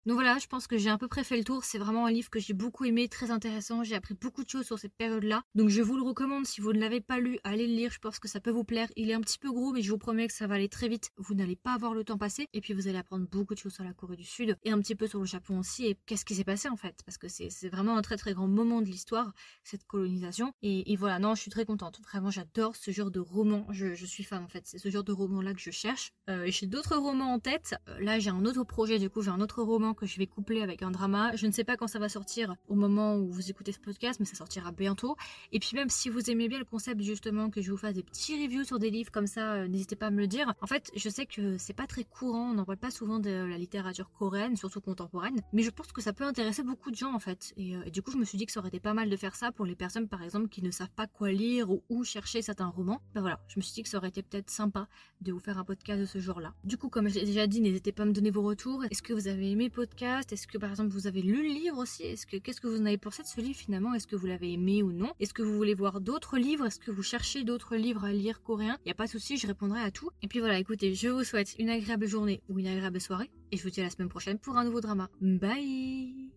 Donc 0.07 0.15
voilà, 0.15 0.37
je 0.37 0.47
pense 0.47 0.67
que 0.67 0.77
j'ai 0.77 0.89
à 0.89 0.97
peu 0.97 1.09
près 1.09 1.25
fait 1.25 1.35
le 1.35 1.43
tour. 1.43 1.65
C'est 1.65 1.77
vraiment 1.77 2.05
un 2.05 2.11
livre 2.11 2.29
que 2.29 2.39
j'ai 2.39 2.53
beaucoup 2.53 2.85
aimé, 2.85 3.09
très 3.09 3.29
intéressant. 3.29 3.83
J'ai 3.83 3.93
appris 3.93 4.13
beaucoup 4.13 4.41
de 4.41 4.49
choses 4.49 4.65
sur 4.65 4.79
cette 4.79 4.95
période-là. 4.95 5.43
Donc 5.53 5.67
je 5.67 5.81
vous 5.81 5.97
le 5.97 6.01
recommande 6.01 6.45
si 6.45 6.61
vous 6.61 6.71
ne 6.71 6.79
l'avez 6.79 7.01
pas 7.01 7.19
lu, 7.19 7.39
allez 7.43 7.67
le 7.67 7.73
lire. 7.73 7.91
Je 7.91 7.99
pense 7.99 8.17
que 8.17 8.29
ça 8.29 8.39
peut 8.39 8.49
vous 8.49 8.63
plaire. 8.63 8.87
Il 8.95 9.09
est 9.09 9.13
un 9.13 9.19
petit 9.19 9.37
peu 9.37 9.51
gros, 9.51 9.73
mais 9.73 9.81
je 9.81 9.91
vous 9.91 9.97
promets 9.97 10.25
que 10.27 10.33
ça 10.33 10.47
va 10.47 10.55
aller 10.55 10.69
très 10.69 10.87
vite. 10.87 11.11
Vous 11.17 11.33
n'allez 11.33 11.57
pas 11.57 11.73
avoir 11.73 11.93
le 11.93 12.05
temps 12.05 12.17
passé. 12.17 12.47
Et 12.53 12.61
puis 12.61 12.73
vous 12.73 12.87
allez 12.87 12.97
apprendre 12.97 13.27
beaucoup 13.27 13.53
de 13.53 13.59
choses 13.59 13.73
sur 13.73 13.83
la 13.83 13.91
Corée 13.91 14.15
du 14.15 14.23
Sud 14.23 14.55
et 14.63 14.71
un 14.71 14.79
petit 14.79 14.95
peu 14.95 15.07
sur 15.07 15.19
le 15.19 15.25
Japon 15.25 15.59
aussi. 15.59 15.87
Et 15.87 15.97
qu'est-ce 16.05 16.23
qui 16.23 16.35
s'est 16.35 16.45
passé 16.45 16.69
en 16.69 16.77
fait 16.77 17.01
Parce 17.05 17.17
que 17.17 17.27
c'est 17.27 17.67
vraiment 17.67 17.97
un 17.97 18.01
très 18.01 18.15
très 18.15 18.33
grand 18.33 18.47
moment 18.47 18.81
de 18.81 18.87
l'histoire, 18.87 19.33
cette 19.65 19.83
colonisation. 19.83 20.53
Et, 20.61 20.95
voilà, 20.95 21.19
non, 21.19 21.35
je 21.35 21.41
suis 21.41 21.51
très 21.51 21.65
contente. 21.65 21.99
Vraiment, 21.99 22.31
j'adore 22.31 22.77
ce 22.77 22.91
genre 22.91 23.11
de 23.11 23.19
roman. 23.19 23.67
Je, 23.71 23.93
suis 24.05 24.23
fan 24.23 24.41
en 24.41 24.47
fait. 24.47 24.61
C'est 24.63 24.77
ce 24.77 24.89
genre 24.89 25.03
de 25.03 25.11
roman-là 25.11 25.53
que 25.53 25.59
je 25.59 25.71
cherche. 25.71 26.13
Euh, 26.29 26.45
j'ai 26.47 26.65
d'autres 26.65 26.95
romans 26.95 27.33
en 27.33 27.39
tête. 27.39 27.75
Euh, 27.89 27.99
là, 27.99 28.19
j'ai 28.19 28.29
un 28.29 28.45
autre 28.45 28.63
projet. 28.63 28.99
Du 28.99 29.09
coup, 29.09 29.21
j'ai 29.21 29.31
un 29.31 29.41
autre 29.41 29.63
roman 29.63 29.95
que 29.97 30.05
je 30.05 30.17
vais 30.17 30.27
coupler 30.27 30.61
avec 30.61 30.83
un 30.83 30.91
drama. 30.91 31.35
Je 31.35 31.47
ne 31.47 31.51
sais 31.51 31.63
pas 31.63 31.75
quand 31.75 31.87
ça 31.87 31.99
va 31.99 32.07
sortir 32.07 32.55
au 32.69 32.75
moment 32.75 33.17
où 33.17 33.29
vous 33.29 33.49
écoutez 33.49 33.71
ce 33.73 33.79
podcast, 33.79 34.19
mais 34.19 34.25
ça 34.25 34.35
sortira 34.35 34.71
bientôt. 34.71 35.17
Et 35.51 35.59
puis 35.59 35.71
même 35.73 35.89
si 35.89 36.09
vous 36.09 36.29
aimez 36.29 36.47
bien 36.47 36.59
le 36.59 36.65
concept 36.65 37.01
justement 37.01 37.49
que 37.49 37.61
je 37.61 37.71
vous 37.71 37.77
fasse 37.77 37.93
des 37.95 38.03
petits 38.03 38.41
reviews 38.41 38.63
sur 38.63 38.79
des 38.79 38.89
livres 38.89 39.11
comme 39.11 39.27
ça, 39.27 39.53
euh, 39.53 39.67
n'hésitez 39.67 39.95
pas 39.95 40.07
à 40.07 40.11
me 40.11 40.19
le 40.19 40.27
dire. 40.27 40.53
En 40.61 40.67
fait, 40.67 40.91
je 40.95 41.09
sais 41.09 41.25
que 41.25 41.57
c'est 41.57 41.73
pas 41.73 41.87
très 41.87 42.03
courant, 42.03 42.51
on 42.51 42.53
n'en 42.53 42.65
parle 42.65 42.77
pas 42.77 42.91
souvent 42.91 43.19
de 43.19 43.29
la 43.29 43.57
littérature 43.57 44.09
coréenne, 44.11 44.55
surtout 44.55 44.81
contemporaine, 44.81 45.41
mais 45.51 45.63
je 45.63 45.69
pense 45.69 45.91
que 45.91 46.01
ça 46.01 46.13
peut 46.13 46.23
intéresser 46.23 46.63
beaucoup 46.63 46.91
de 46.91 46.95
gens 46.95 47.13
en 47.13 47.19
fait. 47.19 47.53
Et, 47.57 47.75
euh, 47.75 47.89
du 47.89 48.01
coup, 48.01 48.11
je 48.11 48.17
me 48.17 48.25
suis 48.25 48.37
dit 48.37 48.45
que 48.45 48.51
ça 48.51 48.59
aurait 48.59 48.69
été 48.69 48.79
pas 48.79 48.93
mal 48.93 49.09
de 49.09 49.15
faire 49.15 49.35
ça 49.35 49.51
pour 49.51 49.65
les 49.65 49.75
personnes 49.75 50.07
par 50.07 50.21
exemple 50.21 50.47
qui 50.49 50.61
ne 50.61 50.71
savent 50.71 50.91
pas 50.95 51.07
quoi 51.07 51.31
lire 51.31 51.69
ou 51.71 51.83
où 51.89 52.03
chercher 52.03 52.41
certains 52.41 52.67
romans. 52.67 53.01
Ben 53.15 53.21
voilà, 53.21 53.39
je 53.47 53.59
me 53.59 53.61
suis 53.61 53.73
dit 53.73 53.83
que 53.83 53.89
ça 53.89 53.97
aurait 53.97 54.09
été 54.09 54.21
peut-être 54.21 54.49
sympa 54.49 54.87
de 55.21 55.31
vous 55.31 55.39
faire 55.39 55.57
un 55.57 55.63
podcast 55.63 55.99
de 55.99 56.05
ce 56.05 56.19
genre-là. 56.19 56.53
Du 56.63 56.77
coup, 56.77 56.89
comme 56.89 57.07
j'ai 57.07 57.25
déjà 57.25 57.47
dit, 57.47 57.61
n'hésitez 57.61 57.91
pas 57.91 58.03
à 58.03 58.05
me 58.05 58.11
donner 58.11 58.31
vos 58.31 58.43
retours. 58.43 58.83
Est-ce 58.85 59.01
que 59.01 59.13
vous 59.13 59.27
avez 59.27 59.51
aimé 59.51 59.69
podcast? 59.77 60.33
Est-ce 60.33 60.47
que 60.47 60.57
par 60.57 60.71
exemple 60.71 60.89
vous 60.89 61.05
avez 61.05 61.21
lu 61.21 61.43
le 61.43 61.53
livre 61.53 61.77
aussi? 61.77 62.01
Est-ce 62.01 62.25
que 62.25 62.37
qu'est-ce 62.37 62.59
que 62.59 62.67
vous 62.67 62.81
en 62.81 62.87
avez 62.87 62.97
pensé 62.97 63.21
de 63.21 63.27
ce 63.27 63.39
livre 63.39 63.59
finalement? 63.59 63.93
Est-ce 63.93 64.07
que 64.07 64.15
vous 64.15 64.25
l'avez 64.25 64.51
aimé 64.53 64.81
ou 64.81 64.91
non? 64.91 65.13
Est-ce 65.19 65.35
que 65.35 65.43
vous 65.43 65.55
voulez 65.55 65.75
voir 65.75 66.01
d'autres 66.01 66.39
livres? 66.39 66.65
Est-ce 66.65 66.79
que 66.79 66.89
vous 66.89 67.03
cherchez 67.03 67.43
d'autres 67.43 67.75
livres 67.75 68.03
à 68.03 68.11
lire 68.11 68.41
coréens 68.41 68.79
Il 68.85 68.87
y 68.87 68.91
a 68.91 68.95
pas 68.95 69.05
de 69.05 69.11
souci, 69.11 69.37
je 69.37 69.45
répondrai 69.45 69.81
à 69.81 69.91
tout. 69.91 70.09
Et 70.23 70.27
puis 70.27 70.39
voilà, 70.39 70.57
écoutez, 70.57 70.95
je 70.95 71.09
vous 71.09 71.23
souhaite 71.23 71.53
une 71.59 71.69
agréable 71.69 72.07
journée 72.07 72.41
ou 72.49 72.57
une 72.57 72.67
agréable 72.67 72.99
soirée 72.99 73.29
et 73.51 73.57
je 73.57 73.63
vous 73.63 73.69
dis 73.69 73.81
à 73.81 73.83
la 73.83 73.91
semaine 73.91 74.09
prochaine 74.09 74.39
pour 74.39 74.57
un 74.57 74.63
nouveau 74.63 74.81
drama. 74.81 75.09
Bye 75.21 76.36